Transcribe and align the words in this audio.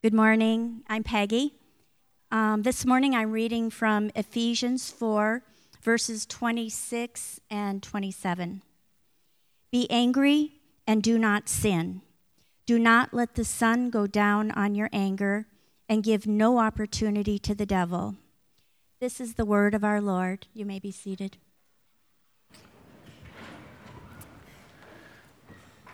Good 0.00 0.14
morning. 0.14 0.84
I'm 0.86 1.02
Peggy. 1.02 1.54
Um, 2.30 2.62
this 2.62 2.86
morning 2.86 3.16
I'm 3.16 3.32
reading 3.32 3.68
from 3.68 4.12
Ephesians 4.14 4.92
4, 4.92 5.42
verses 5.82 6.24
26 6.24 7.40
and 7.50 7.82
27. 7.82 8.62
Be 9.72 9.90
angry 9.90 10.52
and 10.86 11.02
do 11.02 11.18
not 11.18 11.48
sin. 11.48 12.02
Do 12.64 12.78
not 12.78 13.12
let 13.12 13.34
the 13.34 13.44
sun 13.44 13.90
go 13.90 14.06
down 14.06 14.52
on 14.52 14.76
your 14.76 14.88
anger 14.92 15.48
and 15.88 16.04
give 16.04 16.28
no 16.28 16.58
opportunity 16.58 17.36
to 17.40 17.52
the 17.52 17.66
devil. 17.66 18.14
This 19.00 19.20
is 19.20 19.34
the 19.34 19.44
word 19.44 19.74
of 19.74 19.82
our 19.82 20.00
Lord. 20.00 20.46
You 20.54 20.64
may 20.64 20.78
be 20.78 20.92
seated. 20.92 21.38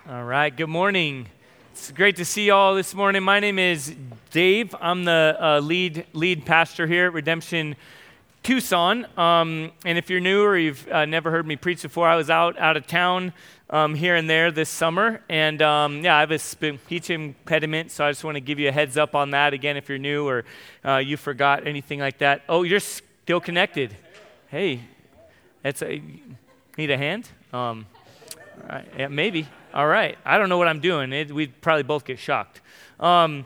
All 0.06 0.24
right, 0.24 0.54
good 0.54 0.68
morning. 0.68 1.28
It's 1.76 1.90
great 1.90 2.14
to 2.16 2.24
see 2.24 2.46
you 2.46 2.54
all 2.54 2.76
this 2.76 2.94
morning. 2.94 3.24
My 3.24 3.40
name 3.40 3.58
is 3.58 3.96
Dave. 4.30 4.76
I'm 4.80 5.04
the 5.04 5.36
uh, 5.40 5.58
lead 5.58 6.06
lead 6.12 6.46
pastor 6.46 6.86
here 6.86 7.06
at 7.06 7.12
Redemption 7.12 7.74
Tucson. 8.44 9.08
Um, 9.18 9.72
and 9.84 9.98
if 9.98 10.08
you're 10.08 10.20
new 10.20 10.44
or 10.44 10.56
you've 10.56 10.86
uh, 10.86 11.04
never 11.04 11.32
heard 11.32 11.48
me 11.48 11.56
preach 11.56 11.82
before, 11.82 12.06
I 12.06 12.14
was 12.14 12.30
out 12.30 12.56
out 12.60 12.76
of 12.76 12.86
town 12.86 13.32
um, 13.70 13.96
here 13.96 14.14
and 14.14 14.30
there 14.30 14.52
this 14.52 14.70
summer, 14.70 15.20
and 15.28 15.60
um, 15.62 16.04
yeah, 16.04 16.16
I 16.16 16.20
have 16.20 16.30
a 16.30 16.38
speech 16.38 17.10
impediment, 17.10 17.90
so 17.90 18.04
I 18.04 18.10
just 18.12 18.22
want 18.22 18.36
to 18.36 18.40
give 18.40 18.60
you 18.60 18.68
a 18.68 18.72
heads 18.72 18.96
up 18.96 19.16
on 19.16 19.32
that 19.32 19.52
again 19.52 19.76
if 19.76 19.88
you're 19.88 19.98
new 19.98 20.28
or 20.28 20.44
uh, 20.84 20.98
you 20.98 21.16
forgot 21.16 21.66
anything 21.66 21.98
like 21.98 22.18
that. 22.18 22.42
Oh, 22.48 22.62
you're 22.62 22.78
still 22.78 23.40
connected. 23.40 23.96
Hey, 24.46 24.82
that's 25.64 25.82
a 25.82 26.00
need 26.78 26.92
a 26.92 26.96
hand. 26.96 27.28
Um, 27.52 27.86
yeah, 28.96 29.08
maybe. 29.08 29.48
All 29.74 29.88
right. 29.88 30.16
I 30.24 30.38
don't 30.38 30.48
know 30.48 30.56
what 30.56 30.68
I'm 30.68 30.78
doing. 30.78 31.12
It, 31.12 31.32
we'd 31.32 31.60
probably 31.60 31.82
both 31.82 32.04
get 32.04 32.20
shocked. 32.20 32.60
Um, 33.00 33.44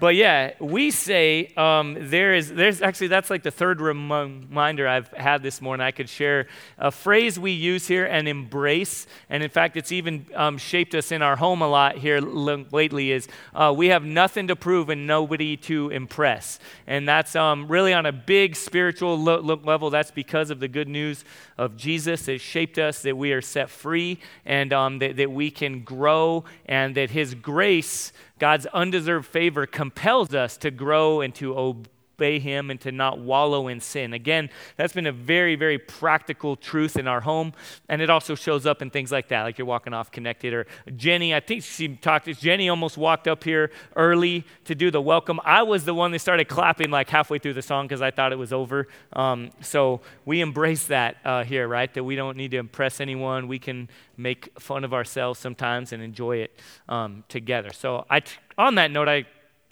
but 0.00 0.14
yeah, 0.14 0.52
we 0.60 0.90
say 0.90 1.52
um, 1.56 1.96
there 1.98 2.34
is, 2.34 2.52
there's 2.52 2.82
actually, 2.82 3.08
that's 3.08 3.30
like 3.30 3.42
the 3.42 3.50
third 3.50 3.80
reminder 3.80 4.86
I've 4.86 5.08
had 5.08 5.42
this 5.42 5.60
morning. 5.60 5.84
I 5.84 5.90
could 5.90 6.08
share 6.08 6.46
a 6.78 6.90
phrase 6.90 7.38
we 7.38 7.50
use 7.50 7.88
here 7.88 8.04
and 8.04 8.28
embrace. 8.28 9.06
And 9.28 9.42
in 9.42 9.50
fact, 9.50 9.76
it's 9.76 9.90
even 9.90 10.26
um, 10.34 10.56
shaped 10.58 10.94
us 10.94 11.10
in 11.10 11.20
our 11.22 11.36
home 11.36 11.62
a 11.62 11.68
lot 11.68 11.98
here 11.98 12.20
lately 12.20 13.10
is 13.10 13.28
uh, 13.54 13.74
we 13.76 13.88
have 13.88 14.04
nothing 14.04 14.48
to 14.48 14.56
prove 14.56 14.88
and 14.88 15.06
nobody 15.06 15.56
to 15.56 15.90
impress. 15.90 16.60
And 16.86 17.08
that's 17.08 17.34
um, 17.34 17.66
really 17.66 17.92
on 17.92 18.06
a 18.06 18.12
big 18.12 18.54
spiritual 18.54 19.18
lo- 19.18 19.40
level. 19.40 19.90
That's 19.90 20.12
because 20.12 20.50
of 20.50 20.60
the 20.60 20.68
good 20.68 20.88
news 20.88 21.24
of 21.56 21.76
Jesus 21.76 22.26
that 22.26 22.40
shaped 22.40 22.78
us, 22.78 23.02
that 23.02 23.16
we 23.16 23.32
are 23.32 23.42
set 23.42 23.68
free 23.68 24.18
and 24.46 24.72
um, 24.72 25.00
that, 25.00 25.16
that 25.16 25.30
we 25.30 25.50
can 25.50 25.82
grow 25.82 26.44
and 26.66 26.94
that 26.94 27.10
his 27.10 27.34
grace 27.34 28.12
God's 28.38 28.66
undeserved 28.66 29.26
favor 29.26 29.66
compels 29.66 30.34
us 30.34 30.56
to 30.58 30.70
grow 30.70 31.20
and 31.20 31.34
to 31.36 31.58
obey 31.58 31.90
obey 32.18 32.40
Him 32.40 32.70
and 32.70 32.80
to 32.80 32.90
not 32.90 33.20
wallow 33.20 33.68
in 33.68 33.80
sin. 33.80 34.12
Again, 34.12 34.50
that's 34.76 34.92
been 34.92 35.06
a 35.06 35.12
very, 35.12 35.54
very 35.54 35.78
practical 35.78 36.56
truth 36.56 36.96
in 36.96 37.06
our 37.06 37.20
home. 37.20 37.52
And 37.88 38.02
it 38.02 38.10
also 38.10 38.34
shows 38.34 38.66
up 38.66 38.82
in 38.82 38.90
things 38.90 39.12
like 39.12 39.28
that, 39.28 39.42
like 39.42 39.56
you're 39.56 39.66
walking 39.66 39.94
off 39.94 40.10
connected. 40.10 40.52
Or 40.52 40.66
Jenny, 40.96 41.32
I 41.32 41.38
think 41.38 41.62
she 41.62 41.96
talked, 41.96 42.26
Jenny 42.26 42.68
almost 42.68 42.98
walked 42.98 43.28
up 43.28 43.44
here 43.44 43.70
early 43.94 44.44
to 44.64 44.74
do 44.74 44.90
the 44.90 45.00
welcome. 45.00 45.38
I 45.44 45.62
was 45.62 45.84
the 45.84 45.94
one 45.94 46.10
that 46.10 46.18
started 46.18 46.48
clapping 46.48 46.90
like 46.90 47.08
halfway 47.08 47.38
through 47.38 47.54
the 47.54 47.62
song 47.62 47.86
because 47.86 48.02
I 48.02 48.10
thought 48.10 48.32
it 48.32 48.38
was 48.38 48.52
over. 48.52 48.88
Um, 49.12 49.50
so 49.60 50.00
we 50.24 50.40
embrace 50.40 50.88
that 50.88 51.18
uh, 51.24 51.44
here, 51.44 51.68
right? 51.68 51.92
That 51.94 52.02
we 52.02 52.16
don't 52.16 52.36
need 52.36 52.50
to 52.50 52.58
impress 52.58 53.00
anyone. 53.00 53.46
We 53.46 53.60
can 53.60 53.88
make 54.16 54.58
fun 54.58 54.82
of 54.82 54.92
ourselves 54.92 55.38
sometimes 55.38 55.92
and 55.92 56.02
enjoy 56.02 56.38
it 56.38 56.58
um, 56.88 57.22
together. 57.28 57.70
So 57.72 58.06
I, 58.10 58.22
on 58.56 58.74
that 58.74 58.90
note, 58.90 59.08
I 59.08 59.26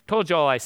told 0.06 0.30
y'all 0.30 0.46
I 0.46 0.58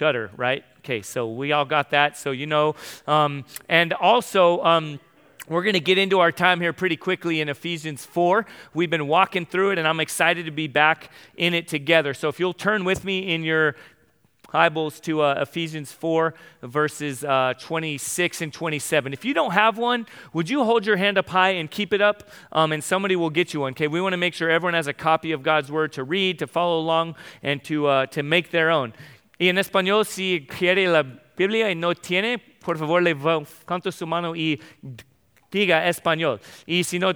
stutter, 0.00 0.30
right? 0.34 0.64
Okay, 0.78 1.02
so 1.02 1.30
we 1.30 1.52
all 1.52 1.66
got 1.66 1.90
that, 1.90 2.16
so 2.16 2.30
you 2.30 2.46
know. 2.46 2.74
Um, 3.06 3.44
and 3.68 3.92
also, 3.92 4.64
um, 4.64 4.98
we're 5.46 5.62
going 5.62 5.74
to 5.74 5.78
get 5.78 5.98
into 5.98 6.20
our 6.20 6.32
time 6.32 6.58
here 6.58 6.72
pretty 6.72 6.96
quickly 6.96 7.42
in 7.42 7.50
Ephesians 7.50 8.06
4. 8.06 8.46
We've 8.72 8.88
been 8.88 9.08
walking 9.08 9.44
through 9.44 9.72
it, 9.72 9.78
and 9.78 9.86
I'm 9.86 10.00
excited 10.00 10.46
to 10.46 10.52
be 10.52 10.68
back 10.68 11.10
in 11.36 11.52
it 11.52 11.68
together. 11.68 12.14
So 12.14 12.30
if 12.30 12.40
you'll 12.40 12.54
turn 12.54 12.84
with 12.84 13.04
me 13.04 13.34
in 13.34 13.44
your 13.44 13.76
Bibles 14.50 15.00
to 15.00 15.20
uh, 15.20 15.34
Ephesians 15.42 15.92
4, 15.92 16.32
verses 16.62 17.22
uh, 17.22 17.52
26 17.60 18.40
and 18.40 18.52
27. 18.54 19.12
If 19.12 19.26
you 19.26 19.34
don't 19.34 19.52
have 19.52 19.76
one, 19.76 20.06
would 20.32 20.48
you 20.48 20.64
hold 20.64 20.86
your 20.86 20.96
hand 20.96 21.18
up 21.18 21.28
high 21.28 21.50
and 21.50 21.70
keep 21.70 21.92
it 21.92 22.00
up? 22.00 22.28
Um, 22.52 22.72
and 22.72 22.82
somebody 22.82 23.16
will 23.16 23.28
get 23.28 23.52
you 23.52 23.60
one. 23.60 23.72
Okay, 23.72 23.86
we 23.86 24.00
want 24.00 24.14
to 24.14 24.16
make 24.16 24.32
sure 24.32 24.48
everyone 24.48 24.72
has 24.72 24.86
a 24.86 24.94
copy 24.94 25.32
of 25.32 25.42
God's 25.42 25.70
Word 25.70 25.92
to 25.92 26.04
read, 26.04 26.38
to 26.38 26.46
follow 26.46 26.80
along, 26.80 27.16
and 27.42 27.62
to, 27.64 27.86
uh, 27.86 28.06
to 28.06 28.22
make 28.22 28.50
their 28.50 28.70
own. 28.70 28.94
Y 29.40 29.48
en 29.48 29.56
español, 29.56 30.04
si 30.04 30.46
quiere 30.46 30.86
la 30.86 31.02
Biblia 31.02 31.70
y 31.70 31.74
no 31.74 31.94
tiene, 31.94 32.36
por 32.36 32.76
favor, 32.76 33.02
levante 33.02 33.90
su 33.90 34.06
mano 34.06 34.36
y 34.36 34.60
diga 35.50 35.88
español. 35.88 36.38
Y 36.66 36.84
si 36.84 36.98
no 36.98 37.14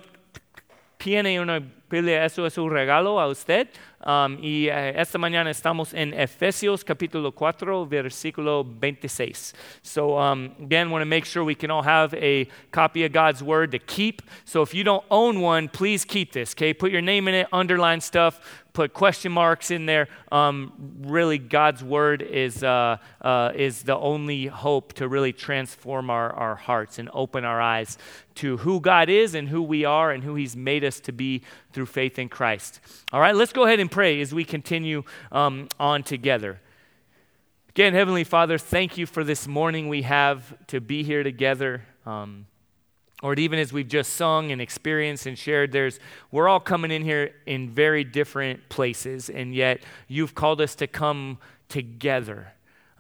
tiene 0.97 1.39
una 1.39 1.61
Biblia, 1.91 2.25
eso 2.25 2.47
es 2.47 2.57
un 2.57 2.71
regalo 2.71 3.21
a 3.21 3.29
usted. 3.29 3.69
Um, 4.05 4.39
y 4.43 4.69
uh, 4.69 5.01
esta 5.01 5.17
mañana 5.19 5.49
estamos 5.51 5.95
en 5.95 6.13
Efesios 6.13 6.85
capítulo 6.85 7.35
4, 7.35 7.87
versículo 7.87 8.63
26. 8.63 9.55
So, 9.83 10.19
um, 10.19 10.53
again, 10.61 10.91
want 10.91 11.01
to 11.01 11.07
make 11.07 11.25
sure 11.25 11.43
we 11.43 11.55
can 11.55 11.71
all 11.71 11.83
have 11.83 12.13
a 12.15 12.47
copy 12.71 13.05
of 13.05 13.13
God's 13.13 13.43
word 13.43 13.73
to 13.73 13.79
keep. 13.79 14.21
So, 14.45 14.61
if 14.61 14.75
you 14.75 14.85
don't 14.85 15.05
own 15.11 15.41
one, 15.41 15.69
please 15.69 16.05
keep 16.05 16.33
this, 16.33 16.53
okay? 16.53 16.75
Put 16.75 16.93
your 16.93 17.01
name 17.01 17.29
in 17.29 17.35
it, 17.35 17.47
underline 17.51 18.03
stuff, 18.03 18.63
put 18.75 18.93
question 18.93 19.33
marks 19.33 19.71
in 19.71 19.87
there. 19.87 20.09
Um, 20.31 20.73
really, 21.01 21.39
God's 21.39 21.83
word 21.83 22.21
is, 22.21 22.63
uh, 22.63 22.99
uh, 23.23 23.53
is 23.55 23.85
the 23.85 23.97
only 23.97 24.47
hope 24.47 24.93
to 24.95 25.09
really 25.09 25.33
transform 25.33 26.11
our, 26.11 26.31
our 26.33 26.57
hearts 26.57 26.99
and 26.99 27.09
open 27.15 27.45
our 27.45 27.61
eyes 27.61 27.97
to 28.37 28.57
who 28.59 28.81
God 28.81 29.09
is 29.09 29.35
and 29.35 29.49
who 29.49 29.63
we 29.63 29.85
are 29.85 30.11
and 30.11 30.25
who 30.25 30.35
He's 30.35 30.57
made 30.57 30.85
us 30.85 30.99
to 31.01 31.13
be 31.13 31.43
through 31.73 31.87
faith 31.87 32.19
in 32.19 32.29
Christ. 32.29 32.81
All 33.13 33.21
right, 33.21 33.35
let's 33.35 33.53
go 33.53 33.65
ahead 33.65 33.81
and 33.81 33.91
pray 33.95 34.21
as 34.21 34.35
we 34.35 34.45
continue 34.45 35.05
um, 35.31 35.69
on 35.79 36.03
together. 36.03 36.61
Again, 37.69 37.95
Heavenly 37.95 38.25
Father, 38.25 38.59
thank 38.59 38.99
you 38.99 39.07
for 39.07 39.23
this 39.23 39.47
morning 39.47 39.89
we 39.89 40.03
have 40.03 40.53
to 40.67 40.81
be 40.81 41.05
here 41.05 41.23
together. 41.23 41.85
Um, 42.05 42.47
Lord, 43.23 43.39
even 43.39 43.61
as 43.61 43.73
we've 43.73 43.87
just 43.87 44.15
sung 44.15 44.51
and 44.51 44.61
experienced 44.61 45.27
and 45.27 45.39
shared, 45.39 45.71
there's 45.71 46.01
we're 46.33 46.49
all 46.49 46.59
coming 46.59 46.91
in 46.91 47.05
here 47.05 47.37
in 47.47 47.71
very 47.71 48.03
different 48.03 48.69
places, 48.69 49.31
and 49.31 49.55
yet 49.55 49.85
you've 50.09 50.35
called 50.35 50.61
us 50.61 50.75
to 50.75 50.89
come 50.89 51.39
together. 51.69 52.49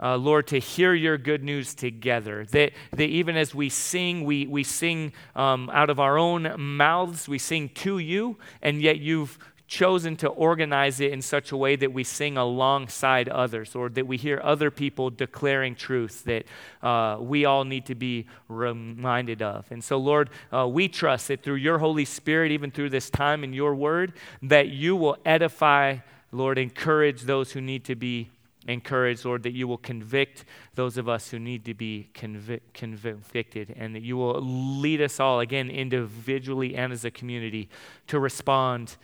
Uh, 0.00 0.16
Lord, 0.16 0.46
to 0.48 0.60
hear 0.60 0.94
your 0.94 1.18
good 1.18 1.42
news 1.42 1.74
together. 1.74 2.44
That, 2.46 2.72
that 2.92 3.08
even 3.08 3.36
as 3.36 3.52
we 3.52 3.68
sing, 3.68 4.24
we, 4.24 4.46
we 4.46 4.62
sing 4.62 5.12
um, 5.34 5.70
out 5.72 5.90
of 5.90 5.98
our 5.98 6.18
own 6.18 6.52
mouths, 6.56 7.28
we 7.28 7.38
sing 7.38 7.68
to 7.70 7.98
you, 7.98 8.36
and 8.60 8.82
yet 8.82 8.98
you've 8.98 9.38
chosen 9.66 10.14
to 10.16 10.28
organize 10.28 11.00
it 11.00 11.10
in 11.10 11.22
such 11.22 11.50
a 11.50 11.56
way 11.56 11.74
that 11.74 11.92
we 11.92 12.04
sing 12.04 12.36
alongside 12.36 13.28
others 13.28 13.74
or 13.74 13.88
that 13.88 14.06
we 14.06 14.16
hear 14.16 14.40
other 14.44 14.70
people 14.70 15.10
declaring 15.10 15.74
truth 15.74 16.24
that 16.24 16.44
uh, 16.82 17.16
we 17.18 17.44
all 17.44 17.64
need 17.64 17.86
to 17.86 17.94
be 17.94 18.26
reminded 18.48 19.40
of. 19.40 19.66
And 19.70 19.82
so, 19.82 19.96
Lord, 19.96 20.30
uh, 20.52 20.68
we 20.68 20.88
trust 20.88 21.28
that 21.28 21.42
through 21.42 21.56
your 21.56 21.78
Holy 21.78 22.04
Spirit, 22.04 22.52
even 22.52 22.70
through 22.70 22.90
this 22.90 23.08
time 23.08 23.42
in 23.42 23.52
your 23.52 23.74
word, 23.74 24.12
that 24.42 24.68
you 24.68 24.96
will 24.96 25.16
edify, 25.24 25.96
Lord, 26.30 26.58
encourage 26.58 27.22
those 27.22 27.52
who 27.52 27.60
need 27.62 27.84
to 27.86 27.94
be 27.94 28.30
encouraged, 28.66 29.24
Lord, 29.24 29.42
that 29.42 29.52
you 29.52 29.68
will 29.68 29.78
convict 29.78 30.44
those 30.74 30.96
of 30.96 31.08
us 31.08 31.30
who 31.30 31.38
need 31.38 31.64
to 31.66 31.74
be 31.74 32.08
convic- 32.14 32.60
convicted, 32.72 33.74
and 33.76 33.94
that 33.94 34.02
you 34.02 34.16
will 34.16 34.40
lead 34.40 35.00
us 35.00 35.20
all, 35.20 35.40
again, 35.40 35.70
individually 35.70 36.74
and 36.74 36.92
as 36.92 37.04
a 37.04 37.10
community, 37.10 37.68
to 38.06 38.18
respond 38.18 38.96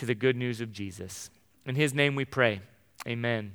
to 0.00 0.06
the 0.06 0.14
good 0.14 0.34
news 0.34 0.62
of 0.62 0.72
Jesus. 0.72 1.28
In 1.66 1.74
his 1.74 1.92
name 1.92 2.14
we 2.14 2.24
pray. 2.24 2.62
Amen. 3.06 3.52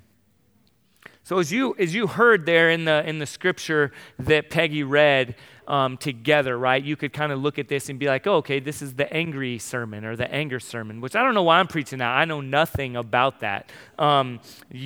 So 1.23 1.39
as 1.39 1.51
you 1.51 1.75
as 1.79 1.95
you 1.95 2.05
heard 2.05 2.45
there 2.45 2.69
in 2.69 2.85
the 2.85 3.03
in 3.09 3.17
the 3.17 3.25
scripture 3.25 3.91
that 4.19 4.51
Peggy 4.51 4.83
read 4.83 5.33
um, 5.67 5.97
together, 5.97 6.55
right? 6.55 6.83
You 6.83 6.95
could 6.95 7.13
kind 7.13 7.31
of 7.31 7.41
look 7.41 7.57
at 7.57 7.67
this 7.67 7.89
and 7.89 7.97
be 7.97 8.05
like, 8.05 8.27
oh, 8.27 8.35
okay, 8.35 8.59
this 8.59 8.83
is 8.83 8.93
the 8.93 9.11
angry 9.11 9.57
sermon 9.57 10.05
or 10.05 10.15
the 10.15 10.31
anger 10.31 10.59
sermon, 10.59 11.01
which 11.01 11.15
I 11.15 11.23
don't 11.23 11.33
know 11.33 11.41
why 11.41 11.57
I'm 11.57 11.65
preaching 11.65 11.97
that. 11.97 12.15
I 12.15 12.25
know 12.25 12.41
nothing 12.41 12.95
about 12.95 13.39
that. 13.39 13.71
Um, 13.97 14.39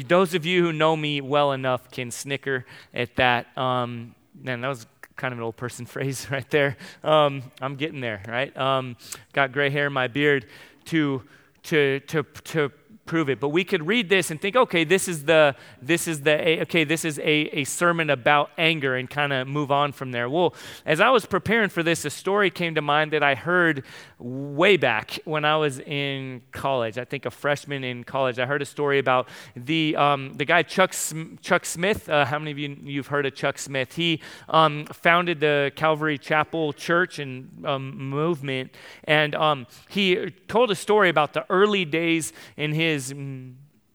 those 0.07 0.33
of 0.33 0.45
you 0.45 0.63
who 0.63 0.71
know 0.71 0.95
me 0.95 1.19
well 1.19 1.51
enough 1.51 1.91
can 1.91 2.09
snicker 2.09 2.65
at 2.93 3.17
that. 3.17 3.57
Um, 3.57 4.15
man, 4.41 4.61
that 4.61 4.69
was 4.69 4.87
kind 5.17 5.33
of 5.33 5.39
an 5.39 5.43
old 5.43 5.57
person 5.57 5.85
phrase 5.93 6.31
right 6.31 6.49
there. 6.51 6.77
Um, 7.03 7.43
I'm 7.61 7.75
getting 7.75 7.99
there, 7.99 8.23
right? 8.29 8.55
Um, 8.55 8.95
got 9.33 9.51
gray 9.51 9.69
hair 9.69 9.87
in 9.87 9.93
my 9.93 10.07
beard 10.07 10.45
to 10.85 11.21
to 11.63 11.99
to 12.01 12.23
to 12.23 12.71
prove 13.09 13.27
it. 13.27 13.39
But 13.39 13.49
we 13.49 13.63
could 13.63 13.87
read 13.87 14.07
this 14.07 14.29
and 14.29 14.39
think, 14.39 14.55
okay, 14.55 14.83
this 14.83 15.07
is 15.07 15.25
the 15.25 15.55
this 15.81 16.07
is 16.07 16.21
the 16.21 16.61
okay, 16.61 16.83
this 16.83 17.03
is 17.03 17.17
a, 17.17 17.37
a 17.61 17.63
sermon 17.63 18.11
about 18.11 18.51
anger 18.55 18.95
and 18.95 19.09
kind 19.09 19.33
of 19.33 19.47
move 19.47 19.71
on 19.71 19.91
from 19.93 20.11
there. 20.11 20.29
Well, 20.29 20.53
as 20.85 21.01
I 21.01 21.09
was 21.09 21.25
preparing 21.25 21.69
for 21.69 21.81
this, 21.81 22.05
a 22.05 22.11
story 22.11 22.51
came 22.51 22.75
to 22.75 22.83
mind 22.83 23.11
that 23.13 23.23
I 23.23 23.33
heard 23.33 23.83
way 24.19 24.77
back 24.77 25.17
when 25.25 25.43
I 25.43 25.57
was 25.57 25.79
in 25.79 26.43
college. 26.51 26.99
I 26.99 27.05
think 27.05 27.25
a 27.25 27.31
freshman 27.31 27.83
in 27.83 28.03
college. 28.03 28.37
I 28.37 28.45
heard 28.45 28.61
a 28.61 28.71
story 28.77 28.99
about 28.99 29.27
the 29.55 29.95
um, 29.95 30.33
the 30.33 30.45
guy 30.45 30.61
Chuck 30.61 30.93
Chuck 31.41 31.65
Smith. 31.65 32.07
Uh, 32.07 32.25
how 32.25 32.37
many 32.37 32.51
of 32.51 32.59
you 32.59 32.77
you've 32.83 33.07
heard 33.07 33.25
of 33.25 33.33
Chuck 33.33 33.57
Smith? 33.57 33.95
He 33.95 34.21
um, 34.49 34.85
founded 34.85 35.39
the 35.39 35.71
Calvary 35.75 36.19
Chapel 36.19 36.73
Church 36.73 37.17
and 37.17 37.65
um, 37.65 37.97
movement, 37.97 38.75
and 39.05 39.33
um, 39.33 39.65
he 39.89 40.29
told 40.47 40.69
a 40.69 40.75
story 40.75 41.09
about 41.09 41.33
the 41.33 41.43
early 41.49 41.85
days 41.85 42.33
in 42.55 42.71
his 42.71 42.98
his 43.07 43.13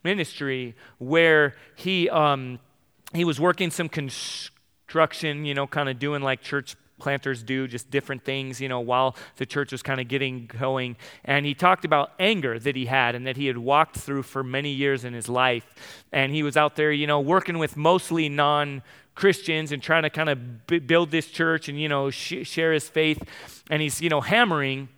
ministry 0.02 0.74
where 0.98 1.54
he, 1.76 2.08
um, 2.10 2.58
he 3.12 3.24
was 3.24 3.40
working 3.40 3.70
some 3.70 3.88
construction, 3.88 5.44
you 5.44 5.54
know, 5.54 5.66
kind 5.66 5.88
of 5.88 5.98
doing 5.98 6.22
like 6.22 6.42
church 6.42 6.76
planters 6.98 7.42
do, 7.42 7.66
just 7.66 7.90
different 7.90 8.24
things, 8.24 8.60
you 8.60 8.68
know, 8.68 8.80
while 8.80 9.16
the 9.36 9.46
church 9.46 9.72
was 9.72 9.82
kind 9.82 10.00
of 10.00 10.08
getting 10.08 10.46
going. 10.46 10.96
And 11.24 11.44
he 11.44 11.54
talked 11.54 11.84
about 11.84 12.12
anger 12.18 12.58
that 12.58 12.76
he 12.76 12.86
had 12.86 13.14
and 13.14 13.26
that 13.26 13.36
he 13.36 13.46
had 13.46 13.58
walked 13.58 13.96
through 13.96 14.22
for 14.22 14.42
many 14.42 14.70
years 14.70 15.04
in 15.04 15.12
his 15.12 15.28
life. 15.28 15.66
And 16.12 16.32
he 16.32 16.42
was 16.42 16.56
out 16.56 16.76
there, 16.76 16.92
you 16.92 17.06
know, 17.06 17.20
working 17.20 17.58
with 17.58 17.76
mostly 17.76 18.28
non 18.28 18.82
Christians 19.14 19.70
and 19.70 19.82
trying 19.82 20.02
to 20.02 20.10
kind 20.10 20.28
of 20.28 20.66
b- 20.66 20.80
build 20.80 21.10
this 21.10 21.26
church 21.26 21.68
and, 21.68 21.80
you 21.80 21.88
know, 21.88 22.10
sh- 22.10 22.44
share 22.44 22.72
his 22.72 22.88
faith. 22.88 23.22
And 23.70 23.80
he's, 23.80 24.00
you 24.00 24.08
know, 24.08 24.20
hammering 24.20 24.88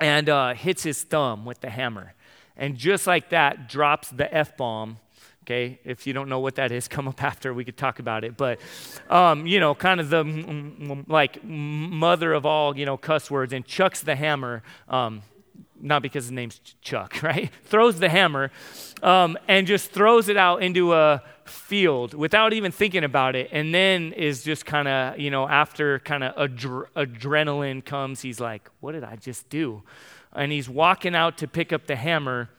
and 0.00 0.28
uh, 0.28 0.54
hits 0.54 0.82
his 0.82 1.02
thumb 1.02 1.44
with 1.44 1.60
the 1.60 1.70
hammer. 1.70 2.14
And 2.56 2.76
just 2.76 3.06
like 3.06 3.30
that, 3.30 3.68
drops 3.68 4.10
the 4.10 4.32
F 4.32 4.56
bomb. 4.56 4.98
Okay, 5.44 5.78
if 5.84 6.08
you 6.08 6.12
don't 6.12 6.28
know 6.28 6.40
what 6.40 6.56
that 6.56 6.72
is, 6.72 6.88
come 6.96 7.06
up 7.06 7.22
after. 7.22 7.54
We 7.54 7.64
could 7.64 7.76
talk 7.76 7.98
about 7.98 8.24
it. 8.24 8.36
But, 8.36 8.58
um, 9.08 9.46
you 9.46 9.60
know, 9.60 9.74
kind 9.74 10.00
of 10.00 10.10
the 10.10 11.04
like 11.06 11.44
mother 11.44 12.32
of 12.32 12.44
all, 12.46 12.76
you 12.76 12.86
know, 12.86 12.96
cuss 12.96 13.30
words, 13.30 13.52
and 13.52 13.64
chucks 13.64 14.00
the 14.00 14.16
hammer. 14.16 14.62
Um, 14.88 15.22
not 15.80 16.02
because 16.02 16.24
his 16.24 16.32
name's 16.32 16.58
Chuck, 16.80 17.18
right? 17.22 17.50
throws 17.64 17.98
the 17.98 18.08
hammer 18.08 18.50
um, 19.02 19.38
and 19.48 19.66
just 19.66 19.90
throws 19.90 20.28
it 20.28 20.36
out 20.36 20.62
into 20.62 20.94
a 20.94 21.22
field 21.44 22.14
without 22.14 22.52
even 22.52 22.72
thinking 22.72 23.04
about 23.04 23.36
it. 23.36 23.48
And 23.52 23.74
then 23.74 24.12
is 24.12 24.42
just 24.42 24.66
kind 24.66 24.88
of, 24.88 25.18
you 25.18 25.30
know, 25.30 25.48
after 25.48 25.98
kind 26.00 26.24
of 26.24 26.34
adre- 26.36 26.86
adrenaline 26.96 27.84
comes, 27.84 28.20
he's 28.20 28.40
like, 28.40 28.68
what 28.80 28.92
did 28.92 29.04
I 29.04 29.16
just 29.16 29.48
do? 29.48 29.82
And 30.36 30.52
he's 30.52 30.68
walking 30.68 31.14
out 31.14 31.38
to 31.38 31.48
pick 31.48 31.72
up 31.72 31.86
the 31.86 31.96
hammer 31.96 32.50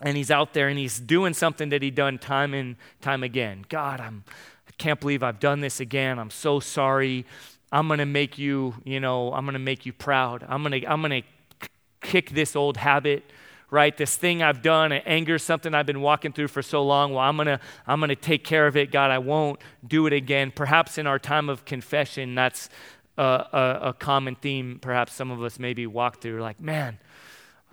and 0.00 0.16
he's 0.16 0.30
out 0.30 0.52
there 0.52 0.68
and 0.68 0.78
he's 0.78 1.00
doing 1.00 1.32
something 1.32 1.70
that 1.70 1.82
he 1.82 1.90
done 1.90 2.18
time 2.18 2.54
and 2.54 2.76
time 3.00 3.22
again. 3.22 3.64
God, 3.68 4.00
I'm 4.00 4.24
I 4.68 4.72
can't 4.78 5.00
believe 5.00 5.22
I've 5.22 5.40
done 5.40 5.60
this 5.60 5.80
again. 5.80 6.18
I'm 6.18 6.30
so 6.30 6.60
sorry. 6.60 7.24
I'm 7.72 7.88
going 7.88 7.98
to 7.98 8.06
make 8.06 8.38
you, 8.38 8.74
you 8.84 9.00
know, 9.00 9.32
I'm 9.32 9.44
going 9.44 9.54
to 9.54 9.58
make 9.58 9.86
you 9.86 9.92
proud. 9.92 10.44
I'm 10.48 10.62
going 10.62 10.80
to 10.80 10.86
I'm 10.86 11.00
going 11.00 11.22
to 11.22 11.68
kick 12.02 12.30
this 12.30 12.54
old 12.54 12.76
habit, 12.76 13.24
right? 13.70 13.96
This 13.96 14.16
thing 14.16 14.42
I've 14.42 14.62
done, 14.62 14.92
it 14.92 15.02
angers 15.06 15.42
something 15.42 15.74
I've 15.74 15.86
been 15.86 16.02
walking 16.02 16.32
through 16.32 16.48
for 16.48 16.62
so 16.62 16.84
long. 16.84 17.12
Well, 17.12 17.24
I'm 17.24 17.36
going 17.36 17.46
to 17.46 17.60
I'm 17.86 17.98
going 17.98 18.10
to 18.10 18.16
take 18.16 18.44
care 18.44 18.66
of 18.66 18.76
it. 18.76 18.92
God, 18.92 19.10
I 19.10 19.18
won't 19.18 19.60
do 19.86 20.06
it 20.06 20.12
again. 20.12 20.52
Perhaps 20.54 20.98
in 20.98 21.06
our 21.06 21.18
time 21.18 21.48
of 21.48 21.64
confession, 21.64 22.34
that's 22.34 22.68
a, 23.16 23.78
a, 23.82 23.94
common 23.94 24.34
theme 24.34 24.78
perhaps 24.80 25.12
some 25.14 25.30
of 25.30 25.42
us 25.42 25.58
maybe 25.58 25.86
walk 25.86 26.20
through 26.20 26.40
like, 26.40 26.60
man, 26.60 26.98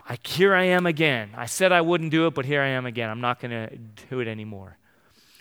I, 0.07 0.17
here 0.23 0.53
I 0.53 0.65
am 0.65 0.85
again. 0.85 1.31
I 1.35 1.45
said 1.45 1.71
I 1.71 1.81
wouldn't 1.81 2.11
do 2.11 2.27
it, 2.27 2.33
but 2.33 2.45
here 2.45 2.61
I 2.61 2.69
am 2.69 2.85
again. 2.85 3.09
I'm 3.09 3.21
not 3.21 3.39
going 3.39 3.51
to 3.51 3.77
do 4.09 4.19
it 4.19 4.27
anymore. 4.27 4.77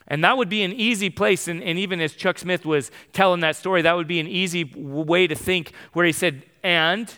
And 0.08 0.24
that 0.24 0.36
would 0.36 0.48
be 0.48 0.62
an 0.62 0.72
easy 0.72 1.10
place. 1.10 1.48
And, 1.48 1.62
and, 1.62 1.78
even 1.78 2.00
as 2.00 2.12
Chuck 2.14 2.38
Smith 2.38 2.66
was 2.66 2.90
telling 3.12 3.40
that 3.40 3.56
story, 3.56 3.82
that 3.82 3.94
would 3.94 4.08
be 4.08 4.20
an 4.20 4.28
easy 4.28 4.64
way 4.74 5.26
to 5.26 5.34
think 5.34 5.72
where 5.92 6.04
he 6.04 6.12
said, 6.12 6.42
and 6.62 7.12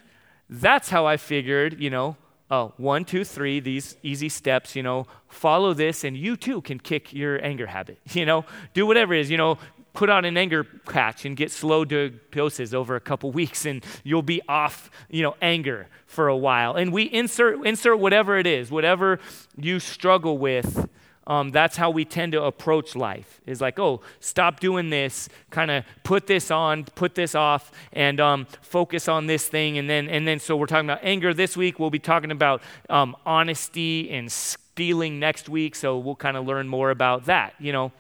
that's 0.48 0.90
how 0.90 1.06
I 1.06 1.16
figured, 1.16 1.80
you 1.80 1.90
know, 1.90 2.16
oh, 2.50 2.72
one, 2.76 3.04
two, 3.04 3.24
three, 3.24 3.58
these 3.58 3.96
easy 4.02 4.28
steps, 4.28 4.76
you 4.76 4.82
know, 4.82 5.06
follow 5.28 5.74
this, 5.74 6.04
and 6.04 6.16
you 6.16 6.36
too 6.36 6.60
can 6.60 6.78
kick 6.78 7.12
your 7.12 7.42
anger 7.44 7.66
habit. 7.66 7.98
You 8.14 8.26
know, 8.26 8.44
do 8.74 8.86
whatever 8.86 9.12
it 9.12 9.22
is, 9.22 9.30
you 9.30 9.36
know, 9.36 9.58
put 9.94 10.10
on 10.10 10.24
an 10.24 10.36
anger 10.36 10.64
patch 10.64 11.24
and 11.24 11.36
get 11.36 11.50
slow 11.50 11.84
doses 11.84 12.74
over 12.74 12.96
a 12.96 13.00
couple 13.00 13.30
weeks 13.40 13.64
and 13.64 13.84
you'll 14.02 14.22
be 14.22 14.42
off 14.48 14.90
you 15.08 15.22
know 15.22 15.34
anger 15.40 15.86
for 16.06 16.28
a 16.28 16.36
while. 16.36 16.74
And 16.74 16.92
we 16.92 17.04
insert 17.04 17.66
insert 17.66 17.98
whatever 17.98 18.36
it 18.36 18.46
is 18.46 18.70
whatever 18.70 19.18
you 19.56 19.80
struggle 19.80 20.36
with 20.36 20.88
um, 21.26 21.50
that's 21.50 21.76
how 21.76 21.90
we 21.90 22.04
tend 22.04 22.32
to 22.32 22.42
approach 22.42 22.94
life. 22.94 23.40
Is 23.46 23.60
like 23.60 23.78
oh 23.78 24.02
stop 24.20 24.60
doing 24.60 24.90
this 24.90 25.28
kind 25.50 25.70
of 25.70 25.84
put 26.02 26.26
this 26.26 26.50
on 26.50 26.84
put 26.84 27.14
this 27.14 27.34
off 27.34 27.72
and 27.92 28.20
um, 28.20 28.46
focus 28.60 29.08
on 29.08 29.26
this 29.26 29.48
thing. 29.48 29.78
And 29.78 29.88
then 29.88 30.08
and 30.08 30.28
then 30.28 30.38
so 30.38 30.56
we're 30.56 30.66
talking 30.66 30.88
about 30.88 31.00
anger 31.02 31.32
this 31.32 31.56
week. 31.56 31.78
We'll 31.78 31.90
be 31.90 31.98
talking 31.98 32.30
about 32.30 32.62
um, 32.90 33.16
honesty 33.24 34.10
and 34.10 34.30
stealing 34.30 35.18
next 35.18 35.48
week. 35.48 35.74
So 35.76 35.98
we'll 35.98 36.16
kind 36.16 36.36
of 36.36 36.46
learn 36.46 36.68
more 36.68 36.90
about 36.90 37.26
that 37.26 37.54
you 37.58 37.72
know 37.72 37.92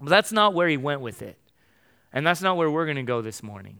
but 0.00 0.08
that's 0.08 0.32
not 0.32 0.54
where 0.54 0.68
he 0.68 0.76
went 0.76 1.00
with 1.00 1.22
it. 1.22 1.36
And 2.12 2.26
that's 2.26 2.42
not 2.42 2.56
where 2.56 2.70
we're 2.70 2.86
going 2.86 2.96
to 2.96 3.02
go 3.02 3.22
this 3.22 3.42
morning. 3.42 3.78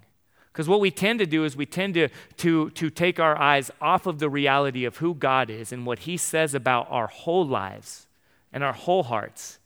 Because 0.53 0.69
what 0.69 0.81
we 0.81 0.91
tend 0.91 1.19
to 1.21 1.27
do 1.27 1.45
is 1.45 1.57
we 1.57 1.67
tend 1.67 1.95
to, 1.95 2.09
to, 2.39 2.71
to 2.71 2.91
take 2.91 3.21
our 3.21 3.37
eyes 3.37 3.71
off 3.81 4.07
of 4.07 4.19
the 4.19 4.29
reality 4.29 4.85
of 4.85 4.99
who 4.99 5.15
God 5.15 5.49
is 5.49 5.73
and 5.73 5.87
what 5.87 6.01
He 6.01 6.17
says 6.17 6.55
about 6.55 6.87
our 6.91 7.07
whole 7.07 7.47
lives 7.47 8.07
and 8.53 8.65
our 8.65 8.73
whole 8.73 9.05
hearts. 9.05 9.59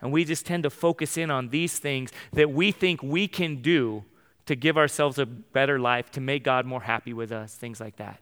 And 0.00 0.12
we 0.12 0.24
just 0.24 0.44
tend 0.44 0.64
to 0.64 0.70
focus 0.70 1.16
in 1.16 1.30
on 1.30 1.50
these 1.50 1.78
things 1.78 2.10
that 2.32 2.50
we 2.50 2.72
think 2.72 3.02
we 3.02 3.28
can 3.28 3.62
do 3.62 4.04
to 4.46 4.56
give 4.56 4.76
ourselves 4.76 5.18
a 5.18 5.26
better 5.26 5.78
life, 5.78 6.10
to 6.10 6.20
make 6.20 6.42
God 6.42 6.66
more 6.66 6.82
happy 6.82 7.12
with 7.12 7.30
us, 7.30 7.54
things 7.54 7.80
like 7.80 7.96
that. 7.96 8.18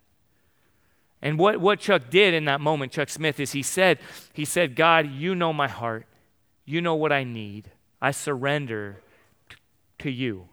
And 1.22 1.38
what, 1.38 1.58
what 1.58 1.80
Chuck 1.80 2.10
did 2.10 2.34
in 2.34 2.44
that 2.46 2.60
moment, 2.60 2.92
Chuck 2.92 3.08
Smith, 3.08 3.40
is 3.40 3.52
he 3.52 3.62
said, 3.62 3.98
he 4.32 4.44
said, 4.44 4.76
God, 4.76 5.10
you 5.10 5.34
know 5.34 5.52
my 5.52 5.68
heart. 5.68 6.06
You 6.64 6.80
know 6.80 6.94
what 6.94 7.12
I 7.12 7.24
need. 7.24 7.70
I 8.00 8.10
surrender 8.12 9.02
to 9.98 10.10
you. 10.10 10.48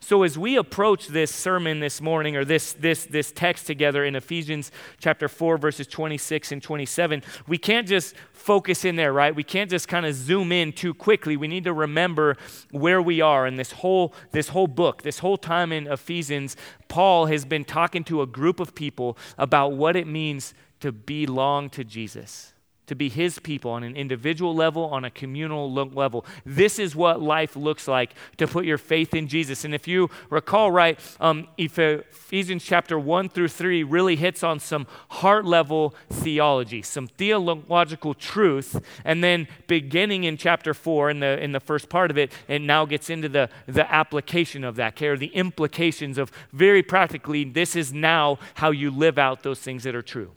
So 0.00 0.22
as 0.22 0.38
we 0.38 0.56
approach 0.56 1.08
this 1.08 1.34
sermon 1.34 1.80
this 1.80 2.00
morning 2.00 2.36
or 2.36 2.44
this 2.44 2.72
this 2.74 3.06
this 3.06 3.32
text 3.32 3.66
together 3.66 4.04
in 4.04 4.14
Ephesians 4.14 4.70
chapter 5.00 5.28
4 5.28 5.58
verses 5.58 5.88
26 5.88 6.52
and 6.52 6.62
27, 6.62 7.24
we 7.48 7.58
can't 7.58 7.88
just 7.88 8.14
focus 8.32 8.84
in 8.84 8.94
there, 8.94 9.12
right? 9.12 9.34
We 9.34 9.42
can't 9.42 9.68
just 9.68 9.88
kind 9.88 10.06
of 10.06 10.14
zoom 10.14 10.52
in 10.52 10.72
too 10.72 10.94
quickly. 10.94 11.36
We 11.36 11.48
need 11.48 11.64
to 11.64 11.72
remember 11.72 12.36
where 12.70 13.02
we 13.02 13.20
are 13.20 13.48
in 13.48 13.56
this 13.56 13.72
whole 13.72 14.14
this 14.30 14.48
whole 14.48 14.68
book. 14.68 15.02
This 15.02 15.18
whole 15.18 15.36
time 15.36 15.72
in 15.72 15.88
Ephesians, 15.88 16.56
Paul 16.86 17.26
has 17.26 17.44
been 17.44 17.64
talking 17.64 18.04
to 18.04 18.22
a 18.22 18.26
group 18.26 18.60
of 18.60 18.76
people 18.76 19.18
about 19.38 19.72
what 19.72 19.96
it 19.96 20.06
means 20.06 20.54
to 20.80 20.92
belong 20.92 21.68
to 21.70 21.82
Jesus 21.82 22.52
to 22.86 22.94
be 22.94 23.08
his 23.08 23.38
people 23.38 23.70
on 23.70 23.82
an 23.82 23.96
individual 23.96 24.54
level, 24.54 24.84
on 24.84 25.04
a 25.04 25.10
communal 25.10 25.72
level. 25.72 26.24
This 26.44 26.78
is 26.78 26.94
what 26.94 27.20
life 27.20 27.56
looks 27.56 27.88
like 27.88 28.14
to 28.36 28.46
put 28.46 28.64
your 28.64 28.78
faith 28.78 29.14
in 29.14 29.28
Jesus. 29.28 29.64
And 29.64 29.74
if 29.74 29.88
you 29.88 30.10
recall 30.30 30.70
right, 30.70 30.98
um, 31.20 31.48
Ephesians 31.58 32.64
chapter 32.64 32.98
1 32.98 33.28
through 33.28 33.48
3 33.48 33.82
really 33.82 34.16
hits 34.16 34.42
on 34.42 34.60
some 34.60 34.86
heart 35.08 35.44
level 35.44 35.94
theology, 36.10 36.82
some 36.82 37.06
theological 37.06 38.14
truth. 38.14 38.80
And 39.04 39.22
then 39.22 39.48
beginning 39.66 40.24
in 40.24 40.36
chapter 40.36 40.74
4, 40.74 41.10
in 41.10 41.20
the, 41.20 41.42
in 41.42 41.52
the 41.52 41.60
first 41.60 41.88
part 41.88 42.10
of 42.10 42.18
it, 42.18 42.32
it 42.48 42.60
now 42.60 42.84
gets 42.84 43.10
into 43.10 43.28
the, 43.28 43.50
the 43.66 43.90
application 43.92 44.64
of 44.64 44.76
that 44.76 44.96
care, 44.96 45.16
the 45.16 45.26
implications 45.28 46.18
of 46.18 46.30
very 46.52 46.82
practically, 46.82 47.44
this 47.44 47.74
is 47.74 47.92
now 47.92 48.38
how 48.54 48.70
you 48.70 48.90
live 48.90 49.18
out 49.18 49.42
those 49.42 49.60
things 49.60 49.82
that 49.84 49.94
are 49.94 50.02
true. 50.02 50.30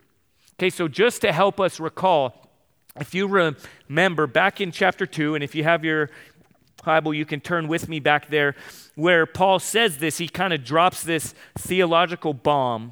Okay, 0.60 0.70
so 0.70 0.90
just 0.90 1.22
to 1.22 1.32
help 1.32 1.62
us 1.62 1.80
recall, 1.80 2.46
if 3.00 3.16
you 3.16 3.28
remember 3.88 4.28
back 4.28 4.60
in 4.60 4.74
chapter 4.74 5.06
2, 5.06 5.36
and 5.36 5.42
if 5.42 5.56
you 5.56 5.64
have 5.64 5.86
your 5.86 6.10
Bible, 6.84 7.14
you 7.14 7.26
can 7.26 7.40
turn 7.40 7.70
with 7.70 7.88
me 7.88 8.02
back 8.02 8.28
there, 8.28 8.56
where 8.96 9.26
Paul 9.26 9.60
says 9.60 10.00
this, 10.00 10.18
he 10.18 10.28
kind 10.28 10.52
of 10.52 10.66
drops 10.66 11.02
this 11.02 11.34
theological 11.58 12.34
bomb. 12.34 12.92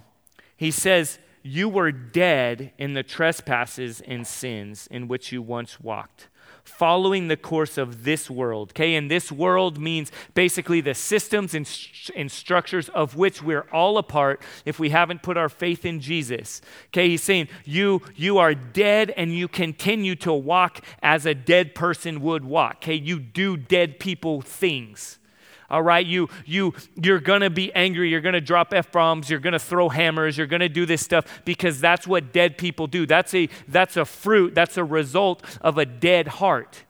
He 0.55 0.71
says, 0.71 1.19
You 1.47 1.69
were 1.69 1.91
dead 1.91 2.73
in 2.77 2.93
the 2.93 3.03
trespasses 3.03 4.01
and 4.01 4.27
sins 4.27 4.87
in 4.91 5.07
which 5.07 5.31
you 5.31 5.41
once 5.41 5.79
walked 5.79 6.27
following 6.67 7.27
the 7.27 7.37
course 7.37 7.77
of 7.77 8.03
this 8.03 8.29
world. 8.29 8.71
Okay, 8.71 8.95
and 8.95 9.09
this 9.09 9.31
world 9.31 9.79
means 9.79 10.11
basically 10.33 10.81
the 10.81 10.93
systems 10.93 11.53
and, 11.53 11.67
and 12.15 12.31
structures 12.31 12.89
of 12.89 13.15
which 13.15 13.41
we're 13.41 13.65
all 13.71 13.97
a 13.97 14.03
part 14.03 14.41
if 14.65 14.77
we 14.77 14.89
haven't 14.89 15.23
put 15.23 15.37
our 15.37 15.49
faith 15.49 15.85
in 15.85 15.99
Jesus. 15.99 16.61
Okay, 16.87 17.09
he's 17.09 17.23
saying 17.23 17.47
you 17.63 18.01
you 18.15 18.37
are 18.37 18.53
dead 18.53 19.11
and 19.15 19.33
you 19.33 19.47
continue 19.47 20.15
to 20.15 20.33
walk 20.33 20.83
as 21.01 21.25
a 21.25 21.33
dead 21.33 21.73
person 21.73 22.21
would 22.21 22.43
walk. 22.43 22.77
Okay, 22.77 22.95
you 22.95 23.19
do 23.19 23.57
dead 23.57 23.99
people 23.99 24.41
things. 24.41 25.19
All 25.69 25.81
right, 25.81 26.05
you 26.05 26.29
you 26.45 26.73
you're 26.95 27.19
gonna 27.19 27.49
be 27.49 27.73
angry. 27.73 28.09
You're 28.09 28.21
gonna 28.21 28.39
drop 28.39 28.73
f 28.73 28.91
bombs. 28.91 29.29
You're 29.29 29.41
gonna 29.41 29.59
throw 29.59 29.89
hammers. 29.89 30.37
You're 30.37 30.47
gonna 30.47 30.69
do 30.69 30.85
this 30.85 31.01
stuff 31.01 31.41
because 31.43 31.81
that's 31.81 32.07
what 32.07 32.31
dead 32.31 32.57
people 32.57 32.87
do. 32.87 33.05
That's 33.05 33.33
a 33.33 33.49
that's 33.67 33.97
a 33.97 34.05
fruit. 34.05 34.55
That's 34.55 34.77
a 34.77 34.83
result 34.85 35.43
of 35.59 35.77
a 35.77 35.85
dead 35.85 36.27
heart. 36.27 36.85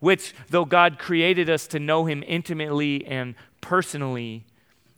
Which, 0.00 0.34
though 0.48 0.64
God 0.64 0.98
created 0.98 1.50
us 1.50 1.66
to 1.68 1.78
know 1.78 2.06
Him 2.06 2.24
intimately 2.26 3.04
and 3.06 3.34
personally, 3.60 4.44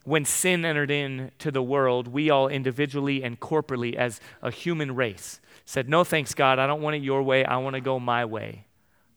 when 0.05 0.25
sin 0.25 0.65
entered 0.65 0.91
into 0.91 1.51
the 1.51 1.63
world, 1.63 2.09
we 2.09 2.31
all 2.31 2.47
individually 2.47 3.25
and 3.25 3.39
corporately, 3.41 3.95
as 3.95 4.21
a 4.43 4.53
human 4.53 4.95
race, 4.95 5.41
said, 5.65 5.89
"No, 5.89 6.05
thanks, 6.05 6.35
God. 6.35 6.61
I 6.61 6.69
don't 6.69 6.83
want 6.83 6.95
it 6.95 7.03
your 7.03 7.23
way. 7.25 7.45
I 7.45 7.57
want 7.57 7.75
to 7.75 7.81
go 7.81 7.99
my 7.99 8.25
way." 8.25 8.67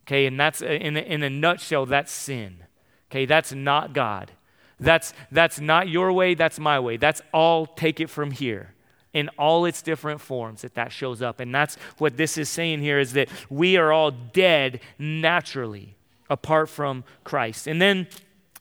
Okay, 0.07 0.25
and 0.25 0.39
that's 0.39 0.63
in 0.63 0.97
in 0.97 1.21
a 1.21 1.29
nutshell. 1.29 1.85
That's 1.85 2.11
sin. 2.11 2.63
Okay, 3.09 3.25
that's 3.25 3.53
not 3.53 3.93
God. 3.93 4.31
That's, 4.79 5.13
that's 5.31 5.59
not 5.59 5.89
your 5.89 6.13
way, 6.13 6.35
that's 6.35 6.59
my 6.59 6.79
way. 6.79 6.97
That's 6.97 7.21
all, 7.33 7.65
take 7.65 7.99
it 7.99 8.09
from 8.09 8.31
here 8.31 8.73
in 9.13 9.29
all 9.37 9.65
its 9.65 9.81
different 9.81 10.21
forms 10.21 10.61
that 10.61 10.75
that 10.75 10.91
shows 10.91 11.21
up. 11.21 11.39
And 11.39 11.53
that's 11.53 11.75
what 11.97 12.17
this 12.17 12.37
is 12.37 12.47
saying 12.47 12.81
here 12.81 12.99
is 12.99 13.13
that 13.13 13.27
we 13.49 13.77
are 13.77 13.91
all 13.91 14.11
dead 14.11 14.81
naturally 14.97 15.95
apart 16.29 16.69
from 16.69 17.03
Christ. 17.23 17.67
And 17.67 17.81
then 17.81 18.07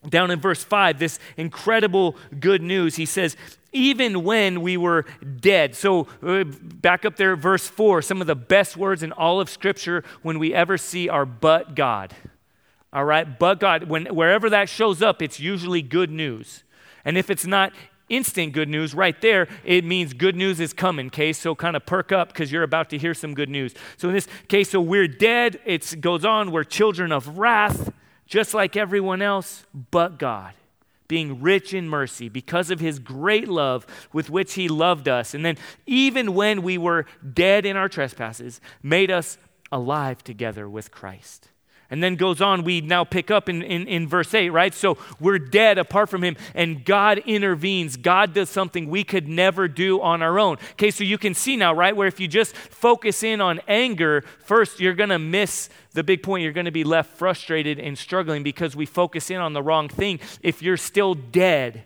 down 0.09 0.31
in 0.31 0.41
verse 0.41 0.65
5, 0.65 0.99
this 0.99 1.19
incredible 1.37 2.17
good 2.41 2.63
news, 2.63 2.97
he 2.97 3.05
says, 3.05 3.37
even 3.73 4.25
when 4.25 4.63
we 4.63 4.79
were 4.79 5.05
dead. 5.41 5.75
So, 5.75 6.09
uh, 6.23 6.45
back 6.45 7.05
up 7.05 7.17
there, 7.17 7.37
verse 7.37 7.69
4, 7.69 8.01
some 8.01 8.23
of 8.23 8.27
the 8.27 8.35
best 8.35 8.77
words 8.79 9.03
in 9.03 9.13
all 9.13 9.41
of 9.41 9.51
Scripture 9.51 10.05
when 10.23 10.39
we 10.39 10.55
ever 10.55 10.79
see 10.79 11.09
are 11.11 11.27
but 11.27 11.75
God. 11.75 12.15
All 12.93 13.05
right, 13.05 13.39
but 13.39 13.61
God, 13.61 13.85
when, 13.85 14.07
wherever 14.07 14.49
that 14.51 14.69
shows 14.69 15.03
up, 15.03 15.21
it's 15.21 15.39
usually 15.39 15.83
good 15.83 16.11
news. 16.11 16.65
And 17.05 17.19
if 17.19 17.29
it's 17.29 17.47
not 17.47 17.73
instant 18.09 18.53
good 18.53 18.69
news 18.69 18.95
right 18.95 19.21
there, 19.21 19.49
it 19.65 19.85
means 19.85 20.15
good 20.15 20.35
news 20.35 20.61
is 20.61 20.73
coming, 20.73 21.09
okay? 21.09 21.33
So 21.33 21.55
kind 21.55 21.77
of 21.77 21.85
perk 21.85 22.13
up 22.13 22.29
because 22.29 22.51
you're 22.51 22.63
about 22.63 22.89
to 22.91 22.99
hear 22.99 23.15
some 23.15 23.35
good 23.35 23.51
news. 23.51 23.75
So 23.97 24.09
in 24.09 24.15
this 24.15 24.29
case, 24.49 24.71
so 24.71 24.81
we're 24.81 25.09
dead. 25.09 25.61
It 25.65 26.01
goes 26.01 26.25
on, 26.25 26.51
we're 26.51 26.65
children 26.65 27.13
of 27.13 27.39
wrath, 27.39 27.93
just 28.27 28.55
like 28.55 28.77
everyone 28.77 29.23
else, 29.23 29.67
but 29.91 30.19
God. 30.19 30.55
Being 31.09 31.41
rich 31.41 31.73
in 31.73 31.89
mercy 31.89 32.29
because 32.29 32.71
of 32.71 32.81
his 32.81 32.99
great 32.99 33.49
love 33.49 33.87
with 34.13 34.29
which 34.29 34.55
he 34.55 34.69
loved 34.69 35.09
us. 35.09 35.33
And 35.33 35.43
then, 35.43 35.57
even 35.87 36.35
when 36.35 36.61
we 36.61 36.77
were 36.77 37.07
dead 37.33 37.65
in 37.65 37.79
our 37.79 37.89
trespasses, 37.89 38.61
made 38.83 39.11
us 39.11 39.39
alive 39.73 40.23
together 40.23 40.69
with 40.69 40.91
Christ. 40.91 41.49
And 41.91 42.03
then 42.03 42.17
goes 42.17 42.43
on, 42.43 42.65
we 42.65 42.83
now 42.83 43.05
pick 43.05 43.31
up 43.31 43.49
in, 43.49 43.63
in, 43.63 43.89
in, 43.89 44.07
verse 44.07 44.35
8, 44.35 44.51
right? 44.51 44.75
So 44.75 44.99
we're 45.19 45.39
dead 45.39 45.79
apart 45.79 46.11
from 46.11 46.23
him, 46.23 46.37
and 46.55 46.85
God 46.85 47.19
intervenes. 47.25 47.97
God 47.97 48.35
does 48.35 48.51
something 48.51 48.91
we 48.91 49.05
could 49.05 49.27
never 49.27 49.69
do 49.69 49.99
on 50.03 50.21
our 50.21 50.39
own. 50.39 50.59
Okay, 50.73 50.91
so 50.91 51.03
you 51.03 51.17
can 51.17 51.33
see 51.33 51.57
now, 51.57 51.73
right? 51.73 51.97
Where 51.97 52.07
if 52.07 52.21
you 52.21 52.29
just 52.29 52.55
focus 52.55 53.23
in 53.23 53.41
on 53.41 53.61
anger, 53.67 54.23
first 54.41 54.81
you're 54.81 54.93
going 54.93 55.09
to 55.09 55.19
miss 55.19 55.71
the 55.93 56.05
big 56.05 56.23
point. 56.23 56.43
You're 56.43 56.53
going 56.53 56.67
to 56.67 56.71
be 56.71 56.85
left 56.85 57.17
frustrated 57.17 57.79
and 57.79 57.97
struggling 57.97 58.43
because 58.43 58.77
we 58.77 58.85
focus 58.85 59.31
in 59.31 59.39
on 59.39 59.55
the 59.55 59.63
wrong 59.63 59.89
thing. 59.89 60.21
If 60.43 60.61
you're 60.61 60.77
still 60.77 61.15
dead, 61.15 61.85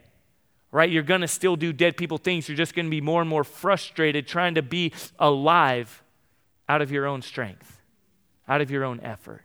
right, 0.73 0.91
you're 0.91 1.05
going 1.05 1.21
to 1.21 1.29
still 1.29 1.55
do 1.55 1.73
dead 1.73 1.97
people 1.97 2.19
things. 2.19 2.49
You're 2.49 2.57
just 2.57 2.75
going 2.75 2.87
to 2.87 2.91
be 2.91 3.01
more 3.01 3.21
and 3.21 3.31
more 3.31 3.45
frustrated 3.45 4.27
trying 4.27 4.57
to 4.57 4.63
be 4.63 4.93
alive 5.21 6.03
out 6.69 6.83
of 6.83 6.91
your 6.91 7.07
own 7.07 7.23
strength, 7.23 7.81
out 8.49 8.61
of 8.61 8.69
your 8.69 8.83
own 8.83 8.99
effort. 8.99 9.45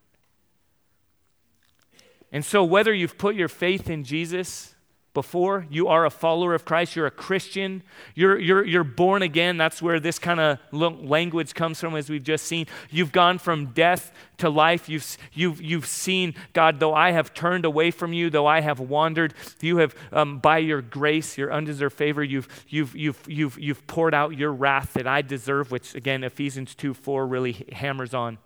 And 2.31 2.43
so, 2.43 2.63
whether 2.63 2.93
you've 2.93 3.17
put 3.17 3.36
your 3.36 3.48
faith 3.48 3.89
in 3.89 4.03
Jesus 4.03 4.75
before, 5.17 5.65
you 5.72 5.88
are 5.88 6.05
a 6.05 6.12
follower 6.12 6.53
of 6.53 6.63
Christ, 6.63 6.96
you're 6.96 7.07
a 7.07 7.12
Christian, 7.12 7.81
you're, 8.13 8.38
you're, 8.38 8.63
you're 8.63 8.84
born 8.84 9.24
again. 9.24 9.57
That's 9.57 9.81
where 9.81 10.00
this 10.00 10.19
kind 10.19 10.39
of 10.39 10.60
language 10.72 11.55
comes 11.55 11.79
from, 11.79 11.96
as 11.96 12.07
we've 12.07 12.22
just 12.22 12.46
seen. 12.46 12.67
You've 12.91 13.12
gone 13.12 13.39
from 13.39 13.67
death 13.67 14.12
to 14.38 14.50
life. 14.50 14.89
You've, 14.89 15.17
you've, 15.34 15.60
you've 15.60 15.88
seen, 15.88 16.36
God, 16.53 16.79
though 16.79 16.93
I 16.93 17.12
have 17.12 17.34
turned 17.34 17.65
away 17.65 17.89
from 17.89 18.13
you, 18.13 18.29
though 18.29 18.46
I 18.46 18.60
have 18.60 18.79
wandered, 18.79 19.34
you 19.60 19.77
have, 19.77 19.96
um, 20.12 20.38
by 20.38 20.60
your 20.60 20.84
grace, 20.84 21.36
your 21.36 21.51
undeserved 21.51 21.96
favor, 21.96 22.24
you've, 22.24 22.48
you've, 22.67 22.96
you've, 22.96 23.24
you've, 23.27 23.57
you've 23.57 23.88
poured 23.88 24.13
out 24.13 24.38
your 24.38 24.51
wrath 24.51 24.93
that 24.93 25.07
I 25.07 25.24
deserve, 25.24 25.72
which, 25.72 25.96
again, 25.96 26.24
Ephesians 26.24 26.75
2 26.75 26.93
4 26.93 27.25
really 27.25 27.65
hammers 27.72 28.13
on. 28.13 28.38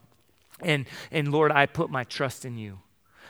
And, 0.62 0.86
and 1.12 1.34
Lord, 1.34 1.52
I 1.52 1.66
put 1.66 1.90
my 1.90 2.06
trust 2.06 2.46
in 2.46 2.58
you. 2.58 2.80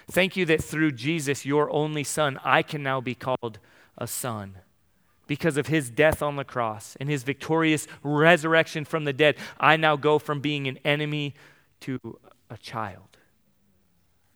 Thank 0.09 0.35
you 0.35 0.45
that 0.45 0.63
through 0.63 0.91
Jesus, 0.93 1.45
your 1.45 1.71
only 1.71 2.03
son, 2.03 2.39
I 2.43 2.63
can 2.63 2.83
now 2.83 3.01
be 3.01 3.15
called 3.15 3.59
a 3.97 4.07
son. 4.07 4.57
Because 5.27 5.55
of 5.57 5.67
his 5.67 5.89
death 5.89 6.21
on 6.21 6.35
the 6.35 6.43
cross 6.43 6.97
and 6.99 7.09
his 7.09 7.23
victorious 7.23 7.87
resurrection 8.03 8.83
from 8.83 9.05
the 9.05 9.13
dead, 9.13 9.35
I 9.59 9.77
now 9.77 9.95
go 9.95 10.19
from 10.19 10.41
being 10.41 10.67
an 10.67 10.77
enemy 10.83 11.35
to 11.81 11.99
a 12.49 12.57
child. 12.57 13.11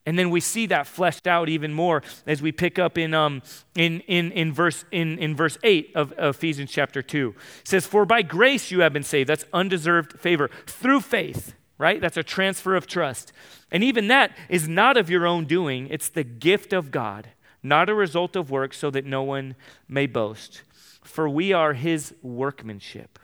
And 0.05 0.19
then 0.19 0.29
we 0.29 0.39
see 0.39 0.67
that 0.67 0.85
fleshed 0.85 1.25
out 1.25 1.49
even 1.49 1.73
more 1.73 2.03
as 2.27 2.41
we 2.41 2.51
pick 2.51 2.77
up 2.77 2.97
in, 2.97 3.13
um, 3.13 3.41
in, 3.75 4.01
in, 4.01 4.31
in, 4.31 4.53
verse, 4.53 4.85
in, 4.91 5.17
in 5.17 5.35
verse 5.35 5.57
8 5.63 5.91
of, 5.95 6.11
of 6.13 6.35
Ephesians 6.35 6.71
chapter 6.71 7.01
2. 7.01 7.33
It 7.61 7.67
says, 7.67 7.87
For 7.87 8.05
by 8.05 8.21
grace 8.21 8.69
you 8.69 8.81
have 8.81 8.93
been 8.93 9.03
saved. 9.03 9.27
That's 9.27 9.45
undeserved 9.51 10.19
favor. 10.19 10.49
Through 10.67 11.01
faith, 11.01 11.55
right? 11.77 11.99
That's 11.99 12.17
a 12.17 12.23
transfer 12.23 12.75
of 12.75 12.87
trust. 12.87 13.33
And 13.71 13.83
even 13.83 14.07
that 14.07 14.31
is 14.49 14.67
not 14.67 14.97
of 14.97 15.09
your 15.09 15.25
own 15.27 15.45
doing, 15.45 15.87
it's 15.89 16.09
the 16.09 16.23
gift 16.23 16.73
of 16.73 16.91
God, 16.91 17.29
not 17.61 17.89
a 17.89 17.95
result 17.95 18.35
of 18.35 18.51
work, 18.51 18.73
so 18.73 18.89
that 18.91 19.05
no 19.05 19.23
one 19.23 19.55
may 19.87 20.07
boast. 20.07 20.61
For 21.03 21.27
we 21.27 21.53
are 21.53 21.73
his 21.73 22.13
workmanship, 22.21 23.19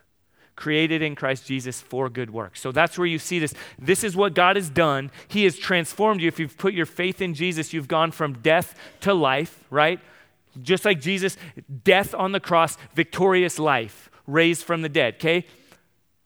created 0.55 1.01
in 1.01 1.15
Christ 1.15 1.45
Jesus 1.45 1.81
for 1.81 2.09
good 2.09 2.31
works. 2.31 2.61
So 2.61 2.71
that's 2.71 2.97
where 2.97 3.07
you 3.07 3.19
see 3.19 3.39
this. 3.39 3.53
This 3.79 4.03
is 4.03 4.15
what 4.15 4.33
God 4.33 4.55
has 4.55 4.69
done. 4.69 5.11
He 5.27 5.45
has 5.45 5.57
transformed 5.57 6.21
you. 6.21 6.27
If 6.27 6.39
you've 6.39 6.57
put 6.57 6.73
your 6.73 6.85
faith 6.85 7.21
in 7.21 7.33
Jesus, 7.33 7.73
you've 7.73 7.87
gone 7.87 8.11
from 8.11 8.33
death 8.33 8.77
to 9.01 9.13
life, 9.13 9.63
right? 9.69 9.99
Just 10.61 10.83
like 10.83 10.99
Jesus, 10.99 11.37
death 11.83 12.13
on 12.13 12.33
the 12.33 12.39
cross, 12.39 12.77
victorious 12.93 13.57
life, 13.57 14.09
raised 14.27 14.63
from 14.63 14.81
the 14.81 14.89
dead, 14.89 15.15
okay? 15.15 15.45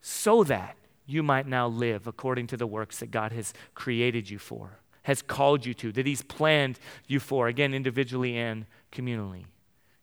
So 0.02 0.44
that 0.46 0.76
you 1.06 1.24
might 1.24 1.48
now 1.48 1.68
live 1.68 2.08
according 2.08 2.48
to 2.48 2.58
the 2.58 2.68
works 2.68 3.00
that 3.00 3.12
God 3.12 3.32
has 3.32 3.54
created 3.74 4.30
you 4.30 4.40
for, 4.40 4.80
has 5.04 5.22
called 5.22 5.66
you 5.66 5.74
to, 5.76 5.92
that 5.92 6.06
He's 6.06 6.22
planned 6.22 6.80
you 7.08 7.20
for, 7.20 7.48
again, 7.48 7.74
individually 7.74 8.38
and 8.38 8.66
communally. 8.92 9.46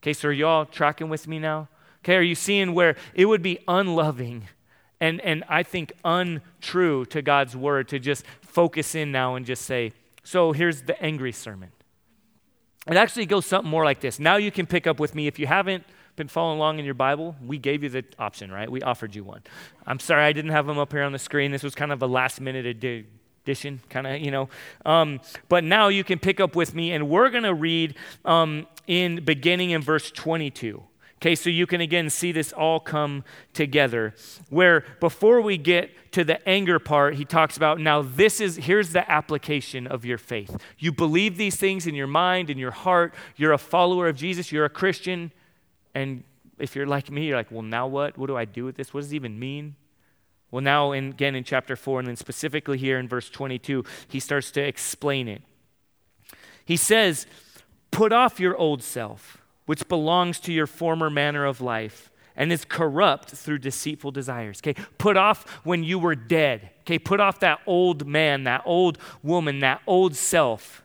Okay, 0.02 0.12
so 0.12 0.28
are 0.28 0.32
y'all 0.32 0.64
tracking 0.64 1.08
with 1.08 1.26
me 1.26 1.38
now? 1.38 1.68
Okay, 2.00 2.16
are 2.16 2.22
you 2.22 2.34
seeing 2.34 2.74
where 2.74 2.96
it 3.14 3.26
would 3.26 3.42
be 3.42 3.58
unloving 3.68 4.48
and, 5.02 5.20
and 5.22 5.42
I 5.48 5.64
think 5.64 5.92
untrue 6.04 7.06
to 7.06 7.22
God's 7.22 7.56
word 7.56 7.88
to 7.88 7.98
just 7.98 8.24
focus 8.40 8.94
in 8.94 9.10
now 9.10 9.34
and 9.34 9.44
just 9.44 9.62
say, 9.62 9.90
so 10.22 10.52
here's 10.52 10.82
the 10.82 11.00
angry 11.02 11.32
sermon. 11.32 11.72
It 12.86 12.96
actually 12.96 13.26
goes 13.26 13.44
something 13.44 13.68
more 13.68 13.84
like 13.84 13.98
this. 13.98 14.20
Now 14.20 14.36
you 14.36 14.52
can 14.52 14.64
pick 14.64 14.86
up 14.86 15.00
with 15.00 15.16
me 15.16 15.26
if 15.26 15.40
you 15.40 15.48
haven't 15.48 15.82
been 16.16 16.28
following 16.28 16.58
along 16.58 16.78
in 16.78 16.84
your 16.84 16.94
Bible, 16.94 17.36
we 17.44 17.58
gave 17.58 17.82
you 17.82 17.88
the 17.88 18.04
option, 18.18 18.50
right? 18.50 18.70
We 18.70 18.82
offered 18.82 19.14
you 19.14 19.24
one. 19.24 19.42
I'm 19.86 19.98
sorry 19.98 20.24
I 20.24 20.32
didn't 20.32 20.50
have 20.50 20.66
them 20.66 20.78
up 20.78 20.92
here 20.92 21.02
on 21.02 21.12
the 21.12 21.18
screen. 21.18 21.52
This 21.52 21.62
was 21.62 21.74
kind 21.74 21.92
of 21.92 22.02
a 22.02 22.06
last 22.06 22.40
minute 22.40 22.66
addition, 22.66 23.80
kind 23.88 24.06
of, 24.06 24.20
you 24.20 24.30
know. 24.30 24.48
Um, 24.84 25.20
but 25.48 25.64
now 25.64 25.88
you 25.88 26.04
can 26.04 26.18
pick 26.18 26.38
up 26.38 26.54
with 26.54 26.74
me, 26.74 26.92
and 26.92 27.08
we're 27.08 27.30
going 27.30 27.44
to 27.44 27.54
read 27.54 27.96
um, 28.24 28.66
in 28.86 29.24
beginning 29.24 29.70
in 29.70 29.80
verse 29.80 30.10
22. 30.10 30.82
Okay, 31.22 31.36
so 31.36 31.50
you 31.50 31.68
can 31.68 31.80
again 31.80 32.10
see 32.10 32.32
this 32.32 32.52
all 32.52 32.80
come 32.80 33.22
together. 33.54 34.12
Where 34.50 34.84
before 34.98 35.40
we 35.40 35.56
get 35.56 36.12
to 36.12 36.24
the 36.24 36.46
anger 36.48 36.80
part, 36.80 37.14
he 37.14 37.24
talks 37.24 37.56
about 37.56 37.78
now 37.78 38.02
this 38.02 38.40
is 38.40 38.56
here's 38.56 38.92
the 38.92 39.08
application 39.08 39.86
of 39.86 40.04
your 40.04 40.18
faith. 40.18 40.56
You 40.78 40.90
believe 40.90 41.36
these 41.36 41.54
things 41.54 41.86
in 41.86 41.94
your 41.94 42.08
mind, 42.08 42.50
in 42.50 42.58
your 42.58 42.72
heart. 42.72 43.14
You're 43.36 43.52
a 43.52 43.58
follower 43.58 44.08
of 44.08 44.16
Jesus, 44.16 44.50
you're 44.50 44.64
a 44.64 44.68
Christian. 44.68 45.30
And 45.94 46.24
if 46.58 46.76
you're 46.76 46.86
like 46.86 47.10
me, 47.10 47.26
you're 47.26 47.36
like, 47.36 47.50
well, 47.50 47.62
now 47.62 47.86
what? 47.86 48.16
What 48.16 48.26
do 48.26 48.36
I 48.36 48.44
do 48.44 48.64
with 48.64 48.76
this? 48.76 48.94
What 48.94 49.00
does 49.00 49.12
it 49.12 49.16
even 49.16 49.38
mean? 49.38 49.76
Well, 50.50 50.62
now, 50.62 50.92
in, 50.92 51.10
again, 51.10 51.34
in 51.34 51.44
chapter 51.44 51.76
4, 51.76 52.00
and 52.00 52.08
then 52.08 52.16
specifically 52.16 52.76
here 52.76 52.98
in 52.98 53.08
verse 53.08 53.30
22, 53.30 53.84
he 54.06 54.20
starts 54.20 54.50
to 54.52 54.60
explain 54.60 55.26
it. 55.26 55.42
He 56.64 56.76
says, 56.76 57.26
Put 57.90 58.12
off 58.12 58.38
your 58.38 58.56
old 58.56 58.82
self, 58.82 59.38
which 59.66 59.88
belongs 59.88 60.38
to 60.40 60.52
your 60.52 60.66
former 60.66 61.10
manner 61.10 61.44
of 61.44 61.60
life 61.60 62.10
and 62.36 62.52
is 62.52 62.64
corrupt 62.64 63.30
through 63.30 63.58
deceitful 63.58 64.10
desires. 64.10 64.60
Okay, 64.60 64.80
put 64.98 65.16
off 65.16 65.48
when 65.64 65.84
you 65.84 65.98
were 65.98 66.14
dead. 66.14 66.70
Okay, 66.80 66.98
put 66.98 67.20
off 67.20 67.40
that 67.40 67.60
old 67.66 68.06
man, 68.06 68.44
that 68.44 68.62
old 68.64 68.98
woman, 69.22 69.60
that 69.60 69.82
old 69.86 70.16
self. 70.16 70.82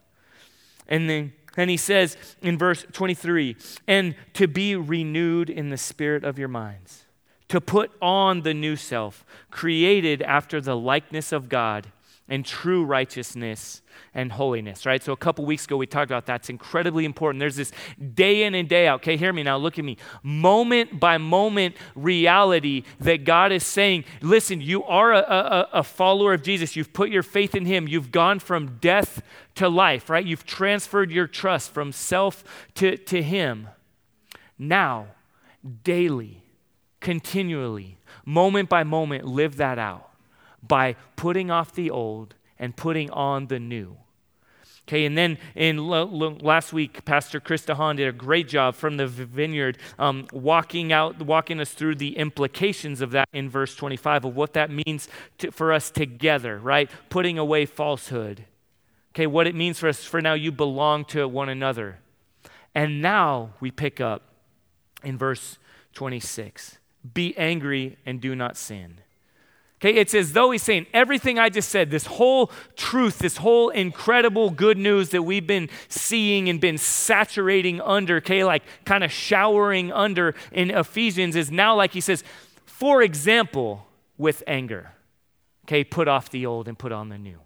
And 0.88 1.10
then 1.10 1.34
and 1.58 1.70
he 1.70 1.78
says 1.78 2.16
in 2.42 2.58
verse 2.58 2.86
23 2.92 3.56
and 3.88 4.16
to 4.34 4.48
be 4.48 4.76
renewed 4.76 5.50
in 5.50 5.70
the 5.70 5.78
spirit 5.78 6.24
of 6.24 6.40
your 6.40 6.48
minds, 6.48 7.06
to 7.50 7.60
put 7.60 7.92
on 8.02 8.42
the 8.42 8.54
new 8.54 8.76
self, 8.76 9.26
created 9.50 10.22
after 10.22 10.62
the 10.62 10.76
likeness 10.76 11.32
of 11.32 11.50
God 11.50 11.92
and 12.30 12.46
true 12.46 12.84
righteousness 12.84 13.82
and 14.14 14.32
holiness, 14.32 14.86
right? 14.86 15.02
So 15.02 15.14
a 15.14 15.18
couple 15.18 15.46
weeks 15.46 15.66
ago 15.66 15.78
we 15.78 15.88
talked 15.88 16.12
about 16.12 16.26
that. 16.26 16.42
It's 16.42 16.50
incredibly 16.50 17.06
important. 17.06 17.40
There's 17.40 17.56
this 17.56 17.72
day 18.14 18.44
in 18.44 18.54
and 18.54 18.68
day 18.68 18.88
out. 18.88 19.00
Okay, 19.02 19.16
hear 19.16 19.32
me 19.32 19.44
now, 19.44 19.58
look 19.58 19.80
at 19.80 19.86
me. 19.86 19.98
Moment 20.24 21.00
by 21.00 21.18
moment 21.18 21.76
reality 21.96 22.84
that 23.00 23.24
God 23.24 23.52
is 23.52 23.66
saying, 23.66 24.04
listen, 24.22 24.60
you 24.60 24.84
are 24.84 25.14
a, 25.14 25.20
a, 25.20 25.70
a 25.74 25.84
follower 25.84 26.34
of 26.34 26.44
Jesus. 26.44 26.76
You've 26.76 26.94
put 26.94 27.10
your 27.10 27.24
faith 27.24 27.56
in 27.56 27.66
Him. 27.66 27.88
You've 27.88 28.12
gone 28.12 28.40
from 28.40 28.78
death 28.80 29.22
to 29.56 29.70
life, 29.70 30.10
right? 30.10 30.26
You've 30.26 30.46
transferred 30.46 31.12
your 31.12 31.28
trust 31.28 31.72
from 31.72 31.92
self 31.92 32.44
to, 32.76 32.98
to 32.98 33.24
Him. 33.24 33.70
Now, 34.60 35.08
daily, 35.84 36.44
continually, 37.00 37.98
moment 38.26 38.68
by 38.68 38.84
moment, 38.84 39.26
live 39.26 39.58
that 39.58 39.80
out 39.80 40.07
by 40.62 40.96
putting 41.16 41.52
off 41.52 41.74
the 41.74 41.90
old 41.90 42.36
and 42.60 42.76
putting 42.76 43.10
on 43.12 43.48
the 43.48 43.60
new. 43.60 43.98
Okay, 44.88 45.06
and 45.06 45.18
then 45.18 45.38
in 45.54 45.86
last 45.86 46.72
week, 46.72 47.04
Pastor 47.04 47.42
Chris 47.42 47.66
DeHaan 47.66 47.98
did 47.98 48.08
a 48.08 48.14
great 48.14 48.48
job 48.48 48.74
from 48.74 48.96
the 48.96 49.06
vineyard, 49.06 49.78
um, 50.00 50.28
walking 50.32 50.94
out, 50.94 51.22
walking 51.22 51.60
us 51.60 51.72
through 51.72 51.96
the 51.96 52.16
implications 52.16 53.02
of 53.02 53.12
that 53.12 53.28
in 53.34 53.50
verse 53.50 53.76
25 53.76 54.24
of 54.24 54.36
what 54.38 54.54
that 54.54 54.72
means 54.72 55.10
to, 55.40 55.52
for 55.52 55.74
us 55.74 55.92
together, 55.92 56.58
right? 56.58 56.90
Putting 57.10 57.38
away 57.38 57.66
falsehood. 57.66 58.46
Okay, 59.14 59.28
what 59.28 59.46
it 59.46 59.56
means 59.56 59.78
for 59.78 59.90
us. 59.90 60.06
For 60.06 60.22
now, 60.22 60.36
you 60.36 60.54
belong 60.54 61.04
to 61.06 61.28
one 61.28 61.50
another, 61.50 62.00
and 62.74 63.02
now 63.02 63.56
we 63.60 63.72
pick 63.72 64.00
up 64.00 64.22
in 65.04 65.18
verse 65.18 65.58
26. 65.96 66.78
Be 67.14 67.38
angry 67.38 67.98
and 68.06 68.22
do 68.22 68.36
not 68.36 68.56
sin. 68.56 69.00
Okay, 69.80 69.94
it's 69.94 70.16
as 70.16 70.34
though 70.34 70.50
he's 70.50 70.64
saying 70.64 70.88
everything 70.92 71.38
I 71.38 71.50
just 71.50 71.70
said, 71.70 71.92
this 71.92 72.08
whole 72.08 72.50
truth, 72.76 73.20
this 73.20 73.38
whole 73.38 73.70
incredible 73.70 74.50
good 74.50 74.78
news 74.78 75.10
that 75.10 75.22
we've 75.22 75.46
been 75.46 75.70
seeing 75.88 76.50
and 76.50 76.60
been 76.60 76.80
saturating 76.80 77.80
under, 77.82 78.16
okay, 78.18 78.44
like 78.44 78.64
kind 78.86 79.04
of 79.04 79.12
showering 79.12 79.92
under 79.92 80.34
in 80.52 80.72
Ephesians 80.72 81.36
is 81.36 81.52
now 81.52 81.76
like 81.76 81.92
he 81.92 82.02
says, 82.02 82.24
for 82.66 83.04
example, 83.04 83.86
with 84.18 84.42
anger. 84.48 84.94
Okay, 85.66 85.84
put 85.84 86.08
off 86.08 86.32
the 86.32 86.48
old 86.48 86.68
and 86.68 86.80
put 86.80 86.92
on 86.92 87.10
the 87.10 87.18
new. 87.20 87.38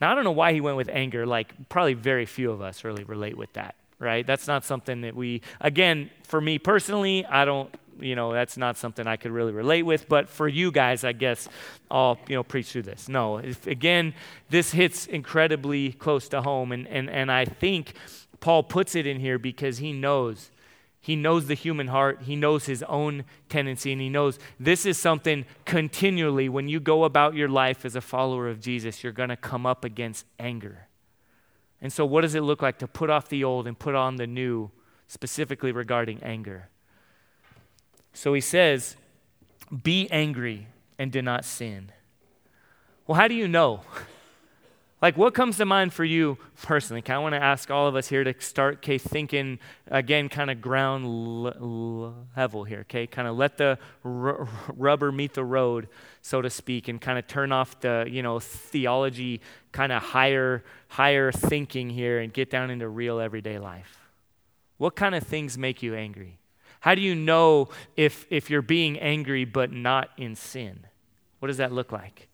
Now, 0.00 0.10
I 0.10 0.16
don't 0.16 0.24
know 0.24 0.32
why 0.32 0.52
he 0.52 0.60
went 0.60 0.76
with 0.76 0.88
anger. 0.88 1.24
Like, 1.24 1.68
probably 1.68 1.94
very 1.94 2.26
few 2.26 2.50
of 2.50 2.60
us 2.60 2.82
really 2.82 3.04
relate 3.04 3.36
with 3.36 3.52
that, 3.52 3.76
right? 4.00 4.26
That's 4.26 4.48
not 4.48 4.64
something 4.64 5.02
that 5.02 5.14
we, 5.14 5.42
again, 5.60 6.10
for 6.24 6.40
me 6.40 6.58
personally, 6.58 7.24
I 7.26 7.44
don't 7.44 7.72
you 8.00 8.14
know, 8.16 8.32
that's 8.32 8.56
not 8.56 8.76
something 8.76 9.06
I 9.06 9.16
could 9.16 9.30
really 9.30 9.52
relate 9.52 9.82
with. 9.82 10.08
But 10.08 10.28
for 10.28 10.48
you 10.48 10.70
guys, 10.70 11.04
I 11.04 11.12
guess 11.12 11.48
I'll, 11.90 12.18
you 12.28 12.36
know, 12.36 12.42
preach 12.42 12.72
through 12.72 12.82
this. 12.82 13.08
No, 13.08 13.38
if, 13.38 13.66
again, 13.66 14.14
this 14.50 14.72
hits 14.72 15.06
incredibly 15.06 15.92
close 15.92 16.28
to 16.28 16.42
home. 16.42 16.72
And, 16.72 16.86
and, 16.88 17.08
and 17.10 17.30
I 17.30 17.44
think 17.44 17.94
Paul 18.40 18.62
puts 18.62 18.94
it 18.94 19.06
in 19.06 19.20
here 19.20 19.38
because 19.38 19.78
he 19.78 19.92
knows. 19.92 20.50
He 21.00 21.16
knows 21.16 21.48
the 21.48 21.54
human 21.54 21.88
heart. 21.88 22.22
He 22.22 22.36
knows 22.36 22.66
his 22.66 22.84
own 22.84 23.24
tendency. 23.48 23.92
And 23.92 24.00
he 24.00 24.08
knows 24.08 24.38
this 24.60 24.86
is 24.86 24.98
something 24.98 25.44
continually, 25.64 26.48
when 26.48 26.68
you 26.68 26.78
go 26.78 27.04
about 27.04 27.34
your 27.34 27.48
life 27.48 27.84
as 27.84 27.96
a 27.96 28.00
follower 28.00 28.48
of 28.48 28.60
Jesus, 28.60 29.02
you're 29.02 29.12
going 29.12 29.28
to 29.28 29.36
come 29.36 29.66
up 29.66 29.84
against 29.84 30.26
anger. 30.38 30.86
And 31.80 31.92
so, 31.92 32.06
what 32.06 32.20
does 32.20 32.36
it 32.36 32.42
look 32.42 32.62
like 32.62 32.78
to 32.78 32.86
put 32.86 33.10
off 33.10 33.28
the 33.28 33.42
old 33.42 33.66
and 33.66 33.76
put 33.76 33.96
on 33.96 34.14
the 34.14 34.28
new, 34.28 34.70
specifically 35.08 35.72
regarding 35.72 36.22
anger? 36.22 36.68
So 38.12 38.34
he 38.34 38.40
says, 38.40 38.96
Be 39.82 40.08
angry 40.10 40.68
and 40.98 41.10
do 41.10 41.22
not 41.22 41.44
sin. 41.44 41.92
Well, 43.06 43.16
how 43.18 43.28
do 43.28 43.34
you 43.34 43.48
know? 43.48 43.82
Like, 45.02 45.16
what 45.16 45.34
comes 45.34 45.56
to 45.56 45.64
mind 45.64 45.92
for 45.92 46.04
you 46.04 46.38
personally? 46.62 47.02
Of 47.04 47.22
want 47.22 47.34
to 47.34 47.42
ask 47.42 47.72
all 47.72 47.88
of 47.88 47.96
us 47.96 48.06
here 48.06 48.22
to 48.22 48.34
start, 48.38 48.76
okay, 48.76 48.98
thinking 48.98 49.58
again, 49.88 50.28
kind 50.28 50.48
of 50.48 50.62
ground 50.62 51.04
level 51.04 52.62
here, 52.62 52.80
okay? 52.82 53.08
Kind 53.08 53.26
of 53.26 53.36
let 53.36 53.58
the 53.58 53.80
r- 54.04 54.48
rubber 54.76 55.10
meet 55.10 55.34
the 55.34 55.42
road, 55.42 55.88
so 56.22 56.40
to 56.40 56.48
speak, 56.48 56.86
and 56.86 57.00
kind 57.00 57.18
of 57.18 57.26
turn 57.26 57.50
off 57.50 57.80
the, 57.80 58.06
you 58.08 58.22
know, 58.22 58.38
theology, 58.38 59.40
kind 59.72 59.90
of 59.90 60.00
higher, 60.00 60.62
higher 60.86 61.32
thinking 61.32 61.90
here 61.90 62.20
and 62.20 62.32
get 62.32 62.48
down 62.48 62.70
into 62.70 62.86
real 62.88 63.18
everyday 63.18 63.58
life. 63.58 63.98
What 64.78 64.94
kind 64.94 65.16
of 65.16 65.24
things 65.24 65.58
make 65.58 65.82
you 65.82 65.96
angry? 65.96 66.38
How 66.82 66.96
do 66.96 67.00
you 67.00 67.14
know 67.14 67.68
if, 67.96 68.26
if 68.28 68.50
you're 68.50 68.60
being 68.60 68.98
angry 68.98 69.44
but 69.44 69.72
not 69.72 70.10
in 70.16 70.34
sin? 70.34 70.84
What 71.38 71.46
does 71.46 71.58
that 71.58 71.70
look 71.70 71.92
like? 71.92 72.28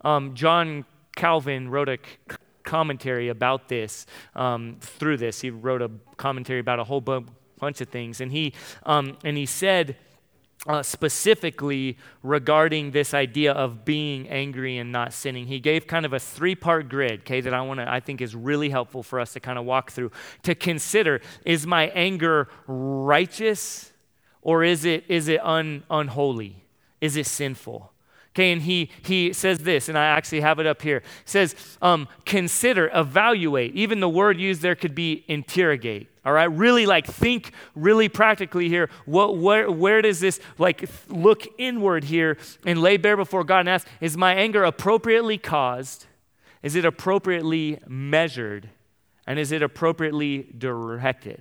Um, 0.00 0.34
John 0.34 0.84
Calvin 1.14 1.68
wrote 1.68 1.88
a 1.88 1.96
c- 1.96 2.36
commentary 2.64 3.28
about 3.28 3.68
this 3.68 4.04
um, 4.34 4.78
through 4.80 5.18
this. 5.18 5.40
He 5.40 5.50
wrote 5.50 5.80
a 5.80 5.92
commentary 6.16 6.58
about 6.58 6.80
a 6.80 6.84
whole 6.84 7.00
bu- 7.00 7.26
bunch 7.60 7.80
of 7.80 7.88
things. 7.88 8.20
And 8.20 8.32
he, 8.32 8.52
um, 8.84 9.16
and 9.22 9.36
he 9.36 9.46
said, 9.46 9.96
uh, 10.68 10.82
specifically 10.82 11.96
regarding 12.22 12.90
this 12.90 13.14
idea 13.14 13.52
of 13.52 13.86
being 13.86 14.28
angry 14.28 14.76
and 14.76 14.92
not 14.92 15.14
sinning. 15.14 15.46
He 15.46 15.60
gave 15.60 15.86
kind 15.86 16.04
of 16.04 16.12
a 16.12 16.20
three 16.20 16.54
part 16.54 16.90
grid, 16.90 17.20
okay, 17.20 17.40
that 17.40 17.54
I 17.54 17.62
want 17.62 17.80
to, 17.80 17.90
I 17.90 18.00
think 18.00 18.20
is 18.20 18.36
really 18.36 18.68
helpful 18.68 19.02
for 19.02 19.18
us 19.18 19.32
to 19.32 19.40
kind 19.40 19.58
of 19.58 19.64
walk 19.64 19.90
through 19.90 20.12
to 20.42 20.54
consider 20.54 21.22
is 21.46 21.66
my 21.66 21.88
anger 21.88 22.48
righteous 22.66 23.92
or 24.42 24.62
is 24.62 24.84
it, 24.84 25.04
is 25.08 25.28
it 25.28 25.40
un, 25.42 25.84
unholy? 25.90 26.64
Is 27.00 27.16
it 27.16 27.26
sinful? 27.26 27.90
Okay, 28.34 28.52
and 28.52 28.62
he, 28.62 28.90
he 29.02 29.32
says 29.32 29.60
this, 29.60 29.88
and 29.88 29.98
I 29.98 30.04
actually 30.04 30.42
have 30.42 30.60
it 30.60 30.66
up 30.66 30.82
here. 30.82 31.00
He 31.00 31.30
says, 31.30 31.56
um, 31.82 32.06
consider, 32.24 32.90
evaluate. 32.94 33.74
Even 33.74 34.00
the 34.00 34.08
word 34.08 34.38
used 34.38 34.60
there 34.60 34.76
could 34.76 34.94
be 34.94 35.24
interrogate. 35.26 36.08
All 36.28 36.34
right, 36.34 36.44
really 36.44 36.84
like 36.84 37.06
think 37.06 37.52
really 37.74 38.10
practically 38.10 38.68
here. 38.68 38.90
What, 39.06 39.38
where, 39.38 39.70
where 39.70 40.02
does 40.02 40.20
this 40.20 40.40
like 40.58 40.86
look 41.08 41.46
inward 41.56 42.04
here 42.04 42.36
and 42.66 42.82
lay 42.82 42.98
bare 42.98 43.16
before 43.16 43.44
God 43.44 43.60
and 43.60 43.70
ask, 43.70 43.88
is 44.02 44.14
my 44.14 44.34
anger 44.34 44.62
appropriately 44.62 45.38
caused? 45.38 46.04
Is 46.62 46.74
it 46.74 46.84
appropriately 46.84 47.78
measured? 47.86 48.68
And 49.26 49.38
is 49.38 49.52
it 49.52 49.62
appropriately 49.62 50.52
directed? 50.58 51.40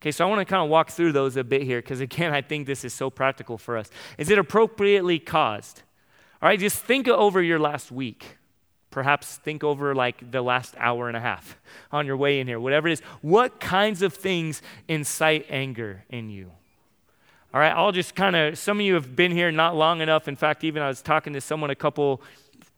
Okay, 0.00 0.10
so 0.10 0.26
I 0.26 0.30
want 0.30 0.38
to 0.38 0.46
kind 0.46 0.64
of 0.64 0.70
walk 0.70 0.88
through 0.88 1.12
those 1.12 1.36
a 1.36 1.44
bit 1.44 1.60
here 1.60 1.82
because, 1.82 2.00
again, 2.00 2.32
I 2.32 2.40
think 2.40 2.66
this 2.66 2.86
is 2.86 2.94
so 2.94 3.10
practical 3.10 3.58
for 3.58 3.76
us. 3.76 3.90
Is 4.16 4.30
it 4.30 4.38
appropriately 4.38 5.18
caused? 5.18 5.82
All 6.40 6.48
right, 6.48 6.58
just 6.58 6.78
think 6.78 7.08
over 7.08 7.42
your 7.42 7.58
last 7.58 7.92
week. 7.92 8.38
Perhaps 8.92 9.38
think 9.38 9.64
over 9.64 9.94
like 9.94 10.30
the 10.30 10.42
last 10.42 10.76
hour 10.78 11.08
and 11.08 11.16
a 11.16 11.20
half 11.20 11.58
on 11.92 12.06
your 12.06 12.16
way 12.16 12.38
in 12.38 12.46
here, 12.46 12.60
whatever 12.60 12.86
it 12.86 12.92
is. 12.92 13.00
What 13.22 13.58
kinds 13.58 14.02
of 14.02 14.14
things 14.14 14.62
incite 14.86 15.46
anger 15.50 16.04
in 16.08 16.30
you? 16.30 16.52
All 17.52 17.60
right, 17.60 17.72
I'll 17.72 17.92
just 17.92 18.14
kind 18.14 18.36
of, 18.36 18.56
some 18.56 18.78
of 18.78 18.86
you 18.86 18.94
have 18.94 19.16
been 19.16 19.32
here 19.32 19.50
not 19.50 19.74
long 19.76 20.00
enough. 20.00 20.28
In 20.28 20.36
fact, 20.36 20.62
even 20.62 20.80
I 20.82 20.88
was 20.88 21.02
talking 21.02 21.32
to 21.32 21.40
someone 21.40 21.70
a 21.70 21.74
couple 21.74 22.22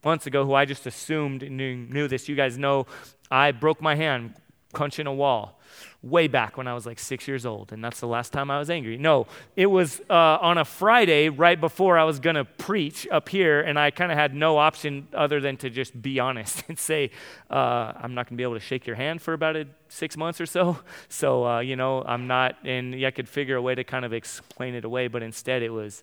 months 0.05 0.27
ago 0.27 0.45
who 0.45 0.55
I 0.55 0.65
just 0.65 0.87
assumed 0.87 1.43
knew, 1.49 1.77
knew 1.77 2.09
this. 2.09 2.29
You 2.29 2.35
guys 2.35 2.57
know 2.57 2.87
I 3.31 3.53
broke 3.53 3.83
my 3.83 3.95
hand 3.95 4.35
punching 4.73 5.07
a 5.07 5.15
wall 5.15 5.61
way 6.05 6.29
back 6.29 6.57
when 6.57 6.69
I 6.69 6.75
was 6.75 6.85
like 6.85 6.99
six 6.99 7.27
years 7.27 7.47
old, 7.47 7.73
and 7.73 7.83
that's 7.83 8.01
the 8.01 8.07
last 8.07 8.33
time 8.33 8.51
I 8.51 8.59
was 8.59 8.69
angry. 8.69 8.99
No, 8.99 9.27
it 9.57 9.67
was 9.67 10.01
uh, 10.11 10.39
on 10.41 10.59
a 10.59 10.65
Friday 10.65 11.31
right 11.31 11.59
before 11.59 11.99
I 11.99 12.05
was 12.05 12.21
going 12.21 12.37
to 12.37 12.45
preach 12.45 13.09
up 13.11 13.29
here, 13.29 13.61
and 13.61 13.79
I 13.79 13.91
kind 13.91 14.13
of 14.13 14.19
had 14.19 14.35
no 14.35 14.59
option 14.59 15.09
other 15.15 15.41
than 15.41 15.57
to 15.59 15.71
just 15.71 16.01
be 16.01 16.21
honest 16.21 16.63
and 16.69 16.79
say, 16.79 17.11
uh, 17.51 17.93
I'm 17.97 18.15
not 18.15 18.29
going 18.29 18.37
to 18.37 18.41
be 18.41 18.43
able 18.43 18.55
to 18.55 18.61
shake 18.61 18.87
your 18.87 18.97
hand 18.97 19.23
for 19.23 19.33
about 19.33 19.57
a, 19.57 19.67
six 19.89 20.17
months 20.17 20.41
or 20.41 20.47
so. 20.47 20.79
So, 21.09 21.47
uh, 21.47 21.61
you 21.61 21.77
know, 21.77 22.03
I'm 22.03 22.27
not, 22.27 22.57
and 22.65 22.95
I 23.05 23.11
could 23.11 23.29
figure 23.29 23.57
a 23.57 23.63
way 23.63 23.75
to 23.75 23.85
kind 23.85 24.05
of 24.05 24.13
explain 24.13 24.75
it 24.75 24.85
away, 24.85 25.07
but 25.07 25.23
instead 25.23 25.63
it 25.63 25.71
was, 25.71 26.03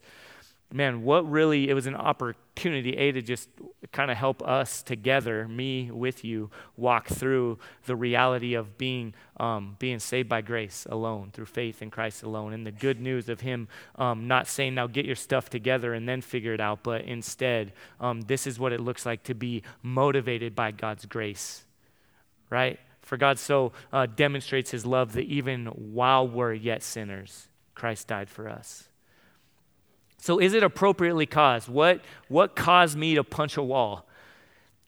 man, 0.74 1.04
what 1.04 1.30
really, 1.30 1.70
it 1.70 1.74
was 1.74 1.88
an 1.88 1.96
opportunity, 1.96 2.96
A, 2.98 3.12
to 3.12 3.22
just 3.22 3.50
kind 3.92 4.10
of 4.10 4.18
help 4.18 4.42
us 4.44 4.82
together, 4.82 5.48
me 5.48 5.92
with 5.92 6.24
you, 6.24 6.50
walk 6.78 7.08
through 7.08 7.60
the 7.86 7.96
reality 7.96 8.54
of 8.54 8.78
being, 8.78 9.14
um, 9.38 9.76
being 9.80 10.00
saved 10.00 10.30
by 10.30 10.42
grace 10.42 10.88
alone, 10.90 11.32
through 11.34 11.46
faith 11.46 11.82
in 11.82 11.90
Christ 11.90 12.24
alone, 12.24 12.54
and 12.54 12.66
the 12.66 12.72
good 12.72 13.02
news 13.02 13.30
of 13.30 13.42
Him 13.42 13.68
um, 13.96 14.28
not 14.28 14.48
saying, 14.48 14.76
now 14.76 14.88
get 14.88 15.06
your 15.06 15.16
stuff 15.16 15.50
together 15.50 15.94
and 15.94 16.08
then 16.08 16.22
figure 16.22 16.54
it 16.54 16.62
out, 16.62 16.84
but 16.84 17.02
instead, 17.02 17.74
um, 18.00 18.22
this 18.22 18.48
is 18.48 18.60
what 18.60 18.74
it 18.74 18.80
looks 18.80 19.06
like 19.06 19.24
to 19.24 19.34
be 19.34 19.64
motivated 19.82 20.56
by 20.56 20.72
God's 20.72 21.06
grace, 21.06 21.66
right? 22.50 22.80
For 23.02 23.18
God 23.18 23.40
so 23.40 23.74
uh, 23.92 24.06
demonstrates 24.06 24.72
His 24.72 24.86
love 24.86 25.14
that 25.14 25.26
even 25.26 25.66
while 25.66 26.28
we're 26.28 26.54
yet 26.54 26.84
sinners, 26.84 27.48
Christ 27.76 28.08
died 28.08 28.30
for 28.30 28.48
us. 28.48 28.88
So, 30.22 30.38
is 30.40 30.54
it 30.54 30.62
appropriately 30.62 31.26
caused? 31.26 31.68
What, 31.68 32.00
what 32.28 32.56
caused 32.56 32.96
me 32.96 33.16
to 33.16 33.24
punch 33.24 33.58
a 33.58 33.64
wall? 33.64 34.08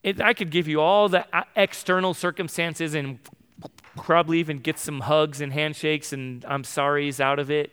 It, 0.04 0.22
I 0.22 0.34
could 0.34 0.52
give 0.52 0.68
you 0.68 0.80
all 0.80 1.10
the 1.10 1.26
uh, 1.36 1.44
external 1.56 2.14
circumstances 2.14 2.94
and 2.94 3.18
probably 3.98 4.40
even 4.40 4.60
get 4.60 4.78
some 4.78 5.00
hugs 5.02 5.42
and 5.42 5.52
handshakes 5.52 6.14
and 6.14 6.46
I'm 6.48 6.64
sorry's 6.64 7.20
out 7.20 7.40
of 7.40 7.50
it. 7.50 7.72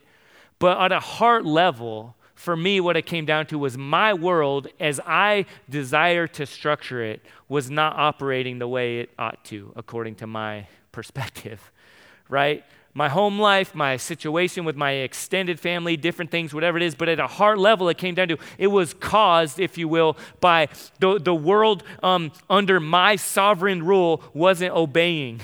But 0.59 0.81
at 0.81 0.91
a 0.91 1.01
heart 1.01 1.45
level, 1.45 2.17
for 2.35 2.57
me, 2.57 2.81
what 2.81 2.97
it 2.97 3.05
came 3.05 3.27
down 3.27 3.45
to 3.47 3.59
was 3.59 3.77
my 3.77 4.15
world, 4.15 4.69
as 4.81 4.99
I 5.07 5.45
desire 5.69 6.27
to 6.29 6.47
structure 6.47 7.05
it, 7.05 7.21
was 7.47 7.71
not 7.71 7.95
operating 7.95 8.59
the 8.59 8.69
way 8.69 9.01
it 9.01 9.11
ought 9.19 9.45
to, 9.47 9.75
according 9.77 10.15
to 10.17 10.27
my 10.27 10.67
perspective, 10.93 11.71
right? 12.31 12.65
My 12.93 13.09
home 13.09 13.39
life, 13.39 13.75
my 13.75 13.97
situation 13.97 14.65
with 14.65 14.77
my 14.77 14.93
extended 14.93 15.61
family, 15.61 15.97
different 15.97 16.31
things, 16.31 16.53
whatever 16.53 16.77
it 16.77 16.83
is, 16.83 16.95
but 16.95 17.09
at 17.09 17.21
a 17.21 17.27
heart 17.27 17.59
level, 17.59 17.89
it 17.89 17.99
came 17.99 18.15
down 18.15 18.29
to 18.29 18.39
it 18.59 18.67
was 18.67 18.95
caused, 18.95 19.61
if 19.61 19.79
you 19.79 19.87
will, 19.87 20.17
by 20.41 20.69
the, 20.99 21.19
the 21.19 21.35
world 21.35 21.85
um, 22.03 22.33
under 22.49 22.81
my 22.81 23.15
sovereign 23.15 23.85
rule 23.85 24.23
wasn't 24.35 24.75
obeying 24.75 25.41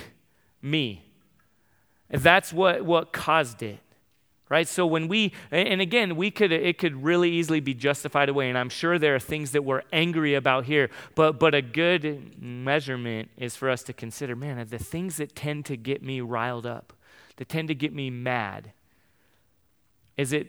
me. 0.60 1.02
That's 2.10 2.52
what, 2.52 2.84
what 2.84 3.12
caused 3.12 3.62
it 3.62 3.78
right 4.48 4.68
so 4.68 4.86
when 4.86 5.08
we 5.08 5.32
and 5.50 5.80
again 5.80 6.14
we 6.14 6.30
could 6.30 6.52
it 6.52 6.78
could 6.78 7.02
really 7.02 7.30
easily 7.30 7.60
be 7.60 7.74
justified 7.74 8.28
away 8.28 8.48
and 8.48 8.56
i'm 8.56 8.68
sure 8.68 8.98
there 8.98 9.14
are 9.14 9.20
things 9.20 9.50
that 9.50 9.64
we're 9.64 9.82
angry 9.92 10.34
about 10.34 10.64
here 10.64 10.88
but 11.14 11.38
but 11.38 11.54
a 11.54 11.62
good 11.62 12.40
measurement 12.40 13.28
is 13.36 13.56
for 13.56 13.68
us 13.68 13.82
to 13.82 13.92
consider 13.92 14.36
man 14.36 14.64
the 14.68 14.78
things 14.78 15.16
that 15.16 15.34
tend 15.34 15.64
to 15.64 15.76
get 15.76 16.02
me 16.02 16.20
riled 16.20 16.66
up 16.66 16.92
that 17.36 17.48
tend 17.48 17.68
to 17.68 17.74
get 17.74 17.92
me 17.92 18.10
mad 18.10 18.72
is 20.16 20.32
it 20.32 20.46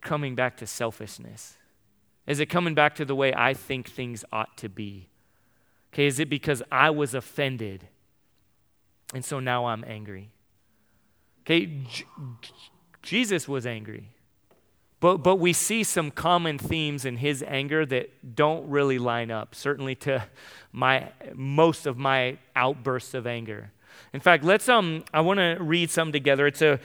coming 0.00 0.34
back 0.34 0.56
to 0.56 0.66
selfishness 0.66 1.56
is 2.26 2.40
it 2.40 2.46
coming 2.46 2.74
back 2.74 2.94
to 2.94 3.04
the 3.04 3.14
way 3.14 3.32
i 3.34 3.54
think 3.54 3.88
things 3.88 4.24
ought 4.32 4.56
to 4.56 4.68
be 4.68 5.08
okay 5.92 6.06
is 6.06 6.18
it 6.18 6.28
because 6.28 6.62
i 6.70 6.90
was 6.90 7.14
offended 7.14 7.88
and 9.12 9.24
so 9.24 9.40
now 9.40 9.66
i'm 9.66 9.84
angry 9.86 10.30
okay 11.42 11.86
Jesus 13.04 13.46
was 13.46 13.66
angry. 13.66 14.08
But, 14.98 15.18
but 15.18 15.36
we 15.36 15.52
see 15.52 15.84
some 15.84 16.10
common 16.10 16.58
themes 16.58 17.04
in 17.04 17.18
his 17.18 17.44
anger 17.46 17.84
that 17.84 18.34
don't 18.34 18.68
really 18.70 18.98
line 18.98 19.30
up, 19.30 19.54
certainly 19.54 19.94
to 19.96 20.24
my, 20.72 21.10
most 21.34 21.86
of 21.86 21.98
my 21.98 22.38
outbursts 22.56 23.12
of 23.12 23.26
anger. 23.26 23.70
In 24.14 24.20
fact, 24.20 24.44
let's, 24.44 24.68
um, 24.68 25.04
I 25.12 25.22
want 25.22 25.38
to 25.38 25.56
read 25.58 25.90
some 25.90 26.12
together. 26.12 26.46
It's 26.46 26.62
a 26.62 26.78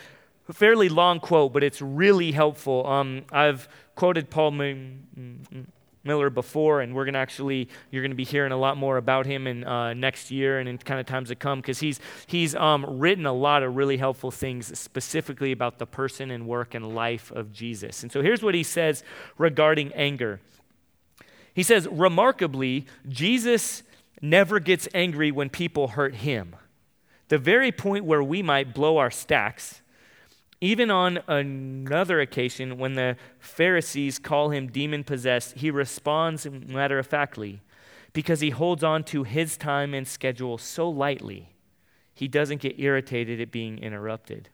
fairly 0.51 0.89
long 0.89 1.19
quote, 1.19 1.53
but 1.53 1.63
it's 1.63 1.79
really 1.79 2.31
helpful. 2.31 2.87
Um, 2.87 3.23
I've 3.31 3.69
quoted 3.93 4.31
Paul 4.31 4.49
Miller 4.49 6.31
before, 6.31 6.81
and 6.81 6.95
we're 6.95 7.05
going 7.05 7.13
to 7.13 7.19
actually, 7.19 7.69
you're 7.91 8.01
going 8.01 8.09
to 8.09 8.15
be 8.15 8.23
hearing 8.23 8.51
a 8.51 8.57
lot 8.57 8.77
more 8.77 8.97
about 8.97 9.27
him 9.27 9.45
in 9.45 9.63
uh, 9.63 9.93
next 9.93 10.31
year 10.31 10.57
and 10.57 10.67
in 10.67 10.79
kind 10.79 10.99
of 10.99 11.05
times 11.05 11.29
to 11.29 11.35
come 11.35 11.61
because 11.61 11.77
he's, 11.77 11.99
he's 12.25 12.55
um, 12.55 12.83
written 12.97 13.27
a 13.27 13.33
lot 13.33 13.61
of 13.61 13.75
really 13.75 13.97
helpful 13.97 14.31
things 14.31 14.75
specifically 14.77 15.51
about 15.51 15.77
the 15.77 15.85
person 15.85 16.31
and 16.31 16.47
work 16.47 16.73
and 16.73 16.95
life 16.95 17.31
of 17.31 17.53
Jesus. 17.53 18.01
And 18.01 18.11
so 18.11 18.23
here's 18.23 18.41
what 18.41 18.55
he 18.55 18.63
says 18.63 19.03
regarding 19.37 19.93
anger. 19.93 20.39
He 21.53 21.61
says, 21.61 21.87
remarkably, 21.91 22.87
Jesus 23.07 23.83
never 24.19 24.59
gets 24.59 24.87
angry 24.95 25.31
when 25.31 25.51
people 25.51 25.89
hurt 25.89 26.15
him. 26.15 26.55
The 27.29 27.37
very 27.37 27.71
point 27.71 28.05
where 28.05 28.23
we 28.23 28.43
might 28.43 28.73
blow 28.73 28.97
our 28.97 29.11
stacks 29.11 29.81
even 30.61 30.91
on 30.91 31.19
another 31.27 32.19
occasion, 32.19 32.77
when 32.77 32.95
the 32.95 33.15
Pharisees 33.39 34.19
call 34.19 34.49
him 34.49 34.67
demon 34.67 35.05
possessed, 35.05 35.57
he 35.57 35.71
responds 35.71 36.45
matter 36.49 36.99
of 36.99 37.07
factly 37.07 37.61
because 38.11 38.41
he 38.41 38.49
holds 38.49 38.83
on 38.83 39.03
to 39.05 39.23
his 39.23 39.55
time 39.55 39.93
and 39.93 40.07
schedule 40.07 40.57
so 40.57 40.89
lightly, 40.89 41.53
he 42.13 42.27
doesn't 42.27 42.59
get 42.61 42.77
irritated 42.77 43.39
at 43.39 43.51
being 43.51 43.77
interrupted. 43.77 44.49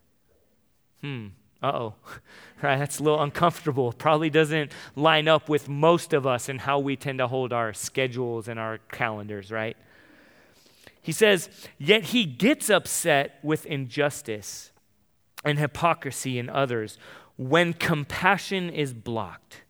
Hmm, 1.02 1.28
uh 1.64 1.72
oh. 1.72 1.94
right, 2.62 2.78
that's 2.78 3.00
a 3.00 3.04
little 3.04 3.24
uncomfortable. 3.24 3.92
Probably 3.92 4.30
doesn't 4.30 4.72
line 4.96 5.28
up 5.28 5.50
with 5.50 5.68
most 5.68 6.14
of 6.14 6.28
us 6.28 6.50
and 6.50 6.62
how 6.62 6.78
we 6.78 6.96
tend 6.96 7.18
to 7.18 7.28
hold 7.28 7.52
our 7.52 7.74
schedules 7.74 8.48
and 8.48 8.60
our 8.60 8.78
calendars, 8.92 9.52
right? 9.52 9.76
He 11.06 11.12
says, 11.12 11.52
Yet 11.78 12.06
he 12.06 12.26
gets 12.26 12.68
upset 12.68 13.38
with 13.44 13.68
injustice 13.68 14.72
and 15.44 15.60
hypocrisy 15.60 16.40
in 16.40 16.50
others 16.50 16.98
when 17.38 17.74
compassion 17.74 18.72
is 18.72 18.92
blocked. 18.92 19.62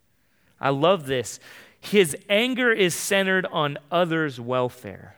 I 0.61 0.69
love 0.69 1.07
this. 1.07 1.41
His 1.77 2.15
anger 2.29 2.71
is 2.71 2.95
centered 2.95 3.45
on 3.47 3.77
others' 3.91 4.39
welfare. 4.39 5.17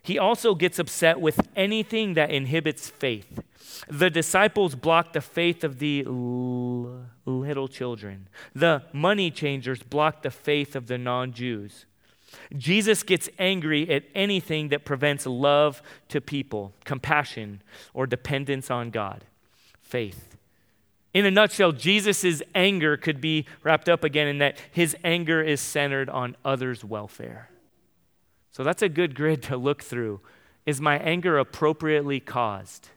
He 0.00 0.18
also 0.18 0.54
gets 0.54 0.78
upset 0.78 1.20
with 1.20 1.48
anything 1.54 2.14
that 2.14 2.30
inhibits 2.30 2.88
faith. 2.88 3.40
The 3.90 4.08
disciples 4.08 4.74
blocked 4.74 5.12
the 5.12 5.20
faith 5.20 5.64
of 5.64 5.80
the 5.80 6.04
l- 6.06 7.04
little 7.26 7.68
children. 7.68 8.28
The 8.54 8.84
money 8.94 9.30
changers 9.30 9.82
blocked 9.82 10.22
the 10.22 10.30
faith 10.30 10.74
of 10.74 10.86
the 10.86 10.96
non 10.96 11.34
Jews. 11.34 11.84
Jesus 12.56 13.02
gets 13.02 13.28
angry 13.38 13.90
at 13.90 14.04
anything 14.14 14.68
that 14.68 14.84
prevents 14.84 15.26
love 15.26 15.82
to 16.08 16.20
people, 16.20 16.72
compassion, 16.84 17.62
or 17.92 18.06
dependence 18.06 18.70
on 18.70 18.90
God 18.90 19.24
faith. 19.80 20.36
In 21.12 21.24
a 21.24 21.30
nutshell, 21.30 21.70
Jesus' 21.70 22.42
anger 22.54 22.96
could 22.96 23.20
be 23.20 23.46
wrapped 23.62 23.88
up 23.88 24.02
again 24.02 24.26
in 24.26 24.38
that 24.38 24.58
his 24.72 24.96
anger 25.04 25.40
is 25.40 25.60
centered 25.60 26.10
on 26.10 26.36
others' 26.44 26.84
welfare. 26.84 27.48
So 28.50 28.64
that's 28.64 28.82
a 28.82 28.88
good 28.88 29.14
grid 29.14 29.42
to 29.44 29.56
look 29.56 29.82
through. 29.82 30.20
Is 30.66 30.80
my 30.80 30.98
anger 30.98 31.38
appropriately 31.38 32.18
caused? 32.18 32.88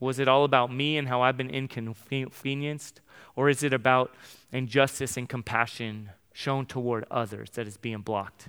Was 0.00 0.18
it 0.18 0.28
all 0.28 0.44
about 0.44 0.72
me 0.72 0.98
and 0.98 1.08
how 1.08 1.22
I've 1.22 1.36
been 1.36 1.48
inconvenienced? 1.48 3.00
Or 3.36 3.48
is 3.48 3.62
it 3.62 3.72
about 3.72 4.14
injustice 4.50 5.16
and 5.16 5.28
compassion 5.28 6.10
shown 6.34 6.66
toward 6.66 7.06
others 7.10 7.50
that 7.50 7.66
is 7.66 7.76
being 7.76 8.00
blocked? 8.00 8.48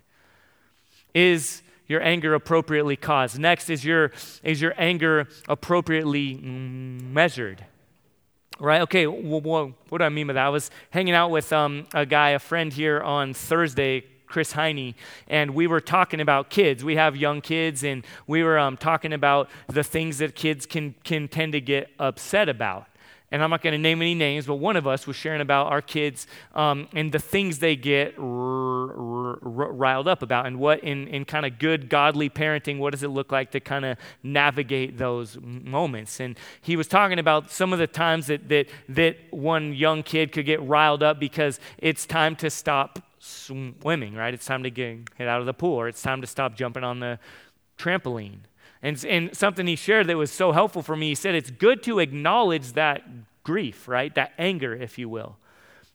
Is 1.14 1.62
your 1.88 2.02
anger 2.02 2.34
appropriately 2.34 2.96
caused? 2.96 3.40
Next, 3.40 3.70
is 3.70 3.84
your, 3.86 4.12
is 4.44 4.62
your 4.62 4.74
anger 4.78 5.28
appropriately 5.48 6.36
measured? 6.36 7.66
Right? 8.60 8.82
Okay, 8.82 9.08
well, 9.08 9.74
what 9.90 9.98
do 9.98 10.04
I 10.04 10.10
mean 10.10 10.28
by 10.28 10.34
that? 10.34 10.46
I 10.46 10.50
was 10.50 10.72
hanging 10.92 11.14
out 11.14 11.32
with 11.32 11.52
um, 11.52 11.86
a 11.94 12.06
guy, 12.06 12.30
a 12.30 12.40
friend 12.40 12.72
here 12.72 13.02
on 13.02 13.34
Thursday, 13.34 14.06
Chris 14.28 14.54
Heine, 14.54 14.96
and 15.28 15.54
we 15.54 15.68
were 15.68 15.82
talking 15.82 16.20
about 16.20 16.50
kids. 16.50 16.84
We 16.84 16.96
have 16.96 17.16
young 17.16 17.42
kids, 17.42 17.84
and 17.84 18.06
we 18.26 18.44
were 18.44 18.58
um, 18.58 18.78
talking 18.78 19.14
about 19.14 19.50
the 19.68 19.84
things 19.84 20.20
that 20.20 20.36
kids 20.36 20.66
can, 20.66 20.96
can 21.04 21.28
tend 21.28 21.54
to 21.54 21.62
get 21.62 21.92
upset 22.00 22.50
about 22.50 22.88
and 23.34 23.44
I'm 23.44 23.50
not 23.50 23.64
going 23.64 23.72
to 23.72 23.80
name 23.80 24.00
any 24.00 24.14
names, 24.14 24.46
but 24.46 24.56
one 24.56 24.76
of 24.76 24.86
us 24.86 25.08
was 25.08 25.16
sharing 25.16 25.42
about 25.42 25.72
our 25.72 25.82
kids 25.82 26.28
um, 26.54 26.88
and 26.94 27.12
the 27.12 27.18
things 27.18 27.58
they 27.58 27.76
get 27.76 28.14
r- 28.20 28.24
r- 28.24 29.40
riled 29.42 30.08
up 30.08 30.22
about, 30.22 30.46
and 30.46 30.60
what 30.60 30.82
in, 30.84 31.08
in 31.08 31.26
kind 31.26 31.44
of 31.44 31.58
good, 31.58 31.90
godly 31.90 32.30
parenting, 32.30 32.78
what 32.78 32.92
does 32.92 33.02
it 33.02 33.08
look 33.08 33.32
like 33.32 33.50
to 33.50 33.60
kind 33.60 33.86
of 33.86 33.98
navigate 34.22 35.00
those 35.00 35.40
moments? 35.42 36.20
And 36.20 36.38
he 36.62 36.76
was 36.76 36.88
talking 36.88 37.18
about 37.18 37.50
some 37.50 37.74
of 37.74 37.80
the 37.80 37.88
times 37.88 38.28
that, 38.28 38.48
that, 38.50 38.68
that 38.90 39.18
one 39.32 39.74
young 39.74 40.04
kid 40.04 40.32
could 40.32 40.46
get 40.46 40.62
riled 40.62 41.02
up 41.02 41.20
because 41.20 41.60
it's 41.80 42.06
time 42.06 42.36
to 42.36 42.52
stop 42.52 43.00
swimming, 43.18 44.14
right? 44.14 44.36
It's 44.36 44.46
time 44.46 44.62
to 44.62 44.70
get, 44.70 45.18
get 45.18 45.28
out 45.28 45.40
of 45.40 45.48
the 45.48 45.56
pool, 45.56 45.74
or 45.74 45.88
it's 45.88 46.04
time 46.04 46.22
to 46.22 46.28
stop 46.28 46.56
jumping 46.56 46.84
on 46.84 47.00
the 47.00 47.18
trampoline 47.80 48.42
and, 48.84 49.04
and 49.06 49.36
something 49.36 49.66
he 49.66 49.78
shared 49.78 50.08
that 50.08 50.18
was 50.18 50.30
so 50.30 50.52
helpful 50.52 50.84
for 50.84 50.96
me, 50.96 51.08
he 51.08 51.16
said 51.16 51.34
it's 51.34 51.50
good 51.50 51.82
to 51.84 52.00
acknowledge 52.00 52.74
that 52.74 53.02
grief, 53.44 53.88
right? 53.88 54.14
That 54.14 54.34
anger, 54.38 54.76
if 54.76 55.00
you 55.00 55.08
will. 55.08 55.38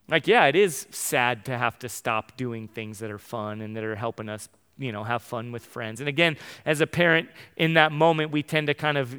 Like, 0.08 0.26
yeah, 0.26 0.46
it 0.46 0.56
is 0.56 0.86
sad 0.90 1.44
to 1.44 1.58
have 1.58 1.78
to 1.80 1.88
stop 1.90 2.38
doing 2.38 2.66
things 2.66 2.98
that 3.00 3.10
are 3.10 3.18
fun 3.18 3.60
and 3.60 3.76
that 3.76 3.84
are 3.84 3.94
helping 3.94 4.30
us, 4.30 4.48
you 4.78 4.90
know, 4.90 5.04
have 5.04 5.22
fun 5.22 5.52
with 5.52 5.66
friends. 5.66 6.00
And 6.00 6.08
again, 6.08 6.38
as 6.64 6.80
a 6.80 6.86
parent, 6.86 7.28
in 7.58 7.74
that 7.74 7.92
moment, 7.92 8.32
we 8.32 8.42
tend 8.42 8.68
to 8.68 8.74
kind 8.74 8.96
of 8.96 9.14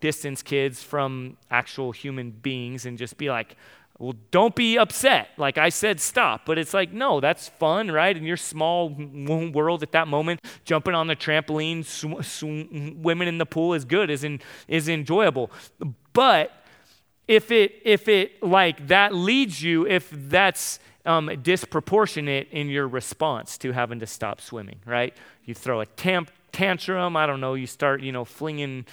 distance 0.00 0.42
kids 0.42 0.82
from 0.82 1.36
actual 1.48 1.92
human 1.92 2.32
beings 2.32 2.86
and 2.86 2.98
just 2.98 3.16
be 3.16 3.30
like, 3.30 3.56
well, 3.98 4.14
don't 4.30 4.54
be 4.54 4.78
upset. 4.78 5.28
Like 5.36 5.58
I 5.58 5.68
said, 5.68 6.00
stop. 6.00 6.46
But 6.46 6.58
it's 6.58 6.74
like, 6.74 6.92
no, 6.92 7.20
that's 7.20 7.48
fun, 7.48 7.90
right? 7.90 8.16
In 8.16 8.24
your 8.24 8.36
small 8.36 8.88
world 8.90 9.82
at 9.82 9.92
that 9.92 10.08
moment, 10.08 10.40
jumping 10.64 10.94
on 10.94 11.06
the 11.06 11.16
trampoline, 11.16 11.84
sw- 11.84 12.26
swimming 12.26 13.28
in 13.28 13.38
the 13.38 13.46
pool 13.46 13.74
is 13.74 13.84
good, 13.84 14.10
is, 14.10 14.24
in, 14.24 14.40
is 14.66 14.88
enjoyable. 14.88 15.50
But 16.12 16.52
if 17.28 17.50
it, 17.50 17.74
if 17.84 18.08
it, 18.08 18.42
like, 18.42 18.88
that 18.88 19.14
leads 19.14 19.62
you, 19.62 19.86
if 19.86 20.10
that's 20.10 20.80
um, 21.06 21.30
disproportionate 21.42 22.48
in 22.50 22.68
your 22.68 22.88
response 22.88 23.58
to 23.58 23.72
having 23.72 24.00
to 24.00 24.06
stop 24.06 24.40
swimming, 24.40 24.80
right? 24.86 25.14
You 25.44 25.54
throw 25.54 25.80
a 25.80 25.86
temp, 25.86 26.30
tantrum. 26.52 27.16
I 27.16 27.26
don't 27.26 27.40
know. 27.40 27.54
You 27.54 27.66
start, 27.66 28.02
you 28.02 28.12
know, 28.12 28.24
flinging, 28.24 28.84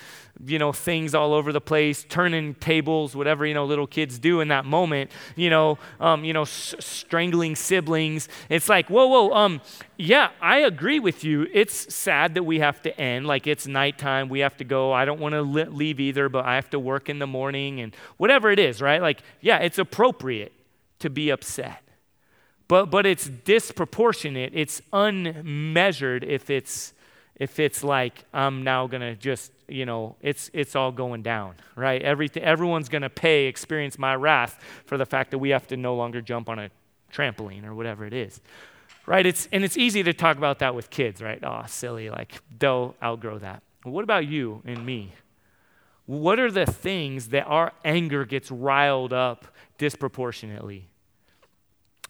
you 0.45 0.57
know, 0.57 0.71
things 0.71 1.13
all 1.13 1.33
over 1.33 1.51
the 1.51 1.61
place, 1.61 2.05
turning 2.07 2.55
tables, 2.55 3.15
whatever 3.15 3.45
you 3.45 3.53
know 3.53 3.65
little 3.65 3.85
kids 3.87 4.17
do 4.17 4.39
in 4.39 4.47
that 4.47 4.65
moment. 4.65 5.11
You 5.35 5.49
know, 5.49 5.77
um, 5.99 6.23
you 6.23 6.33
know, 6.33 6.43
s- 6.43 6.75
strangling 6.79 7.55
siblings. 7.55 8.29
It's 8.49 8.69
like, 8.69 8.89
whoa, 8.89 9.07
whoa. 9.07 9.31
Um, 9.31 9.61
yeah, 9.97 10.29
I 10.41 10.59
agree 10.59 10.99
with 10.99 11.23
you. 11.23 11.47
It's 11.53 11.93
sad 11.93 12.35
that 12.35 12.43
we 12.43 12.59
have 12.59 12.81
to 12.83 12.99
end. 12.99 13.27
Like 13.27 13.45
it's 13.45 13.67
nighttime. 13.67 14.29
We 14.29 14.39
have 14.39 14.57
to 14.57 14.63
go. 14.63 14.93
I 14.93 15.05
don't 15.05 15.19
want 15.19 15.33
to 15.33 15.41
li- 15.41 15.65
leave 15.65 15.99
either, 15.99 16.29
but 16.29 16.45
I 16.45 16.55
have 16.55 16.69
to 16.71 16.79
work 16.79 17.09
in 17.09 17.19
the 17.19 17.27
morning 17.27 17.81
and 17.81 17.95
whatever 18.17 18.49
it 18.49 18.59
is, 18.59 18.81
right? 18.81 19.01
Like, 19.01 19.21
yeah, 19.41 19.57
it's 19.57 19.77
appropriate 19.77 20.53
to 20.99 21.09
be 21.09 21.29
upset. 21.29 21.83
But, 22.67 22.91
but 22.91 23.07
it's 23.07 23.27
disproportionate, 23.27 24.51
it's 24.53 24.79
unmeasured 24.93 26.23
if 26.23 26.51
it's, 26.51 26.93
if 27.39 27.59
it's 27.59 27.83
like, 27.83 28.25
I'm 28.33 28.63
now 28.63 28.85
going 28.85 29.01
to 29.01 29.15
just, 29.15 29.51
you 29.67 29.85
know, 29.85 30.17
it's, 30.21 30.51
it's 30.53 30.75
all 30.75 30.91
going 30.91 31.23
down, 31.23 31.55
right? 31.75 32.01
Everything, 32.01 32.43
everyone's 32.43 32.89
going 32.89 33.01
to 33.01 33.09
pay, 33.09 33.45
experience 33.45 33.97
my 33.97 34.15
wrath 34.15 34.63
for 34.85 34.97
the 34.97 35.05
fact 35.05 35.31
that 35.31 35.39
we 35.39 35.49
have 35.49 35.65
to 35.67 35.77
no 35.77 35.95
longer 35.95 36.21
jump 36.21 36.49
on 36.49 36.59
a 36.59 36.69
trampoline 37.11 37.65
or 37.65 37.73
whatever 37.73 38.05
it 38.05 38.13
is 38.13 38.41
right? 39.09 39.25
It's, 39.25 39.49
and 39.51 39.63
it's 39.63 39.75
easy 39.75 40.03
to 40.03 40.13
talk 40.13 40.37
about 40.37 40.59
that 40.59 40.75
with 40.75 40.91
kids, 40.91 41.19
right? 41.19 41.43
Oh, 41.43 41.63
silly, 41.67 42.11
like 42.11 42.31
they'll 42.59 42.95
outgrow 43.01 43.39
that. 43.39 43.63
what 43.83 44.03
about 44.03 44.27
you 44.27 44.61
and 44.65 44.85
me? 44.85 45.13
What 46.05 46.39
are 46.39 46.51
the 46.51 46.67
things 46.67 47.29
that 47.29 47.45
our 47.45 47.71
anger 47.83 48.23
gets 48.23 48.51
riled 48.51 49.11
up 49.11 49.47
disproportionately? 49.79 50.89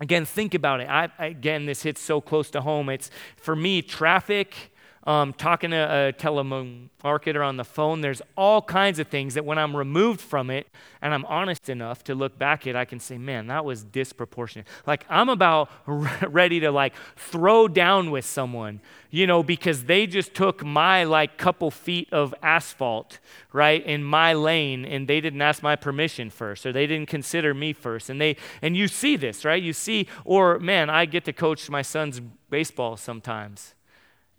Again, 0.02 0.26
think 0.26 0.54
about 0.54 0.82
it. 0.82 0.90
I, 0.90 1.10
again, 1.20 1.66
this 1.66 1.84
hits 1.84 2.02
so 2.02 2.20
close 2.20 2.50
to 2.52 2.62
home. 2.62 2.90
It's 2.90 3.10
for 3.38 3.56
me, 3.56 3.82
traffic 3.82 4.74
um, 5.10 5.34
talking 5.34 5.72
to 5.72 5.76
a 5.76 6.14
telemarketer 6.14 7.44
on 7.44 7.58
the 7.58 7.64
phone. 7.64 8.02
There's 8.02 8.22
all 8.38 8.62
kinds 8.62 9.00
of 9.00 9.08
things 9.08 9.34
that 9.34 9.44
when 9.44 9.58
I'm 9.58 9.76
removed 9.76 10.22
from 10.22 10.52
it 10.52 10.68
and 11.02 11.16
I'm 11.16 11.26
honest 11.26 11.68
enough 11.68 12.04
to 12.04 12.14
look 12.14 12.38
back 12.38 12.68
at, 12.68 12.76
I 12.76 12.86
can 12.86 13.00
say, 13.00 13.18
man, 13.18 13.48
that 13.48 13.66
was 13.66 13.84
disproportionate. 13.84 14.68
Like 14.86 15.08
I'm 15.10 15.28
about 15.28 15.72
ready 15.88 16.60
to 16.60 16.70
like 16.70 16.94
throw 17.16 17.68
down 17.68 18.12
with 18.12 18.24
someone, 18.24 18.82
you 19.10 19.26
know, 19.26 19.42
because 19.42 19.86
they 19.86 20.06
just 20.06 20.36
took 20.36 20.64
my 20.64 21.06
like 21.06 21.40
couple 21.40 21.72
feet 21.72 22.10
of 22.12 22.36
asphalt, 22.44 23.18
right, 23.52 23.84
in 23.84 24.04
my 24.04 24.34
lane, 24.34 24.86
and 24.86 25.08
they 25.08 25.22
didn't 25.22 25.42
ask 25.42 25.64
my 25.64 25.76
permission 25.76 26.30
first, 26.30 26.68
or 26.68 26.72
they 26.72 26.86
didn't 26.86 27.10
consider 27.10 27.56
me 27.56 27.74
first, 27.74 28.12
and 28.12 28.22
they 28.22 28.36
and 28.62 28.78
you 28.78 28.88
see 28.88 29.16
this, 29.16 29.44
right? 29.44 29.64
You 29.64 29.74
see, 29.74 30.08
or 30.24 30.60
man, 30.60 30.88
I 30.92 31.06
get 31.06 31.26
to 31.26 31.34
coach 31.34 31.68
my 31.68 31.82
son's 31.82 32.22
baseball 32.52 32.96
sometimes 32.96 33.74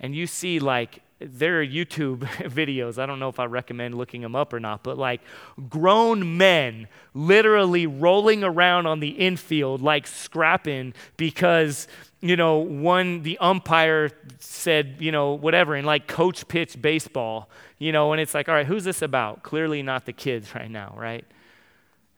and 0.00 0.14
you 0.14 0.26
see 0.26 0.58
like 0.58 1.02
there 1.20 1.60
are 1.60 1.66
YouTube 1.66 2.18
videos. 2.48 2.98
I 2.98 3.06
don't 3.06 3.20
know 3.20 3.28
if 3.28 3.38
I 3.38 3.44
recommend 3.44 3.94
looking 3.94 4.22
them 4.22 4.34
up 4.34 4.52
or 4.52 4.60
not, 4.60 4.82
but 4.82 4.96
like 4.96 5.20
grown 5.68 6.38
men 6.38 6.88
literally 7.12 7.86
rolling 7.86 8.42
around 8.42 8.86
on 8.86 9.00
the 9.00 9.10
infield, 9.10 9.82
like 9.82 10.06
scrapping 10.06 10.94
because, 11.18 11.86
you 12.20 12.36
know, 12.36 12.58
one, 12.58 13.22
the 13.22 13.36
umpire 13.38 14.10
said, 14.38 14.96
you 14.98 15.12
know, 15.12 15.32
whatever, 15.32 15.74
and 15.74 15.86
like 15.86 16.08
coach 16.08 16.48
pitch 16.48 16.80
baseball, 16.80 17.50
you 17.78 17.92
know, 17.92 18.12
and 18.12 18.20
it's 18.20 18.32
like, 18.32 18.48
all 18.48 18.54
right, 18.54 18.66
who's 18.66 18.84
this 18.84 19.02
about? 19.02 19.42
Clearly 19.42 19.82
not 19.82 20.06
the 20.06 20.14
kids 20.14 20.54
right 20.54 20.70
now, 20.70 20.94
right? 20.96 21.26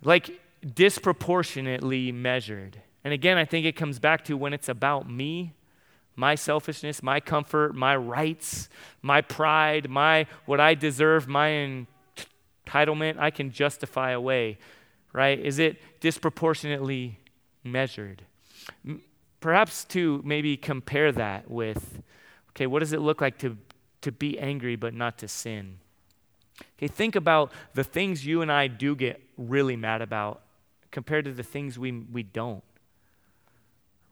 Like 0.05 0.41
disproportionately 0.75 2.13
measured. 2.13 2.81
And 3.03 3.13
again, 3.13 3.37
I 3.37 3.45
think 3.45 3.67
it 3.67 3.75
comes 3.75 3.99
back 3.99 4.25
to 4.27 4.37
when 4.37 4.53
it's 4.53 4.69
about 4.69 5.11
me 5.11 5.55
my 6.17 6.35
selfishness, 6.35 7.03
my 7.03 7.21
comfort, 7.21 7.75
my 7.75 7.97
rights, 7.97 8.69
my 9.01 9.21
pride, 9.21 9.89
my 9.89 10.27
what 10.47 10.61
I 10.61 10.75
deserve, 10.75 11.27
my 11.27 11.87
entitlement, 12.67 13.19
I 13.19 13.31
can 13.31 13.51
justify 13.51 14.11
away, 14.11 14.59
right? 15.13 15.39
Is 15.39 15.59
it 15.59 15.81
disproportionately 16.01 17.19
measured? 17.65 18.23
Perhaps 19.41 19.85
to 19.87 20.23
maybe 20.25 20.57
compare 20.57 21.13
that 21.13 21.51
with, 21.51 22.03
okay, 22.51 22.67
what 22.67 22.81
does 22.81 22.93
it 22.93 23.01
look 23.01 23.21
like 23.21 23.39
to, 23.39 23.57
to 24.03 24.13
be 24.13 24.39
angry 24.39 24.77
but 24.77 24.95
not 24.95 25.19
to 25.19 25.29
sin? 25.29 25.79
Okay, 26.79 26.89
think 26.89 27.17
about 27.17 27.51
the 27.75 27.83
things 27.83 28.27
you 28.27 28.43
and 28.43 28.53
I 28.53 28.67
do 28.69 28.95
get 28.95 29.21
really 29.37 29.77
mad 29.77 30.03
about 30.03 30.43
compared 30.91 31.25
to 31.25 31.33
the 31.33 31.43
things 31.43 31.79
we, 31.79 31.91
we 31.91 32.23
don't 32.23 32.63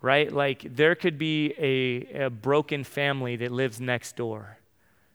right? 0.03 0.33
Like 0.33 0.77
there 0.77 0.95
could 0.95 1.19
be 1.19 1.55
a, 1.59 2.25
a 2.25 2.31
broken 2.31 2.85
family 2.85 3.37
that 3.37 3.53
lives 3.53 3.81
next 3.81 4.17
door. 4.17 4.59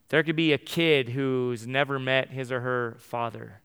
There 0.10 0.24
could 0.24 0.36
be 0.36 0.54
a 0.54 0.58
kid 0.58 1.10
who's 1.10 1.66
never 1.66 1.98
met 1.98 2.30
his 2.30 2.52
or 2.52 2.62
her 2.62 2.96
father. 3.00 3.62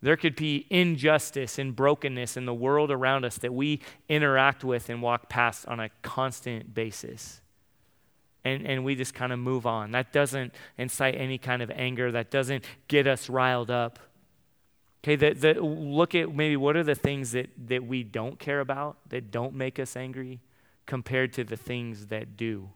There 0.00 0.16
could 0.16 0.36
be 0.36 0.66
injustice 0.70 1.58
and 1.58 1.74
brokenness 1.74 2.36
in 2.36 2.44
the 2.44 2.54
world 2.54 2.90
around 2.90 3.24
us 3.24 3.38
that 3.38 3.54
we 3.54 3.80
interact 4.08 4.64
with 4.64 4.88
and 4.88 5.02
walk 5.02 5.28
past 5.28 5.66
on 5.66 5.80
a 5.80 5.90
constant 6.02 6.74
basis. 6.74 7.40
And, 8.44 8.66
and 8.66 8.84
we 8.84 8.96
just 8.96 9.14
kind 9.14 9.32
of 9.32 9.38
move 9.38 9.66
on. 9.66 9.92
That 9.92 10.12
doesn't 10.12 10.52
incite 10.76 11.14
any 11.14 11.38
kind 11.38 11.62
of 11.62 11.70
anger, 11.70 12.10
that 12.12 12.30
doesn't 12.30 12.64
get 12.88 13.06
us 13.06 13.28
riled 13.28 13.70
up. 13.70 14.00
Okay, 15.04 15.16
the, 15.16 15.32
the, 15.34 15.60
look 15.60 16.14
at 16.14 16.34
maybe 16.34 16.56
what 16.56 16.76
are 16.76 16.84
the 16.84 16.94
things 16.94 17.32
that, 17.32 17.50
that 17.66 17.84
we 17.84 18.02
don't 18.04 18.38
care 18.38 18.60
about, 18.60 18.96
that 19.08 19.30
don't 19.30 19.54
make 19.54 19.78
us 19.78 19.96
angry 19.96 20.40
compared 20.86 21.32
to 21.34 21.44
the 21.44 21.56
things 21.56 22.06
that 22.06 22.36
do? 22.36 22.70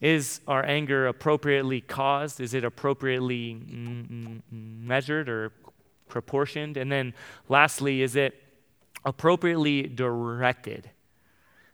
Is 0.00 0.40
our 0.48 0.64
anger 0.64 1.06
appropriately 1.06 1.80
caused? 1.82 2.40
Is 2.40 2.54
it 2.54 2.64
appropriately 2.64 3.60
measured 4.50 5.28
or 5.28 5.52
proportioned? 6.08 6.76
And 6.76 6.90
then 6.90 7.12
lastly, 7.48 8.00
is 8.00 8.16
it 8.16 8.42
appropriately 9.04 9.82
directed? 9.82 10.90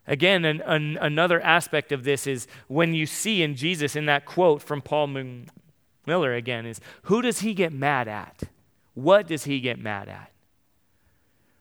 Again, 0.09 0.45
an, 0.45 0.61
an, 0.63 0.99
another 1.01 1.41
aspect 1.41 1.93
of 1.93 2.05
this 2.05 2.27
is 2.27 2.47
when 2.69 2.95
you 2.95 3.07
see 3.07 3.43
in 3.43 3.57
Jesus, 3.57 3.97
in 3.97 4.07
that 4.07 4.25
quote 4.25 4.63
from 4.63 4.81
Paul 4.81 5.09
Miller 6.07 6.35
again, 6.35 6.67
is 6.67 6.81
who 7.03 7.23
does 7.23 7.41
he 7.41 7.55
get 7.55 7.73
mad 7.73 8.07
at? 8.07 8.45
What 8.95 9.27
does 9.27 9.45
he 9.45 9.61
get 9.61 9.79
mad 9.79 10.09
at? 10.09 10.33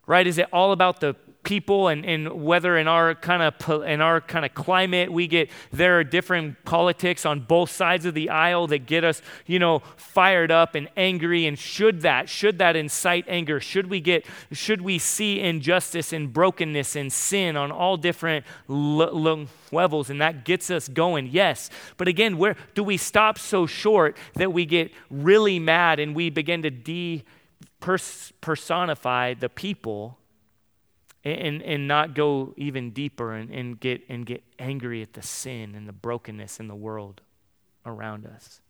Right? 0.08 0.28
Is 0.28 0.38
it 0.38 0.48
all 0.54 0.72
about 0.72 1.00
the 1.00 1.16
people 1.46 1.88
and, 1.88 2.06
and 2.06 2.44
whether 2.44 2.78
in 2.78 2.88
our 2.88 3.16
kind 3.16 3.42
of 3.42 3.84
in 3.86 4.02
our 4.02 4.20
kind 4.20 4.44
of 4.44 4.54
climate 4.54 5.12
we 5.12 5.28
get 5.28 5.50
there 5.72 6.00
are 6.00 6.04
different 6.04 6.66
politics 6.66 7.26
on 7.26 7.40
both 7.40 7.70
sides 7.70 8.06
of 8.06 8.14
the 8.14 8.30
aisle 8.30 8.68
that 8.68 8.80
get 8.80 9.04
us 9.04 9.22
you 9.46 9.60
know 9.60 9.80
fired 9.96 10.52
up 10.52 10.76
and 10.76 10.90
angry. 10.98 11.46
And 11.46 11.58
should 11.58 12.02
that 12.02 12.28
should 12.28 12.58
that 12.58 12.76
incite 12.76 13.26
anger? 13.28 13.60
Should 13.60 13.88
we 13.88 14.02
get 14.02 14.26
should 14.52 14.82
we 14.82 15.00
see 15.00 15.40
injustice 15.40 16.12
and 16.12 16.34
brokenness 16.34 16.96
and 16.96 17.14
sin 17.14 17.56
on 17.56 17.72
all 17.72 17.96
different 17.96 18.46
l- 18.70 19.28
l- 19.28 19.48
levels? 19.72 20.10
And 20.10 20.20
that 20.20 20.46
gets 20.46 20.70
us 20.72 20.88
going 20.88 21.28
yes. 21.28 21.70
But 21.98 22.08
again 22.08 22.38
where 22.38 22.56
do 22.74 22.84
we 22.84 22.98
stop 22.98 23.38
so 23.38 23.66
short 23.66 24.18
that 24.34 24.52
we 24.52 24.66
get 24.66 24.92
really 25.10 25.60
mad 25.60 26.00
and 26.00 26.16
we 26.16 26.30
begin 26.30 26.62
to 26.64 26.70
de 26.70 27.24
personify 27.80 29.34
the 29.36 29.50
people 29.50 30.18
and, 31.26 31.62
and 31.64 31.88
not 31.88 32.14
go 32.14 32.54
even 32.56 32.92
deeper 32.92 33.34
and, 33.34 33.50
and, 33.50 33.80
get, 33.80 34.04
and 34.08 34.26
get 34.26 34.44
angry 34.60 35.02
at 35.02 35.14
the 35.14 35.24
sin 35.24 35.74
and 35.76 35.88
the 35.88 35.94
brokenness 35.94 36.60
in 36.60 36.68
the 36.68 36.76
world 36.76 37.22
around 37.86 38.26
us. 38.26 38.62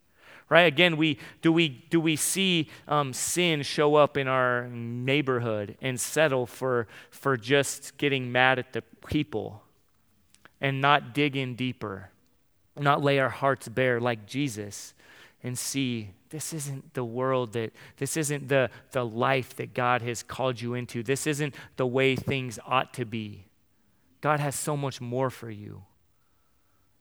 Right? 0.47 0.61
Again 0.61 0.97
we 0.97 1.17
do 1.41 1.51
we 1.51 1.69
do 1.69 1.99
we 1.99 2.15
see 2.15 2.69
um, 2.87 3.13
sin 3.13 3.63
show 3.63 3.95
up 3.95 4.15
in 4.15 4.27
our 4.27 4.67
neighborhood 4.67 5.75
and 5.81 5.99
settle 5.99 6.45
for 6.45 6.87
for 7.09 7.35
just 7.35 7.97
getting 7.97 8.31
mad 8.31 8.59
at 8.59 8.71
the 8.71 8.83
people 9.07 9.63
and 10.61 10.81
not 10.81 11.15
dig 11.15 11.35
in 11.35 11.55
deeper 11.55 12.11
not 12.77 13.03
lay 13.03 13.17
our 13.17 13.29
hearts 13.29 13.67
bare 13.67 13.99
like 13.99 14.27
jesus 14.27 14.93
and 15.43 15.57
see 15.57 16.11
this 16.35 16.51
isn't 16.51 16.93
the 16.95 17.05
world 17.05 17.53
that, 17.53 17.71
this 17.95 18.17
isn't 18.17 18.49
the, 18.49 18.69
the 18.91 19.05
life 19.05 19.55
that 19.55 19.73
God 19.73 20.01
has 20.01 20.21
called 20.21 20.59
you 20.59 20.73
into. 20.73 21.01
This 21.01 21.25
isn't 21.27 21.55
the 21.77 21.87
way 21.87 22.17
things 22.17 22.59
ought 22.67 22.93
to 22.95 23.05
be. 23.05 23.45
God 24.19 24.41
has 24.41 24.53
so 24.53 24.75
much 24.75 24.99
more 24.99 25.29
for 25.29 25.49
you. 25.49 25.83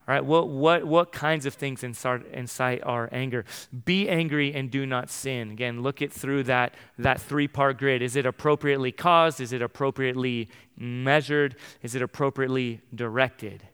All 0.06 0.14
right, 0.14 0.24
what, 0.24 0.48
what, 0.48 0.84
what 0.84 1.10
kinds 1.10 1.46
of 1.46 1.54
things 1.54 1.82
incite 1.82 2.80
our 2.84 3.08
anger? 3.10 3.44
Be 3.84 4.08
angry 4.08 4.54
and 4.54 4.70
do 4.70 4.86
not 4.86 5.10
sin. 5.10 5.50
Again, 5.50 5.82
look 5.82 6.00
it 6.00 6.12
through 6.12 6.44
that, 6.44 6.76
that 6.96 7.20
three 7.20 7.48
part 7.48 7.76
grid. 7.76 8.00
Is 8.00 8.14
it 8.14 8.26
appropriately 8.26 8.92
caused? 8.92 9.40
Is 9.40 9.52
it 9.52 9.62
appropriately 9.62 10.48
measured? 10.76 11.56
Is 11.82 11.96
it 11.96 12.02
appropriately 12.02 12.82
directed? 12.94 13.64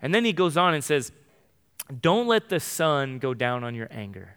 And 0.00 0.14
then 0.14 0.24
he 0.24 0.32
goes 0.32 0.56
on 0.56 0.74
and 0.74 0.84
says, 0.84 1.10
Don't 2.00 2.28
let 2.28 2.50
the 2.50 2.60
sun 2.60 3.18
go 3.18 3.34
down 3.34 3.64
on 3.64 3.74
your 3.74 3.88
anger. 3.90 4.36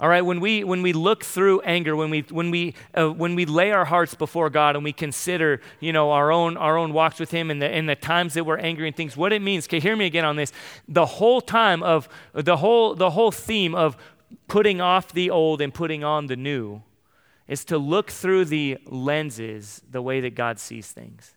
All 0.00 0.08
right, 0.08 0.22
when 0.22 0.40
we, 0.40 0.64
when 0.64 0.80
we 0.80 0.94
look 0.94 1.24
through 1.24 1.60
anger, 1.60 1.94
when 1.94 2.08
we, 2.08 2.22
when, 2.30 2.50
we, 2.50 2.74
uh, 2.94 3.10
when 3.10 3.34
we 3.34 3.44
lay 3.44 3.70
our 3.70 3.84
hearts 3.84 4.14
before 4.14 4.48
God 4.48 4.74
and 4.74 4.82
we 4.82 4.94
consider, 4.94 5.60
you 5.78 5.92
know, 5.92 6.10
our 6.12 6.32
own, 6.32 6.56
our 6.56 6.78
own 6.78 6.94
walks 6.94 7.20
with 7.20 7.30
Him 7.30 7.50
and 7.50 7.60
the, 7.60 7.68
and 7.68 7.86
the 7.86 7.96
times 7.96 8.32
that 8.32 8.44
we're 8.44 8.56
angry 8.56 8.86
and 8.86 8.96
things, 8.96 9.14
what 9.14 9.30
it 9.30 9.42
means, 9.42 9.66
okay, 9.66 9.78
hear 9.78 9.94
me 9.94 10.06
again 10.06 10.24
on 10.24 10.36
this. 10.36 10.52
The 10.88 11.04
whole 11.04 11.42
time 11.42 11.82
of, 11.82 12.08
the 12.32 12.56
whole, 12.56 12.94
the 12.94 13.10
whole 13.10 13.30
theme 13.30 13.74
of 13.74 13.98
putting 14.48 14.80
off 14.80 15.12
the 15.12 15.28
old 15.28 15.60
and 15.60 15.74
putting 15.74 16.02
on 16.02 16.28
the 16.28 16.36
new 16.36 16.80
is 17.46 17.62
to 17.66 17.76
look 17.76 18.10
through 18.10 18.46
the 18.46 18.78
lenses 18.86 19.82
the 19.90 20.00
way 20.00 20.22
that 20.22 20.34
God 20.34 20.58
sees 20.58 20.90
things. 20.90 21.34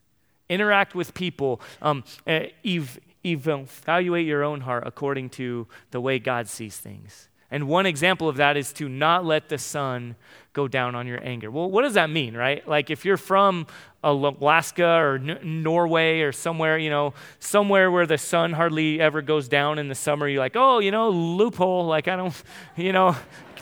Interact 0.47 0.95
with 0.95 1.13
people, 1.13 1.59
um, 1.81 2.05
uh, 2.25 2.45
ev- 2.63 2.99
evaluate 3.25 4.25
your 4.25 4.41
own 4.41 4.61
heart 4.61 4.83
according 4.85 5.31
to 5.31 5.67
the 5.91 5.99
way 5.99 6.17
God 6.17 6.47
sees 6.47 6.77
things 6.77 7.27
And 7.53 7.67
one 7.67 7.85
example 7.85 8.27
of 8.27 8.37
that 8.37 8.57
is 8.57 8.73
to 8.73 8.89
not 8.89 9.25
let 9.25 9.47
the 9.47 9.59
sun 9.59 10.15
go 10.53 10.67
down 10.67 10.95
on 10.95 11.05
your 11.05 11.23
anger. 11.23 11.51
Well, 11.51 11.69
what 11.69 11.83
does 11.83 11.93
that 11.93 12.09
mean, 12.09 12.35
right? 12.35 12.67
Like 12.67 12.89
if 12.89 13.05
you're 13.05 13.15
from 13.15 13.67
Alaska 14.03 14.87
or 14.87 15.15
N- 15.15 15.61
Norway 15.61 16.21
or 16.21 16.31
somewhere, 16.31 16.79
you 16.79 16.89
know, 16.89 17.13
somewhere 17.39 17.91
where 17.91 18.07
the 18.07 18.17
sun 18.17 18.53
hardly 18.53 18.99
ever 18.99 19.21
goes 19.21 19.47
down 19.47 19.77
in 19.77 19.87
the 19.87 19.93
summer, 19.93 20.27
you're 20.27 20.39
like, 20.39 20.55
oh, 20.55 20.79
you 20.79 20.89
know, 20.89 21.11
loophole. 21.11 21.85
Like 21.85 22.07
I 22.07 22.15
don't, 22.15 22.43
you 22.75 22.91
know, 22.91 23.15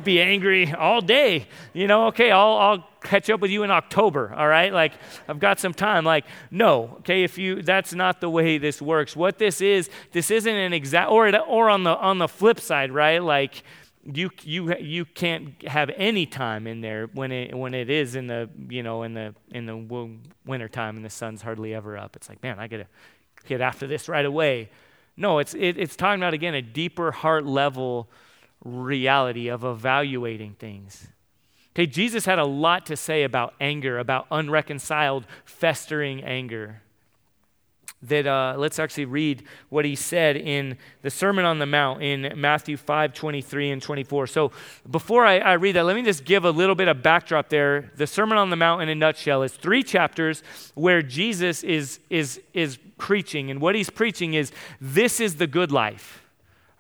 be 0.06 0.22
angry 0.22 0.72
all 0.72 1.02
day. 1.02 1.48
You 1.74 1.88
know, 1.88 2.08
okay, 2.08 2.32
I'll, 2.32 2.56
I'll 2.58 2.88
catch 3.04 3.30
up 3.30 3.40
with 3.40 3.52
you 3.52 3.64
in 3.64 3.72
October. 3.72 4.34
All 4.34 4.48
right, 4.48 4.72
like 4.72 4.94
I've 5.28 5.40
got 5.40 5.60
some 5.60 5.74
time. 5.74 6.06
Like 6.06 6.26
no, 6.50 6.96
okay, 7.00 7.24
if 7.24 7.38
you 7.38 7.62
that's 7.62 7.94
not 7.94 8.22
the 8.22 8.30
way 8.30 8.58
this 8.58 8.82
works. 8.82 9.16
What 9.16 9.38
this 9.38 9.60
is, 9.62 9.90
this 10.12 10.32
isn't 10.32 10.56
an 10.56 10.74
exact 10.74 11.12
or 11.12 11.36
or 11.46 11.70
on 11.70 11.84
the 11.84 11.96
on 11.96 12.20
the 12.20 12.28
flip 12.28 12.60
side, 12.60 12.92
right? 12.92 13.22
Like 13.22 13.64
you 14.04 14.32
you 14.44 14.76
you 14.78 15.06
can't 15.06 15.62
have 15.68 15.92
any 15.96 16.26
time 16.26 16.66
in 16.66 16.82
there 16.82 17.08
when 17.14 17.32
it 17.32 17.56
when 17.56 17.74
it 17.74 17.90
is 17.90 18.16
in 18.16 18.28
the 18.28 18.50
you 18.70 18.84
know 18.84 19.04
in 19.04 19.14
the 19.14 19.36
in 19.52 19.66
the 19.66 20.18
winter 20.46 20.68
time 20.68 20.96
and 20.96 21.06
the 21.06 21.10
sun's 21.10 21.42
hardly 21.42 21.74
ever 21.74 21.98
up. 21.98 22.16
It's 22.16 22.28
like 22.28 22.42
man, 22.42 22.60
I 22.60 22.68
gotta 22.68 22.88
get 23.48 23.62
after 23.62 23.88
this 23.88 24.10
right 24.10 24.26
away. 24.26 24.70
No, 25.18 25.40
it's 25.40 25.54
it, 25.54 25.78
it's 25.78 25.96
talking 25.96 26.20
about 26.20 26.34
again 26.34 26.56
a 26.56 26.62
deeper 26.62 27.12
heart 27.12 27.46
level 27.46 28.10
reality 28.64 29.50
of 29.50 29.64
evaluating 29.64 30.54
things. 30.54 31.08
Okay, 31.74 31.86
Jesus 31.86 32.26
had 32.26 32.40
a 32.40 32.46
lot 32.46 32.86
to 32.88 32.98
say 32.98 33.24
about 33.24 33.54
anger, 33.62 33.98
about 33.98 34.28
unreconciled, 34.30 35.26
festering 35.46 36.24
anger 36.24 36.82
that 38.04 38.26
uh, 38.26 38.56
let's 38.58 38.80
actually 38.80 39.06
read 39.06 39.44
what 39.70 39.86
he 39.86 39.96
said 39.96 40.36
in 40.36 40.78
the 41.02 41.10
Sermon 41.10 41.46
on 41.46 41.60
the 41.60 41.66
Mount 41.66 42.02
in 42.02 42.34
Matthew 42.36 42.78
5 42.78 43.14
23 43.14 43.72
and 43.72 43.82
24. 43.82 44.28
So 44.28 44.52
before 44.90 45.26
I, 45.26 45.40
I, 45.40 45.54
read 45.54 45.76
that, 45.76 45.84
let 45.84 45.96
me 45.96 46.04
just 46.04 46.26
give 46.26 46.46
a 46.46 46.52
little 46.52 46.76
bit 46.76 46.88
of 46.88 47.04
backdrop 47.04 47.50
there. 47.50 47.92
The 47.96 48.08
Sermon 48.08 48.38
on 48.38 48.50
the 48.50 48.56
Mount, 48.56 48.82
in 48.82 48.90
a 48.90 48.96
nutshell, 48.96 49.44
is 49.44 49.54
three 49.54 49.84
chapters 49.84 50.44
where 50.74 51.02
Jesus 51.02 51.64
is, 51.64 52.00
is, 52.10 52.42
is 52.54 52.80
preaching. 52.98 53.52
And 53.52 53.62
what 53.62 53.76
he's 53.76 53.90
preaching 53.90 54.34
is 54.34 54.52
this 54.80 55.20
is 55.20 55.36
the 55.36 55.48
good 55.48 55.72
life 55.72 56.21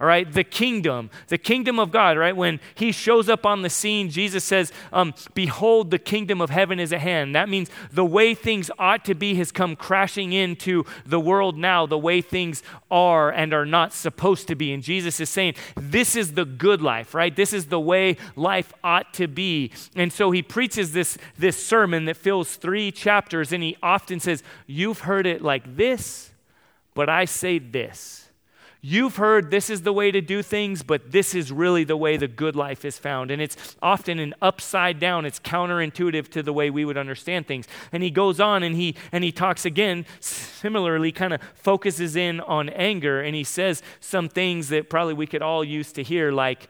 all 0.01 0.07
right? 0.07 0.29
The 0.31 0.43
kingdom. 0.43 1.11
The 1.27 1.37
kingdom 1.37 1.79
of 1.79 1.91
god 1.91 2.17
right? 2.17 2.35
When 2.35 2.59
he 2.73 2.91
shows 2.91 3.29
up 3.29 3.45
on 3.45 3.61
the 3.61 3.69
scene 3.69 4.09
jesus 4.09 4.43
says 4.43 4.73
um, 4.91 5.13
behold 5.35 5.91
the 5.91 5.99
kingdom 5.99 6.41
of 6.41 6.49
heaven 6.49 6.79
is 6.79 6.91
at 6.91 7.01
hand. 7.01 7.35
That 7.35 7.47
means 7.47 7.69
the 7.91 8.03
way 8.03 8.33
things 8.33 8.71
ought 8.79 9.05
to 9.05 9.13
be 9.13 9.35
has 9.35 9.51
come 9.51 9.75
crashing 9.75 10.33
into 10.33 10.85
the 11.05 11.19
world 11.19 11.55
now 11.55 11.85
the 11.85 11.99
way 11.99 12.19
things 12.21 12.63
are 12.89 13.29
and 13.29 13.53
are 13.53 13.65
not 13.65 13.93
supposed 13.93 14.47
to 14.47 14.55
be. 14.55 14.73
And 14.73 14.81
jesus 14.81 15.19
is 15.19 15.29
saying 15.29 15.53
this 15.75 16.15
is 16.15 16.33
the 16.33 16.45
good 16.45 16.81
life 16.81 17.13
right? 17.13 17.35
This 17.35 17.53
is 17.53 17.67
the 17.67 17.79
way 17.79 18.17
life 18.35 18.73
ought 18.83 19.13
to 19.13 19.27
be. 19.27 19.71
And 19.95 20.11
so 20.11 20.31
he 20.31 20.41
preaches 20.41 20.93
this 20.93 21.19
this 21.37 21.63
sermon 21.63 22.05
that 22.05 22.17
fills 22.17 22.55
three 22.55 22.91
chapters 22.91 23.53
and 23.53 23.61
he 23.61 23.77
often 23.83 24.19
says 24.19 24.41
you've 24.65 25.01
heard 25.01 25.27
it 25.27 25.43
like 25.43 25.75
this 25.75 26.31
but 26.93 27.09
i 27.09 27.25
say 27.25 27.59
this 27.59 28.20
You've 28.83 29.17
heard 29.17 29.51
this 29.51 29.69
is 29.69 29.83
the 29.83 29.93
way 29.93 30.09
to 30.09 30.21
do 30.21 30.41
things, 30.41 30.81
but 30.81 31.11
this 31.11 31.35
is 31.35 31.51
really 31.51 31.83
the 31.83 31.95
way 31.95 32.17
the 32.17 32.27
good 32.27 32.55
life 32.55 32.83
is 32.83 32.97
found. 32.97 33.29
And 33.29 33.39
it's 33.39 33.75
often 33.79 34.17
an 34.17 34.33
upside 34.41 34.99
down, 34.99 35.23
it's 35.23 35.39
counterintuitive 35.39 36.29
to 36.29 36.41
the 36.41 36.51
way 36.51 36.71
we 36.71 36.83
would 36.83 36.97
understand 36.97 37.45
things. 37.45 37.67
And 37.91 38.01
he 38.01 38.09
goes 38.09 38.39
on 38.39 38.63
and 38.63 38.75
he 38.75 38.95
and 39.11 39.23
he 39.23 39.31
talks 39.31 39.65
again, 39.65 40.07
similarly, 40.19 41.11
kind 41.11 41.31
of 41.31 41.41
focuses 41.53 42.15
in 42.15 42.39
on 42.41 42.69
anger, 42.69 43.21
and 43.21 43.35
he 43.35 43.43
says 43.43 43.83
some 43.99 44.27
things 44.27 44.69
that 44.69 44.89
probably 44.89 45.13
we 45.13 45.27
could 45.27 45.43
all 45.43 45.63
use 45.63 45.91
to 45.91 46.01
hear, 46.01 46.31
like, 46.31 46.67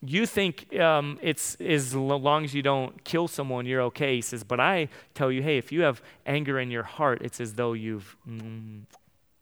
you 0.00 0.26
think 0.26 0.78
um, 0.78 1.18
it's 1.22 1.56
as 1.56 1.92
long 1.92 2.44
as 2.44 2.54
you 2.54 2.62
don't 2.62 3.02
kill 3.02 3.26
someone, 3.26 3.66
you're 3.66 3.82
okay. 3.82 4.14
He 4.14 4.22
says, 4.22 4.44
but 4.44 4.60
I 4.60 4.88
tell 5.14 5.32
you, 5.32 5.42
hey, 5.42 5.58
if 5.58 5.72
you 5.72 5.82
have 5.82 6.00
anger 6.24 6.60
in 6.60 6.70
your 6.70 6.84
heart, 6.84 7.20
it's 7.20 7.40
as 7.40 7.54
though 7.54 7.72
you've 7.72 8.16
mm, 8.28 8.82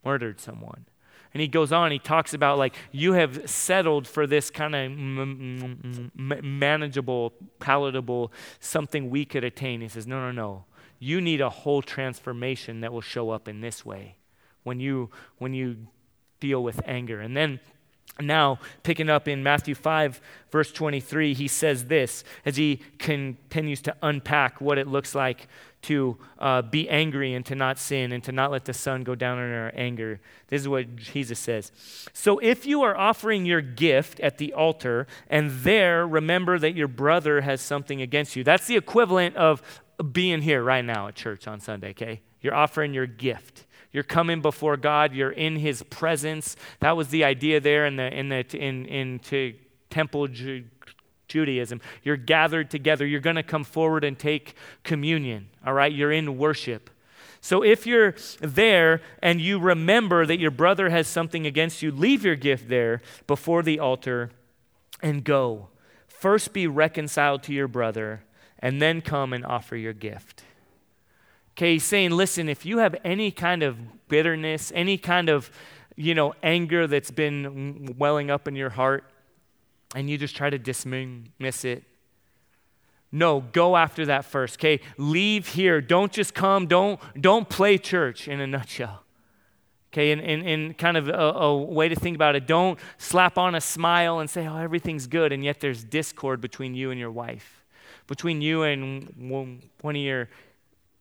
murdered 0.03 0.41
someone. 0.41 0.87
And 1.37 1.41
he 1.43 1.49
goes 1.49 1.71
on, 1.71 1.91
he 1.91 1.99
talks 1.99 2.33
about 2.33 2.57
like, 2.57 2.75
you 2.93 3.13
have 3.13 3.51
settled 3.51 4.09
for 4.09 4.27
this 4.27 4.49
kind 4.49 4.75
of 4.75 4.85
m- 4.85 6.11
m- 6.19 6.59
manageable, 6.59 7.35
palatable, 7.59 8.33
something 8.59 9.11
we 9.11 9.27
could 9.27 9.45
attain. 9.45 9.83
He 9.83 9.89
says, 9.89 10.07
no, 10.07 10.19
no, 10.19 10.33
no. 10.33 10.65
You 10.99 11.21
need 11.21 11.43
a 11.43 11.51
whole 11.51 11.83
transformation 11.83 12.81
that 12.81 12.91
will 12.91 13.03
show 13.03 13.29
up 13.29 13.49
in 13.49 13.61
this 13.61 13.85
way 13.85 14.17
when 14.63 14.81
you, 14.81 15.11
when 15.37 15.53
you 15.53 15.89
deal 16.41 16.63
with 16.63 16.81
anger. 16.87 17.21
And 17.21 17.37
then 17.37 17.61
now, 18.19 18.61
picking 18.83 19.11
up 19.11 19.29
in 19.29 19.43
Matthew 19.43 19.75
5, 19.75 20.21
verse 20.51 20.73
23, 20.73 21.35
he 21.35 21.49
says 21.49 21.87
this 21.87 22.25
as 22.47 22.57
he 22.57 22.81
continues 22.99 23.83
to 23.83 23.95
unpack 24.03 24.59
what 24.59 24.79
it 24.79 24.87
looks 24.87 25.15
like 25.15 25.49
to 25.83 26.17
uh, 26.39 26.63
be 26.63 26.89
angry 26.89 27.35
and 27.35 27.45
to 27.47 27.55
not 27.55 27.79
sin 27.79 28.13
and 28.13 28.25
to 28.25 28.33
not 28.33 28.51
let 28.51 28.65
the 28.65 28.73
sun 28.73 29.05
go 29.05 29.15
down 29.15 29.39
in 29.39 29.53
our 29.53 29.71
anger. 29.75 30.19
This 30.49 30.63
is 30.63 30.69
what 30.69 30.97
Jesus 30.97 31.39
says. 31.39 31.71
So 32.15 32.39
if 32.39 32.65
you 32.65 32.83
are 32.83 32.97
offering 32.97 33.45
your 33.45 33.61
gift 33.61 34.19
at 34.21 34.39
the 34.39 34.55
altar 34.55 35.07
and 35.29 35.51
there 35.51 36.07
remember 36.07 36.59
that 36.59 36.75
your 36.75 36.89
brother 36.89 37.43
has 37.43 37.61
something 37.61 38.01
against 38.01 38.35
you, 38.35 38.43
that's 38.43 38.67
the 38.67 38.77
equivalent 38.77 39.37
of 39.37 39.63
being 40.13 40.41
here 40.41 40.63
right 40.63 40.85
now 40.85 41.09
at 41.09 41.15
church 41.15 41.47
on 41.47 41.61
Sunday, 41.61 41.91
okay? 41.91 42.21
You're 42.41 42.55
offering 42.55 42.95
your 42.95 43.07
gift. 43.07 43.66
You're 43.97 44.03
coming 44.03 44.43
before 44.43 44.77
God. 44.77 45.15
You're 45.15 45.31
in 45.31 45.57
His 45.57 45.83
presence. 45.85 46.55
That 46.81 46.99
was 46.99 47.09
the 47.09 47.25
idea 47.25 47.61
there 47.61 47.87
in 47.87 47.97
the 47.97 48.13
in 48.13 48.29
the 48.29 48.45
in 48.55 48.85
into 48.85 49.55
temple 49.89 50.29
Judaism. 51.29 51.81
You're 52.03 52.19
gathered 52.19 52.71
together. 52.71 53.07
You're 53.07 53.21
going 53.21 53.37
to 53.37 53.43
come 53.43 53.65
forward 53.65 54.05
and 54.05 54.19
take 54.19 54.55
communion, 54.83 55.49
all 55.65 55.73
right? 55.73 55.91
You're 55.91 56.13
in 56.13 56.37
worship. 56.37 56.91
So 57.41 57.65
if 57.65 57.87
you're 57.87 58.15
there 58.41 59.01
and 59.23 59.41
you 59.41 59.59
remember 59.59 60.27
that 60.27 60.39
your 60.39 60.51
brother 60.51 60.91
has 60.91 61.09
something 61.09 61.47
against 61.47 61.81
you, 61.81 61.91
leave 61.91 62.23
your 62.23 62.37
gift 62.37 62.69
there 62.69 63.01
before 63.27 63.63
the 63.63 63.81
altar 63.81 64.31
and 65.01 65.25
go. 65.25 65.69
First 66.07 66.53
be 66.53 66.67
reconciled 66.67 67.43
to 67.45 67.55
your 67.55 67.67
brother, 67.67 68.25
and 68.59 68.83
then 68.83 69.01
come 69.01 69.33
and 69.33 69.47
offer 69.47 69.75
your 69.75 69.95
gift. 69.95 70.43
Okay, 71.57 71.73
he's 71.73 71.85
saying, 71.85 72.11
listen, 72.11 72.51
if 72.51 72.67
you 72.67 72.79
have 72.79 72.95
any 73.03 73.31
kind 73.31 73.63
of 73.63 73.79
bitterness, 74.09 74.71
any 74.75 74.99
kind 74.99 75.31
of, 75.31 75.51
you 75.97 76.15
know, 76.15 76.35
anger 76.43 76.87
that's 76.87 77.11
been 77.11 77.95
welling 77.97 78.31
up 78.31 78.47
in 78.47 78.55
your 78.55 78.69
heart, 78.69 79.05
and 79.95 80.11
you 80.11 80.19
just 80.19 80.37
try 80.37 80.51
to 80.51 80.59
dismiss 80.59 81.65
it. 81.65 81.83
No, 83.11 83.41
go 83.41 83.75
after 83.75 84.05
that 84.05 84.27
first. 84.27 84.59
Okay, 84.59 84.81
leave 84.99 85.49
here. 85.49 85.81
Don't 85.81 86.13
just 86.13 86.35
come. 86.35 86.67
Don't 86.67 87.01
don't 87.19 87.49
play 87.49 87.79
church. 87.79 88.29
In 88.29 88.41
a 88.41 88.47
nutshell. 88.47 89.05
Okay, 89.93 90.11
in, 90.11 90.21
in, 90.21 90.43
in 90.43 90.75
kind 90.75 90.99
of 90.99 91.09
a, 91.09 91.13
a, 91.13 91.57
way 91.57 91.89
to 91.89 91.95
think 91.95 92.17
about 92.17 92.37
it, 92.37 92.47
don't 92.47 92.79
slap 92.99 93.39
on 93.39 93.55
a 93.55 93.63
smile 93.63 94.19
and 94.19 94.29
say, 94.29 94.47
oh, 94.47 94.59
everything's 94.59 95.07
good, 95.07 95.33
and 95.33 95.43
yet 95.43 95.61
there's 95.61 95.83
discord 95.85 96.43
between 96.43 96.75
you 96.75 96.91
and 96.91 97.01
your 97.01 97.11
wife, 97.11 97.65
between 98.07 98.43
you 98.43 98.65
and 98.65 99.15
one 99.17 99.97
of 99.97 100.03
your 100.03 100.29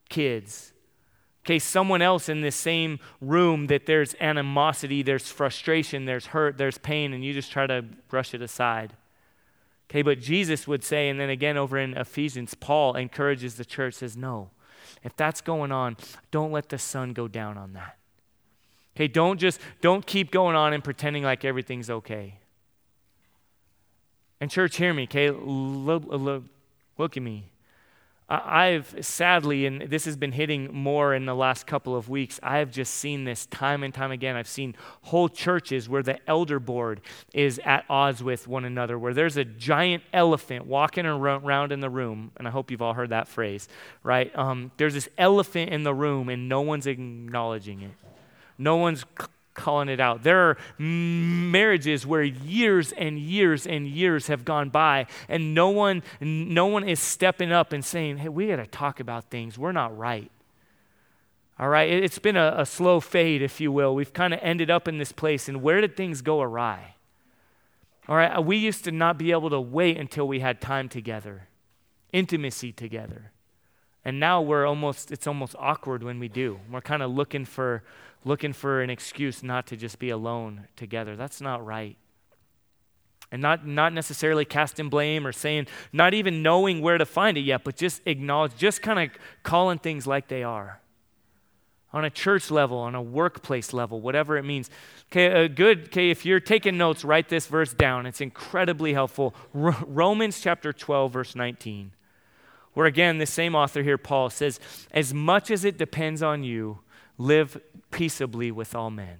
kids, 0.10 0.74
Okay, 1.46 1.60
someone 1.60 2.02
else 2.02 2.28
in 2.28 2.42
this 2.42 2.56
same 2.56 3.00
room 3.22 3.68
that 3.68 3.86
there's 3.86 4.16
animosity, 4.20 5.04
there's 5.04 5.30
frustration, 5.32 6.06
there's 6.06 6.28
hurt, 6.28 6.58
there's 6.58 6.80
pain, 6.80 7.14
and 7.14 7.24
you 7.24 7.34
just 7.34 7.52
try 7.52 7.68
to 7.68 7.84
brush 8.10 8.34
it 8.34 8.42
aside. 8.42 8.94
Okay, 9.88 10.02
but 10.02 10.20
Jesus 10.20 10.68
would 10.68 10.84
say, 10.84 11.08
and 11.08 11.20
then 11.20 11.30
again 11.30 11.56
over 11.56 11.78
in 11.78 11.96
Ephesians, 11.96 12.56
Paul 12.56 12.96
encourages 12.96 13.56
the 13.56 13.66
church, 13.66 13.94
says, 13.94 14.18
No, 14.18 14.50
if 15.04 15.16
that's 15.16 15.40
going 15.40 15.72
on, 15.72 15.98
don't 16.32 16.52
let 16.52 16.70
the 16.70 16.80
sun 16.80 17.14
go 17.14 17.28
down 17.28 17.60
on 17.60 17.74
that. 17.74 18.00
Okay, 18.96 19.08
don't 19.08 19.40
just, 19.40 19.62
don't 19.82 20.04
keep 20.04 20.32
going 20.32 20.56
on 20.56 20.74
and 20.74 20.84
pretending 20.84 21.22
like 21.22 21.46
everything's 21.46 21.92
okay. 21.92 22.40
And 24.42 24.50
church, 24.50 24.78
hear 24.78 24.96
me, 24.96 25.04
okay? 25.04 25.30
Look, 25.30 26.06
look, 26.08 26.44
look 26.98 27.16
at 27.16 27.22
me. 27.22 27.52
I've 28.28 28.96
sadly, 29.02 29.68
and 29.68 29.84
this 29.84 30.06
has 30.06 30.18
been 30.18 30.32
hitting 30.32 30.74
more 30.74 31.14
in 31.14 31.26
the 31.26 31.36
last 31.36 31.68
couple 31.68 31.96
of 31.96 32.10
weeks, 32.10 32.40
I 32.42 32.58
have 32.58 32.72
just 32.72 32.96
seen 32.96 33.24
this 33.24 33.46
time 33.46 33.84
and 33.84 33.94
time 33.94 34.12
again. 34.12 34.36
I've 34.36 34.48
seen 34.48 34.76
whole 35.04 35.30
churches 35.30 35.88
where 35.88 36.02
the 36.02 36.18
elder 36.28 36.60
board 36.60 37.02
is 37.34 37.60
at 37.64 37.86
odds 37.88 38.24
with 38.24 38.48
one 38.48 38.66
another, 38.66 38.98
where 38.98 39.14
there's 39.14 39.38
a 39.38 39.46
giant 39.46 40.02
elephant 40.12 40.66
walking 40.66 41.06
around 41.06 41.72
in 41.72 41.82
the 41.82 41.90
room, 41.90 42.32
and 42.38 42.48
I 42.48 42.52
hope 42.52 42.72
you've 42.72 42.82
all 42.82 42.96
heard 42.96 43.12
that 43.12 43.28
phrase, 43.28 43.68
right? 44.02 44.36
Um, 44.36 44.72
there's 44.78 44.96
this 44.96 45.10
elephant 45.20 45.70
in 45.70 45.84
the 45.84 45.94
room, 45.94 46.30
and 46.30 46.50
no 46.50 46.62
one's 46.62 46.88
acknowledging 46.88 47.82
it. 47.82 47.92
No 48.58 48.78
one's 48.78 49.06
calling 49.56 49.90
it 49.90 50.00
out. 50.00 50.24
There 50.24 50.50
are 50.50 50.58
marriages 50.78 52.06
where 52.06 52.24
years 52.24 52.92
and 52.92 53.18
years 53.18 53.66
and 53.66 53.88
years 53.88 54.28
have 54.28 54.46
gone 54.46 54.70
by 54.70 55.08
and 55.28 55.56
no 55.56 55.70
one 55.70 56.04
no 56.22 56.68
one 56.68 56.88
is 56.88 57.00
stepping 57.00 57.52
up 57.52 57.74
and 57.74 57.84
saying, 57.84 58.18
"Hey, 58.18 58.30
we 58.30 58.48
got 58.48 58.58
to 58.58 58.68
talk 58.68 59.00
about 59.00 59.32
things. 59.32 59.58
We're 59.58 59.72
not 59.72 59.98
right." 59.98 60.30
All 61.58 61.70
right, 61.70 61.90
it's 61.90 62.20
been 62.20 62.36
a, 62.36 62.54
a 62.58 62.66
slow 62.66 63.00
fade, 63.00 63.42
if 63.42 63.62
you 63.62 63.72
will. 63.72 63.96
We've 63.96 64.12
kind 64.12 64.34
of 64.34 64.42
ended 64.44 64.70
up 64.70 64.90
in 64.90 64.98
this 64.98 65.14
place, 65.14 65.48
and 65.48 65.62
where 65.62 65.80
did 65.80 65.96
things 65.96 66.22
go 66.22 66.42
awry? 66.42 66.96
All 68.10 68.18
right, 68.18 68.44
we 68.44 68.58
used 68.58 68.84
to 68.84 68.92
not 68.92 69.18
be 69.18 69.32
able 69.32 69.50
to 69.50 69.62
wait 69.62 69.98
until 69.98 70.28
we 70.28 70.42
had 70.42 70.60
time 70.60 70.90
together, 70.90 71.48
intimacy 72.12 72.74
together. 72.74 73.32
And 74.06 74.20
now 74.20 74.42
we're 74.42 74.66
almost 74.66 75.12
it's 75.12 75.28
almost 75.28 75.56
awkward 75.58 76.04
when 76.04 76.20
we 76.20 76.28
do. 76.28 76.60
We're 76.72 76.82
kind 76.82 77.02
of 77.02 77.12
looking 77.12 77.44
for 77.44 77.84
looking 78.24 78.54
for 78.54 78.82
an 78.82 78.90
excuse 78.90 79.44
not 79.44 79.68
to 79.68 79.76
just 79.76 80.00
be 80.00 80.10
alone 80.10 80.68
together. 80.76 81.16
That's 81.16 81.42
not 81.42 81.66
right. 81.66 81.98
And 83.32 83.42
not, 83.42 83.66
not 83.66 83.94
necessarily 83.94 84.46
casting 84.46 84.90
blame 84.90 85.26
or 85.26 85.32
saying, 85.32 85.68
not 85.92 86.14
even 86.14 86.42
knowing 86.42 86.82
where 86.82 86.98
to 86.98 87.06
find 87.06 87.38
it 87.38 87.42
yet, 87.42 87.64
but 87.64 87.76
just 87.76 88.02
acknowledge, 88.06 88.56
just 88.56 88.82
kind 88.82 89.00
of 89.00 89.18
calling 89.44 89.80
things 89.80 90.06
like 90.06 90.28
they 90.28 90.44
are. 90.44 90.80
On 91.94 92.04
a 92.04 92.10
church 92.10 92.52
level, 92.52 92.78
on 92.78 92.94
a 92.94 93.02
workplace 93.02 93.74
level, 93.74 94.02
whatever 94.02 94.38
it 94.38 94.44
means. 94.44 94.70
Okay, 95.12 95.48
good. 95.48 95.86
Okay, 95.86 96.10
if 96.10 96.26
you're 96.26 96.42
taking 96.42 96.78
notes, 96.78 97.06
write 97.06 97.30
this 97.30 97.48
verse 97.48 97.74
down. 97.74 98.06
It's 98.06 98.22
incredibly 98.22 98.94
helpful. 98.94 99.34
R- 99.54 99.84
Romans 99.88 100.42
chapter 100.42 100.74
12, 100.74 101.14
verse 101.14 101.36
19, 101.36 101.92
where 102.76 102.86
again, 102.86 103.18
the 103.18 103.26
same 103.26 103.56
author 103.56 103.82
here, 103.82 103.98
Paul, 103.98 104.30
says, 104.30 104.60
As 104.92 105.14
much 105.14 105.50
as 105.50 105.66
it 105.66 105.78
depends 105.78 106.22
on 106.22 106.44
you, 106.44 106.80
live 107.18 107.60
peaceably 107.90 108.52
with 108.52 108.76
all 108.76 108.92
men. 108.92 109.18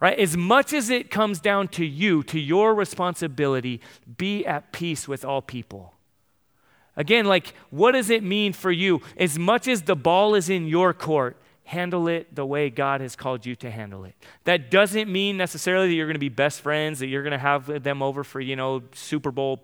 Right? 0.00 0.18
As 0.18 0.36
much 0.36 0.72
as 0.72 0.88
it 0.88 1.10
comes 1.10 1.40
down 1.40 1.68
to 1.68 1.84
you, 1.84 2.22
to 2.22 2.38
your 2.38 2.74
responsibility, 2.74 3.82
be 4.16 4.46
at 4.46 4.72
peace 4.72 5.06
with 5.06 5.24
all 5.24 5.42
people. 5.42 5.92
Again, 6.96 7.26
like, 7.26 7.54
what 7.70 7.92
does 7.92 8.10
it 8.10 8.22
mean 8.22 8.52
for 8.52 8.70
you? 8.70 9.02
As 9.16 9.38
much 9.38 9.68
as 9.68 9.82
the 9.82 9.96
ball 9.96 10.34
is 10.34 10.48
in 10.48 10.66
your 10.66 10.94
court, 10.94 11.36
handle 11.64 12.08
it 12.08 12.34
the 12.34 12.46
way 12.46 12.70
God 12.70 13.00
has 13.00 13.14
called 13.14 13.44
you 13.44 13.54
to 13.56 13.70
handle 13.70 14.04
it. 14.04 14.14
That 14.44 14.70
doesn't 14.70 15.10
mean 15.10 15.36
necessarily 15.36 15.88
that 15.88 15.94
you're 15.94 16.06
going 16.06 16.14
to 16.14 16.18
be 16.20 16.28
best 16.28 16.62
friends, 16.62 16.98
that 17.00 17.06
you're 17.06 17.22
going 17.22 17.32
to 17.32 17.38
have 17.38 17.82
them 17.82 18.02
over 18.02 18.24
for, 18.24 18.40
you 18.40 18.56
know, 18.56 18.82
Super 18.92 19.30
Bowl 19.30 19.60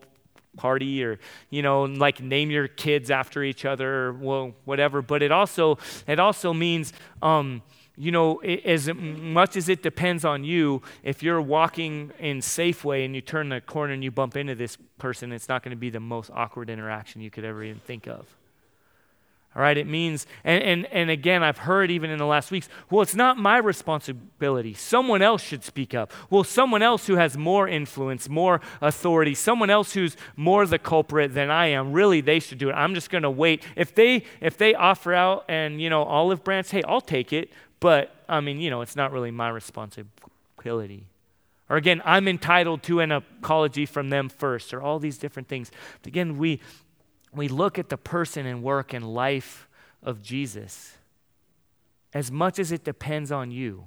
party 0.57 1.05
or 1.05 1.19
you 1.51 1.63
know 1.63 1.85
like 1.85 2.21
name 2.21 2.51
your 2.51 2.69
kids 2.69 3.11
after 3.11 3.43
each 3.43 3.65
other 3.65 4.07
or 4.07 4.13
well, 4.13 4.55
whatever 4.65 5.03
but 5.03 5.23
it 5.23 5.33
also 5.33 5.79
it 6.07 6.19
also 6.19 6.53
means 6.53 6.93
um, 7.23 7.63
you 7.97 8.11
know, 8.11 8.37
as 8.37 8.93
much 8.93 9.57
as 9.57 9.69
it 9.71 9.83
depends 9.83 10.25
on 10.25 10.45
you, 10.45 10.83
if 11.03 11.23
you're 11.23 11.41
walking 11.41 12.13
in 12.19 12.39
Safeway 12.39 13.07
and 13.07 13.15
you 13.15 13.23
turn 13.23 13.49
the 13.49 13.61
corner 13.61 13.95
and 13.95 14.05
you 14.05 14.11
bump 14.11 14.37
into 14.37 14.55
this 14.55 14.77
person, 14.99 15.33
it's 15.33 15.49
not 15.49 15.63
going 15.63 15.71
to 15.71 15.79
be 15.79 15.89
the 15.89 16.01
most 16.01 16.31
awkward 16.35 16.69
interaction 16.69 17.23
you 17.23 17.31
could 17.31 17.45
ever 17.45 17.65
even 17.65 17.81
think 17.81 18.07
of. 18.07 18.27
All 19.57 19.63
right, 19.63 19.79
it 19.79 19.87
means, 19.87 20.27
and, 20.45 20.63
and, 20.63 20.87
and 20.93 21.09
again, 21.09 21.43
I've 21.43 21.57
heard 21.57 21.91
even 21.91 22.11
in 22.11 22.19
the 22.19 22.27
last 22.27 22.51
weeks, 22.51 22.69
well, 22.91 23.01
it's 23.01 23.15
not 23.15 23.39
my 23.39 23.57
responsibility. 23.57 24.75
Someone 24.75 25.23
else 25.23 25.43
should 25.43 25.65
speak 25.65 25.95
up. 25.95 26.13
Well, 26.29 26.45
someone 26.45 26.83
else 26.83 27.07
who 27.07 27.17
has 27.17 27.39
more 27.39 27.67
influence, 27.67 28.29
more 28.29 28.61
authority, 28.83 29.35
someone 29.35 29.71
else 29.71 29.95
who's 29.95 30.15
more 30.37 30.67
the 30.67 30.79
culprit 30.79 31.33
than 31.33 31.51
I 31.51 31.69
am, 31.69 31.95
really, 31.95 32.21
they 32.21 32.39
should 32.39 32.59
do 32.59 32.69
it. 32.69 32.75
I'm 32.75 32.93
just 32.93 33.09
going 33.09 33.23
to 33.23 33.31
wait. 33.31 33.63
If 33.77 33.95
they, 33.95 34.25
if 34.43 34.59
they 34.59 34.75
offer 34.75 35.15
out 35.15 35.47
and, 35.49 35.81
you 35.81 35.89
know, 35.89 36.03
olive 36.03 36.45
branch, 36.45 36.71
hey, 36.71 36.83
I'll 36.87 37.01
take 37.01 37.33
it. 37.33 37.51
But, 37.81 38.15
I 38.29 38.41
mean, 38.41 38.61
you 38.61 38.69
know, 38.69 38.83
it's 38.83 38.95
not 38.95 39.11
really 39.11 39.31
my 39.31 39.49
responsibility. 39.49 41.07
Or 41.71 41.79
again, 41.79 42.03
I'm 42.05 42.29
entitled 42.29 42.83
to 42.85 43.01
an 43.01 43.11
apology 43.11 43.87
from 43.87 44.11
them 44.11 44.29
first, 44.29 44.75
or 44.75 44.83
all 44.83 44.99
these 44.99 45.17
different 45.17 45.49
things. 45.49 45.73
But 46.03 46.09
again, 46.09 46.37
we, 46.37 46.61
we 47.33 47.49
look 47.49 47.79
at 47.79 47.89
the 47.89 47.97
person 47.97 48.47
and 48.47 48.63
work 48.63 48.93
and 48.93 49.15
life 49.15 49.69
of 50.03 50.23
Jesus 50.23 50.97
as 52.15 52.31
much 52.31 52.59
as 52.59 52.73
it 52.73 52.83
depends 52.83 53.31
on 53.31 53.51
you. 53.51 53.85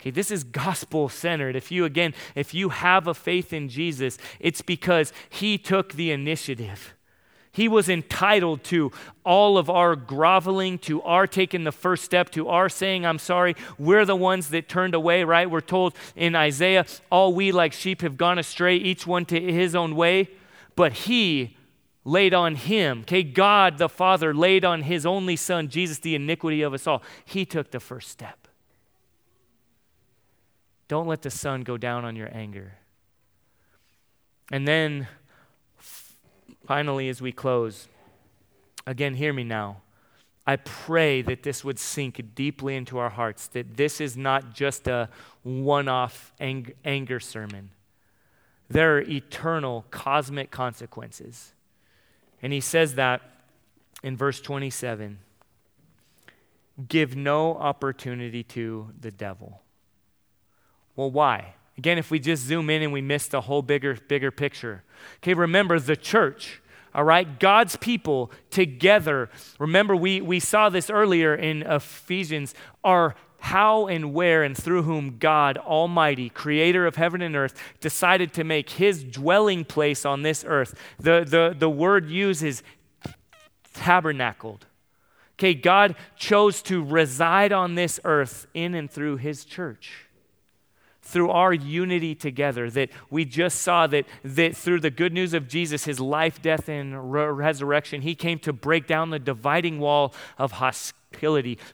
Okay, 0.00 0.10
this 0.10 0.30
is 0.30 0.44
gospel 0.44 1.08
centered. 1.08 1.56
If 1.56 1.72
you, 1.72 1.84
again, 1.84 2.14
if 2.36 2.54
you 2.54 2.68
have 2.68 3.08
a 3.08 3.14
faith 3.14 3.52
in 3.52 3.68
Jesus, 3.68 4.16
it's 4.38 4.62
because 4.62 5.12
he 5.28 5.58
took 5.58 5.94
the 5.94 6.12
initiative. 6.12 6.94
He 7.50 7.66
was 7.66 7.88
entitled 7.88 8.62
to 8.64 8.92
all 9.24 9.58
of 9.58 9.68
our 9.68 9.96
groveling, 9.96 10.78
to 10.80 11.02
our 11.02 11.26
taking 11.26 11.64
the 11.64 11.72
first 11.72 12.04
step, 12.04 12.30
to 12.30 12.46
our 12.48 12.68
saying, 12.68 13.04
I'm 13.04 13.18
sorry. 13.18 13.56
We're 13.76 14.04
the 14.04 14.14
ones 14.14 14.50
that 14.50 14.68
turned 14.68 14.94
away, 14.94 15.24
right? 15.24 15.50
We're 15.50 15.60
told 15.60 15.96
in 16.14 16.36
Isaiah, 16.36 16.86
all 17.10 17.32
we 17.32 17.50
like 17.50 17.72
sheep 17.72 18.02
have 18.02 18.16
gone 18.16 18.38
astray, 18.38 18.76
each 18.76 19.04
one 19.04 19.24
to 19.24 19.40
his 19.40 19.74
own 19.74 19.96
way. 19.96 20.28
But 20.76 20.92
he 20.92 21.56
laid 22.08 22.34
on 22.34 22.54
him, 22.54 23.00
okay, 23.00 23.22
God 23.22 23.78
the 23.78 23.88
Father 23.88 24.34
laid 24.34 24.64
on 24.64 24.82
his 24.82 25.04
only 25.04 25.36
Son, 25.36 25.68
Jesus, 25.68 25.98
the 25.98 26.14
iniquity 26.14 26.62
of 26.62 26.72
us 26.74 26.86
all. 26.86 27.02
He 27.24 27.44
took 27.44 27.70
the 27.70 27.80
first 27.80 28.08
step. 28.10 28.48
Don't 30.88 31.06
let 31.06 31.22
the 31.22 31.30
sun 31.30 31.62
go 31.62 31.76
down 31.76 32.04
on 32.04 32.16
your 32.16 32.30
anger. 32.34 32.74
And 34.50 34.66
then 34.66 35.08
Finally, 36.68 37.08
as 37.08 37.22
we 37.22 37.32
close, 37.32 37.88
again, 38.86 39.14
hear 39.14 39.32
me 39.32 39.42
now. 39.42 39.78
I 40.46 40.56
pray 40.56 41.22
that 41.22 41.42
this 41.42 41.64
would 41.64 41.78
sink 41.78 42.22
deeply 42.34 42.76
into 42.76 42.98
our 42.98 43.08
hearts, 43.08 43.46
that 43.48 43.78
this 43.78 44.02
is 44.02 44.18
not 44.18 44.52
just 44.52 44.86
a 44.86 45.08
one 45.42 45.88
off 45.88 46.30
ang- 46.38 46.74
anger 46.84 47.20
sermon. 47.20 47.70
There 48.68 48.98
are 48.98 49.00
eternal 49.00 49.86
cosmic 49.90 50.50
consequences. 50.50 51.54
And 52.42 52.52
he 52.52 52.60
says 52.60 52.94
that 52.94 53.22
in 54.02 54.16
verse 54.16 54.40
27 54.40 55.18
give 56.86 57.16
no 57.16 57.56
opportunity 57.56 58.44
to 58.44 58.90
the 59.00 59.10
devil. 59.10 59.62
Well, 60.94 61.10
why? 61.10 61.54
Again, 61.76 61.98
if 61.98 62.10
we 62.10 62.18
just 62.18 62.44
zoom 62.44 62.70
in 62.70 62.82
and 62.82 62.92
we 62.92 63.00
miss 63.00 63.26
the 63.26 63.40
whole 63.40 63.62
bigger, 63.62 63.96
bigger 64.08 64.30
picture. 64.30 64.84
Okay, 65.18 65.34
remember 65.34 65.78
the 65.78 65.96
church, 65.96 66.60
all 66.94 67.04
right? 67.04 67.38
God's 67.38 67.76
people 67.76 68.30
together. 68.50 69.30
Remember, 69.58 69.94
we, 69.94 70.20
we 70.20 70.40
saw 70.40 70.68
this 70.68 70.90
earlier 70.90 71.34
in 71.34 71.62
Ephesians, 71.62 72.54
are 72.82 73.14
how 73.38 73.86
and 73.86 74.12
where 74.12 74.42
and 74.42 74.56
through 74.56 74.82
whom 74.82 75.18
God 75.18 75.58
Almighty, 75.58 76.28
creator 76.28 76.86
of 76.86 76.96
heaven 76.96 77.22
and 77.22 77.36
earth, 77.36 77.54
decided 77.80 78.32
to 78.34 78.44
make 78.44 78.70
his 78.70 79.04
dwelling 79.04 79.64
place 79.64 80.04
on 80.04 80.22
this 80.22 80.44
earth. 80.46 80.74
The, 80.98 81.24
the, 81.26 81.54
the 81.56 81.70
word 81.70 82.10
used 82.10 82.42
is 82.42 82.62
tabernacled. 83.74 84.66
Okay, 85.38 85.54
God 85.54 85.94
chose 86.16 86.62
to 86.62 86.82
reside 86.84 87.52
on 87.52 87.76
this 87.76 88.00
earth 88.04 88.48
in 88.54 88.74
and 88.74 88.90
through 88.90 89.18
his 89.18 89.44
church 89.44 90.08
through 91.08 91.30
our 91.30 91.54
unity 91.54 92.14
together, 92.14 92.68
that 92.68 92.90
we 93.08 93.24
just 93.24 93.62
saw 93.62 93.86
that, 93.86 94.04
that 94.22 94.54
through 94.54 94.78
the 94.78 94.90
good 94.90 95.10
news 95.10 95.32
of 95.32 95.48
Jesus, 95.48 95.84
his 95.84 95.98
life, 95.98 96.42
death, 96.42 96.68
and 96.68 97.10
re- 97.10 97.24
resurrection, 97.24 98.02
he 98.02 98.14
came 98.14 98.38
to 98.40 98.52
break 98.52 98.86
down 98.86 99.08
the 99.08 99.18
dividing 99.18 99.78
wall 99.78 100.12
of 100.36 100.52
hostility 100.52 100.97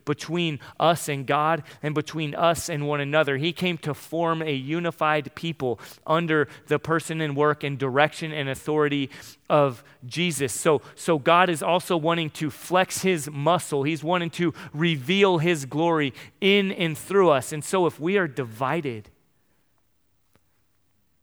between 0.05 0.59
us 0.79 1.09
and 1.09 1.27
God 1.27 1.63
and 1.83 1.95
between 1.95 2.35
us 2.35 2.69
and 2.69 2.87
one 2.87 3.01
another. 3.01 3.37
He 3.37 3.53
came 3.53 3.79
to 3.79 3.95
form 3.95 4.43
a 4.43 4.55
unified 4.55 5.35
people 5.35 5.79
under 6.07 6.49
the 6.69 6.79
person 6.79 7.21
and 7.21 7.37
work 7.37 7.65
and 7.65 7.79
direction 7.79 8.33
and 8.33 8.49
authority 8.49 9.11
of 9.51 9.85
Jesus. 10.07 10.53
So, 10.53 10.83
so 10.95 11.19
God 11.19 11.51
is 11.51 11.63
also 11.63 11.97
wanting 11.97 12.31
to 12.31 12.51
flex 12.51 13.03
his 13.03 13.31
muscle. 13.31 13.83
He's 13.83 14.05
wanting 14.05 14.31
to 14.31 14.55
reveal 14.73 15.39
his 15.39 15.67
glory 15.67 16.15
in 16.41 16.73
and 16.73 16.97
through 16.97 17.31
us. 17.31 17.53
And 17.53 17.65
so 17.65 17.87
if 17.87 18.01
we 18.01 18.17
are 18.17 18.29
divided, 18.29 19.11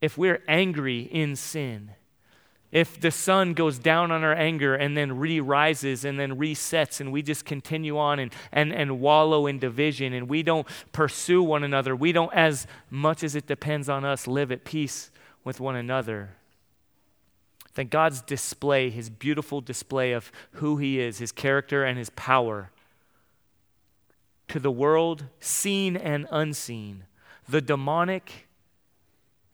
if 0.02 0.18
we're 0.18 0.44
angry 0.48 1.02
in 1.02 1.36
sin, 1.36 1.92
if 2.72 3.00
the 3.00 3.12
sun 3.12 3.54
goes 3.54 3.78
down 3.78 4.12
on 4.12 4.24
our 4.24 4.34
anger 4.34 4.76
and 4.76 4.96
then 4.96 5.18
re 5.18 5.40
rises 5.40 6.06
and 6.06 6.20
then 6.20 6.38
resets, 6.38 7.02
and 7.02 7.12
we 7.12 7.22
just 7.22 7.44
continue 7.44 7.98
on 7.98 8.20
and, 8.20 8.34
and, 8.52 8.72
and 8.72 9.02
wallow 9.02 9.46
in 9.46 9.60
division, 9.60 10.14
and 10.14 10.30
we 10.30 10.42
don't 10.42 10.68
pursue 10.92 11.44
one 11.44 11.64
another, 11.64 11.96
we 11.96 12.12
don't, 12.12 12.34
as 12.34 12.68
much 12.90 13.24
as 13.24 13.36
it 13.36 13.46
depends 13.46 13.90
on 13.90 14.06
us, 14.06 14.26
live 14.26 14.52
at 14.52 14.64
peace 14.64 15.12
with 15.44 15.60
one 15.60 15.76
another. 15.76 16.30
That 17.76 17.90
God's 17.90 18.22
display, 18.22 18.90
his 18.90 19.10
beautiful 19.10 19.60
display 19.60 20.14
of 20.14 20.32
who 20.54 20.78
he 20.78 21.00
is, 21.00 21.20
his 21.20 21.32
character 21.32 21.84
and 21.84 21.98
his 21.98 22.10
power, 22.12 22.72
to 24.48 24.60
the 24.60 24.72
world, 24.72 25.26
seen 25.40 25.96
and 25.98 26.28
unseen, 26.32 27.06
the 27.48 27.62
demonic 27.62 28.48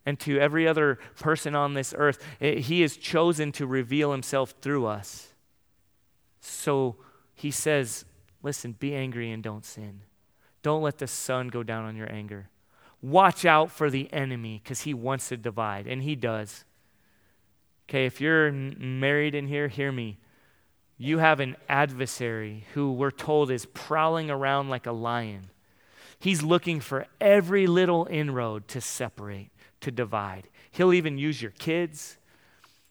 and 0.08 0.18
to 0.22 0.40
every 0.40 0.66
other 0.66 0.98
person 1.20 1.54
on 1.54 1.74
this 1.74 1.94
earth. 1.98 2.24
Eh, 2.40 2.60
he 2.60 2.82
is 2.82 2.96
chosen 2.96 3.52
to 3.52 3.68
reveal 3.68 4.14
himself 4.14 4.54
through 4.62 4.86
us. 4.86 5.34
So 6.40 6.96
he 7.36 7.52
says, 7.52 8.06
Listen, 8.42 8.72
be 8.72 8.96
angry 8.96 9.30
and 9.32 9.44
don't 9.44 9.66
sin. 9.66 10.04
Don't 10.62 10.82
let 10.82 11.00
the 11.00 11.08
sun 11.08 11.50
go 11.50 11.62
down 11.62 11.84
on 11.84 11.98
your 11.98 12.10
anger. 12.10 12.48
Watch 13.02 13.44
out 13.44 13.70
for 13.70 13.90
the 13.90 14.12
enemy 14.14 14.62
because 14.64 14.82
he 14.82 14.94
wants 14.94 15.28
to 15.28 15.36
divide, 15.36 15.88
and 15.88 16.02
he 16.02 16.16
does. 16.16 16.64
Okay, 17.90 18.06
if 18.06 18.22
you're 18.22 18.50
married 18.50 19.36
in 19.36 19.48
here, 19.48 19.68
hear 19.68 19.92
me. 19.92 20.20
You 20.98 21.18
have 21.18 21.42
an 21.42 21.58
adversary 21.68 22.64
who 22.74 22.94
we're 22.94 23.12
told 23.12 23.52
is 23.52 23.66
prowling 23.66 24.30
around 24.30 24.70
like 24.70 24.86
a 24.86 24.92
lion 24.94 25.50
He's 26.20 26.42
looking 26.42 26.80
for 26.80 27.06
every 27.22 27.68
little 27.68 28.08
inroad 28.10 28.68
to 28.70 28.82
separate, 28.82 29.52
to 29.82 29.92
divide. 29.92 30.48
He'll 30.72 30.94
even 30.94 31.18
use 31.18 31.42
your 31.42 31.52
kids, 31.52 32.18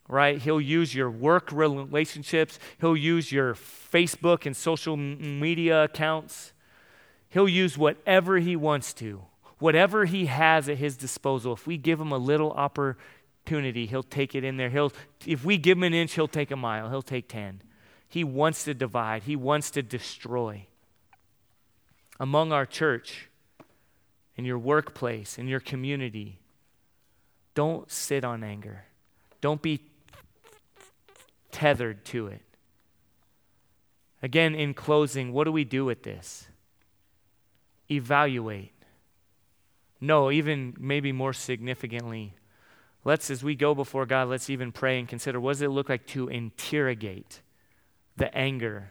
right? 0.09 0.41
He'll 0.41 0.61
use 0.61 0.95
your 0.95 1.11
work 1.11 1.51
relationships. 1.53 2.59
He'll 2.81 2.97
use 2.97 3.33
your 3.33 3.55
Facebook 3.55 4.47
and 4.47 4.57
social 4.57 4.97
media 4.97 5.85
accounts. 5.85 6.53
He'll 7.29 7.49
use 7.49 7.77
whatever 7.77 8.39
he 8.39 8.57
wants 8.57 8.93
to, 8.95 9.23
whatever 9.59 10.05
he 10.05 10.27
has 10.27 10.69
at 10.69 10.79
his 10.79 10.97
disposal. 10.97 11.53
If 11.53 11.67
we 11.67 11.77
give 11.77 12.01
him 12.01 12.13
a 12.13 12.19
little 12.19 12.53
opportunity, 12.53 13.87
he'll 13.87 14.03
take 14.03 14.35
it 14.35 14.45
in 14.45 14.57
there. 14.57 14.71
He'll, 14.71 14.93
if 15.27 15.45
we 15.45 15.59
give 15.59 15.79
him 15.79 15.85
an 15.85 15.95
inch, 15.95 16.15
he'll 16.15 16.29
take 16.29 16.51
a 16.51 16.57
mile, 16.57 16.89
he'll 16.91 17.03
take 17.03 17.29
10. 17.29 17.63
He 18.09 18.25
wants 18.25 18.65
to 18.65 18.75
divide, 18.75 19.25
he 19.25 19.37
wants 19.37 19.71
to 19.73 19.83
destroy. 19.83 20.67
Among 22.19 22.53
our 22.53 22.65
church, 22.65 23.29
in 24.37 24.45
your 24.45 24.59
workplace, 24.59 25.39
in 25.39 25.49
your 25.49 25.61
community, 25.61 26.39
don't 27.57 27.91
sit 27.91 28.23
on 28.23 28.45
anger. 28.45 28.85
Don't 29.41 29.63
be 29.63 29.81
tethered 31.51 32.05
to 32.05 32.29
it. 32.29 32.43
Again, 34.23 34.55
in 34.55 34.75
closing, 34.75 35.33
what 35.33 35.45
do 35.45 35.53
we 35.53 35.65
do 35.65 35.85
with 35.85 36.03
this? 36.03 36.47
Evaluate. 37.91 38.73
No, 40.01 40.31
even 40.31 40.77
maybe 40.79 41.13
more 41.13 41.33
significantly, 41.33 42.35
let's, 43.05 43.31
as 43.31 43.43
we 43.43 43.55
go 43.55 43.75
before 43.75 44.05
God, 44.05 44.29
let's 44.29 44.51
even 44.51 44.71
pray 44.71 44.99
and 44.99 45.09
consider 45.09 45.41
what 45.41 45.53
does 45.53 45.63
it 45.63 45.71
look 45.71 45.89
like 45.89 46.07
to 46.09 46.29
interrogate 46.29 47.41
the 48.17 48.35
anger 48.37 48.91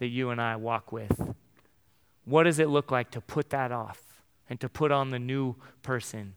that 0.00 0.08
you 0.08 0.28
and 0.28 0.40
I 0.40 0.56
walk 0.56 0.92
with? 0.92 1.34
What 2.26 2.42
does 2.42 2.58
it 2.58 2.68
look 2.68 2.90
like 2.90 3.10
to 3.12 3.22
put 3.22 3.48
that 3.50 3.72
off 3.72 4.22
and 4.50 4.60
to 4.60 4.68
put 4.68 4.92
on 4.92 5.08
the 5.08 5.18
new 5.18 5.56
person 5.82 6.34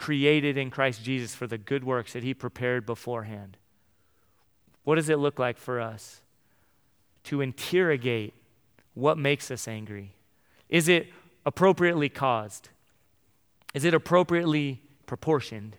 created 0.00 0.56
in 0.56 0.70
Christ 0.70 1.04
Jesus 1.04 1.34
for 1.34 1.46
the 1.46 1.58
good 1.58 1.84
works 1.84 2.14
that 2.14 2.24
he 2.24 2.32
prepared 2.32 2.86
beforehand? 2.86 3.58
What 4.82 4.94
does 4.94 5.10
it 5.10 5.18
look 5.18 5.38
like 5.38 5.58
for 5.58 5.78
us 5.78 6.22
to 7.24 7.42
interrogate 7.42 8.32
what 8.94 9.18
makes 9.18 9.50
us 9.50 9.68
angry? 9.68 10.14
Is 10.70 10.88
it 10.88 11.08
appropriately 11.44 12.08
caused? 12.08 12.70
Is 13.74 13.84
it 13.84 13.92
appropriately 13.92 14.80
proportioned? 15.04 15.76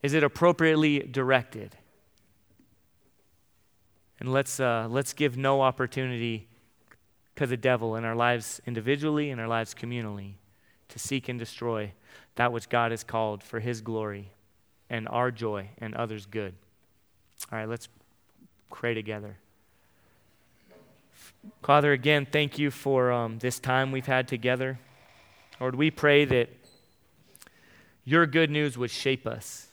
Is 0.00 0.14
it 0.14 0.22
appropriately 0.22 1.00
directed? 1.00 1.74
And 4.20 4.32
let's, 4.32 4.60
uh, 4.60 4.86
let's 4.88 5.12
give 5.12 5.36
no 5.36 5.60
opportunity 5.60 6.46
to 7.34 7.48
the 7.48 7.56
devil 7.56 7.96
in 7.96 8.04
our 8.04 8.14
lives 8.14 8.62
individually, 8.64 9.30
in 9.30 9.40
our 9.40 9.48
lives 9.48 9.74
communally, 9.74 10.34
to 10.88 11.00
seek 11.00 11.28
and 11.28 11.36
destroy 11.36 11.92
that 12.36 12.52
which 12.52 12.68
God 12.68 12.90
has 12.90 13.04
called 13.04 13.42
for 13.42 13.60
his 13.60 13.80
glory 13.80 14.30
and 14.90 15.08
our 15.08 15.30
joy 15.30 15.70
and 15.78 15.94
others' 15.94 16.26
good. 16.26 16.54
All 17.50 17.58
right, 17.58 17.68
let's 17.68 17.88
pray 18.70 18.94
together. 18.94 19.36
Father, 21.62 21.92
again, 21.92 22.26
thank 22.30 22.58
you 22.58 22.70
for 22.70 23.12
um, 23.12 23.38
this 23.38 23.58
time 23.58 23.92
we've 23.92 24.06
had 24.06 24.28
together. 24.28 24.78
Lord, 25.60 25.74
we 25.74 25.90
pray 25.90 26.24
that 26.24 26.48
your 28.04 28.26
good 28.26 28.50
news 28.50 28.76
would 28.76 28.90
shape 28.90 29.26
us. 29.26 29.68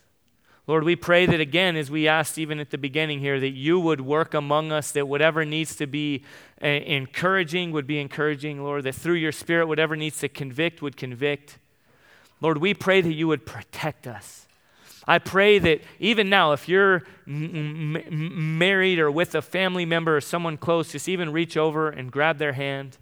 Lord, 0.67 0.83
we 0.83 0.95
pray 0.95 1.25
that 1.25 1.39
again, 1.39 1.75
as 1.75 1.89
we 1.89 2.07
asked 2.07 2.37
even 2.37 2.59
at 2.59 2.69
the 2.69 2.77
beginning 2.77 3.19
here, 3.19 3.39
that 3.39 3.49
you 3.49 3.79
would 3.79 3.99
work 3.99 4.33
among 4.33 4.71
us, 4.71 4.91
that 4.91 5.07
whatever 5.07 5.43
needs 5.43 5.75
to 5.77 5.87
be 5.87 6.23
uh, 6.63 6.67
encouraging 6.67 7.71
would 7.71 7.87
be 7.87 7.99
encouraging, 7.99 8.63
Lord, 8.63 8.83
that 8.83 8.95
through 8.95 9.15
your 9.15 9.31
Spirit, 9.31 9.67
whatever 9.67 9.95
needs 9.95 10.19
to 10.19 10.29
convict 10.29 10.81
would 10.81 10.95
convict. 10.95 11.57
Lord, 12.41 12.57
we 12.57 12.73
pray 12.73 13.01
that 13.01 13.13
you 13.13 13.27
would 13.27 13.45
protect 13.45 14.07
us. 14.07 14.47
I 15.07 15.19
pray 15.19 15.59
that 15.59 15.81
even 15.99 16.29
now, 16.29 16.51
if 16.51 16.67
you're 16.67 17.03
m- 17.27 17.95
m- 17.95 18.57
married 18.57 18.99
or 18.99 19.09
with 19.09 19.33
a 19.35 19.41
family 19.41 19.85
member 19.85 20.17
or 20.17 20.21
someone 20.21 20.57
close, 20.57 20.91
just 20.91 21.07
even 21.07 21.31
reach 21.31 21.57
over 21.57 21.89
and 21.89 22.11
grab 22.11 22.37
their 22.37 22.53
hand. 22.53 22.97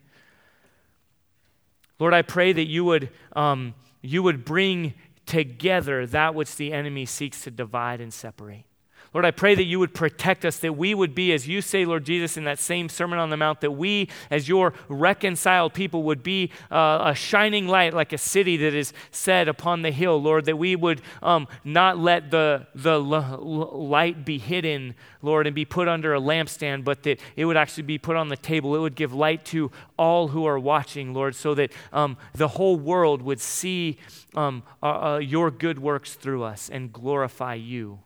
Lord, 1.99 2.13
I 2.13 2.21
pray 2.21 2.53
that 2.53 2.67
you 2.67 2.85
would, 2.85 3.09
um, 3.33 3.73
you 4.01 4.23
would 4.23 4.45
bring 4.45 4.93
together 5.25 6.05
that 6.07 6.33
which 6.35 6.55
the 6.55 6.71
enemy 6.71 7.05
seeks 7.05 7.43
to 7.43 7.51
divide 7.51 8.01
and 8.01 8.13
separate. 8.13 8.65
Lord, 9.13 9.25
I 9.25 9.31
pray 9.31 9.55
that 9.55 9.63
you 9.63 9.79
would 9.79 9.95
protect 9.95 10.45
us, 10.45 10.59
that 10.59 10.73
we 10.73 10.93
would 10.93 11.15
be, 11.15 11.33
as 11.33 11.47
you 11.47 11.61
say, 11.61 11.83
Lord 11.83 12.05
Jesus, 12.05 12.37
in 12.37 12.43
that 12.43 12.59
same 12.59 12.89
Sermon 12.89 13.17
on 13.17 13.31
the 13.31 13.37
Mount, 13.37 13.61
that 13.61 13.71
we, 13.71 14.07
as 14.29 14.47
your 14.47 14.73
reconciled 14.87 15.73
people, 15.73 16.03
would 16.03 16.21
be 16.21 16.51
uh, 16.69 17.01
a 17.05 17.15
shining 17.15 17.67
light 17.67 17.93
like 17.95 18.13
a 18.13 18.19
city 18.19 18.55
that 18.57 18.75
is 18.75 18.93
set 19.09 19.47
upon 19.47 19.81
the 19.81 19.89
hill, 19.89 20.21
Lord, 20.21 20.45
that 20.45 20.57
we 20.57 20.75
would 20.75 21.01
um, 21.23 21.47
not 21.63 21.97
let 21.97 22.29
the, 22.29 22.67
the 22.75 23.01
l- 23.01 23.87
light 23.89 24.25
be 24.25 24.37
hidden, 24.37 24.93
Lord, 25.23 25.47
and 25.47 25.55
be 25.55 25.65
put 25.65 25.87
under 25.87 26.13
a 26.13 26.19
lampstand, 26.19 26.83
but 26.83 27.01
that 27.03 27.19
it 27.35 27.45
would 27.45 27.57
actually 27.57 27.83
be 27.83 27.97
put 27.97 28.15
on 28.15 28.27
the 28.27 28.37
table. 28.37 28.75
It 28.75 28.79
would 28.79 28.95
give 28.95 29.11
light 29.11 29.43
to 29.45 29.71
all 29.97 30.27
who 30.27 30.45
are 30.45 30.59
watching, 30.59 31.15
Lord, 31.15 31.33
so 31.33 31.55
that 31.55 31.71
um, 31.91 32.15
the 32.33 32.49
whole 32.49 32.77
world 32.77 33.23
would 33.23 33.39
see 33.39 33.97
um, 34.35 34.61
uh, 34.83 35.15
uh, 35.15 35.17
your 35.17 35.49
good 35.49 35.79
works 35.79 36.13
through 36.13 36.43
us 36.43 36.69
and 36.69 36.93
glorify 36.93 37.55
you. 37.55 37.99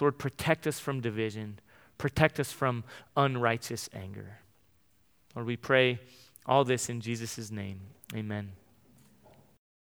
Lord, 0.00 0.18
protect 0.18 0.66
us 0.66 0.78
from 0.78 1.00
division, 1.00 1.58
protect 1.98 2.40
us 2.40 2.52
from 2.52 2.84
unrighteous 3.16 3.88
anger. 3.94 4.38
Lord, 5.34 5.46
we 5.46 5.56
pray 5.56 6.00
all 6.46 6.64
this 6.64 6.88
in 6.88 7.00
Jesus' 7.00 7.50
name. 7.50 7.80
Amen. 8.14 8.52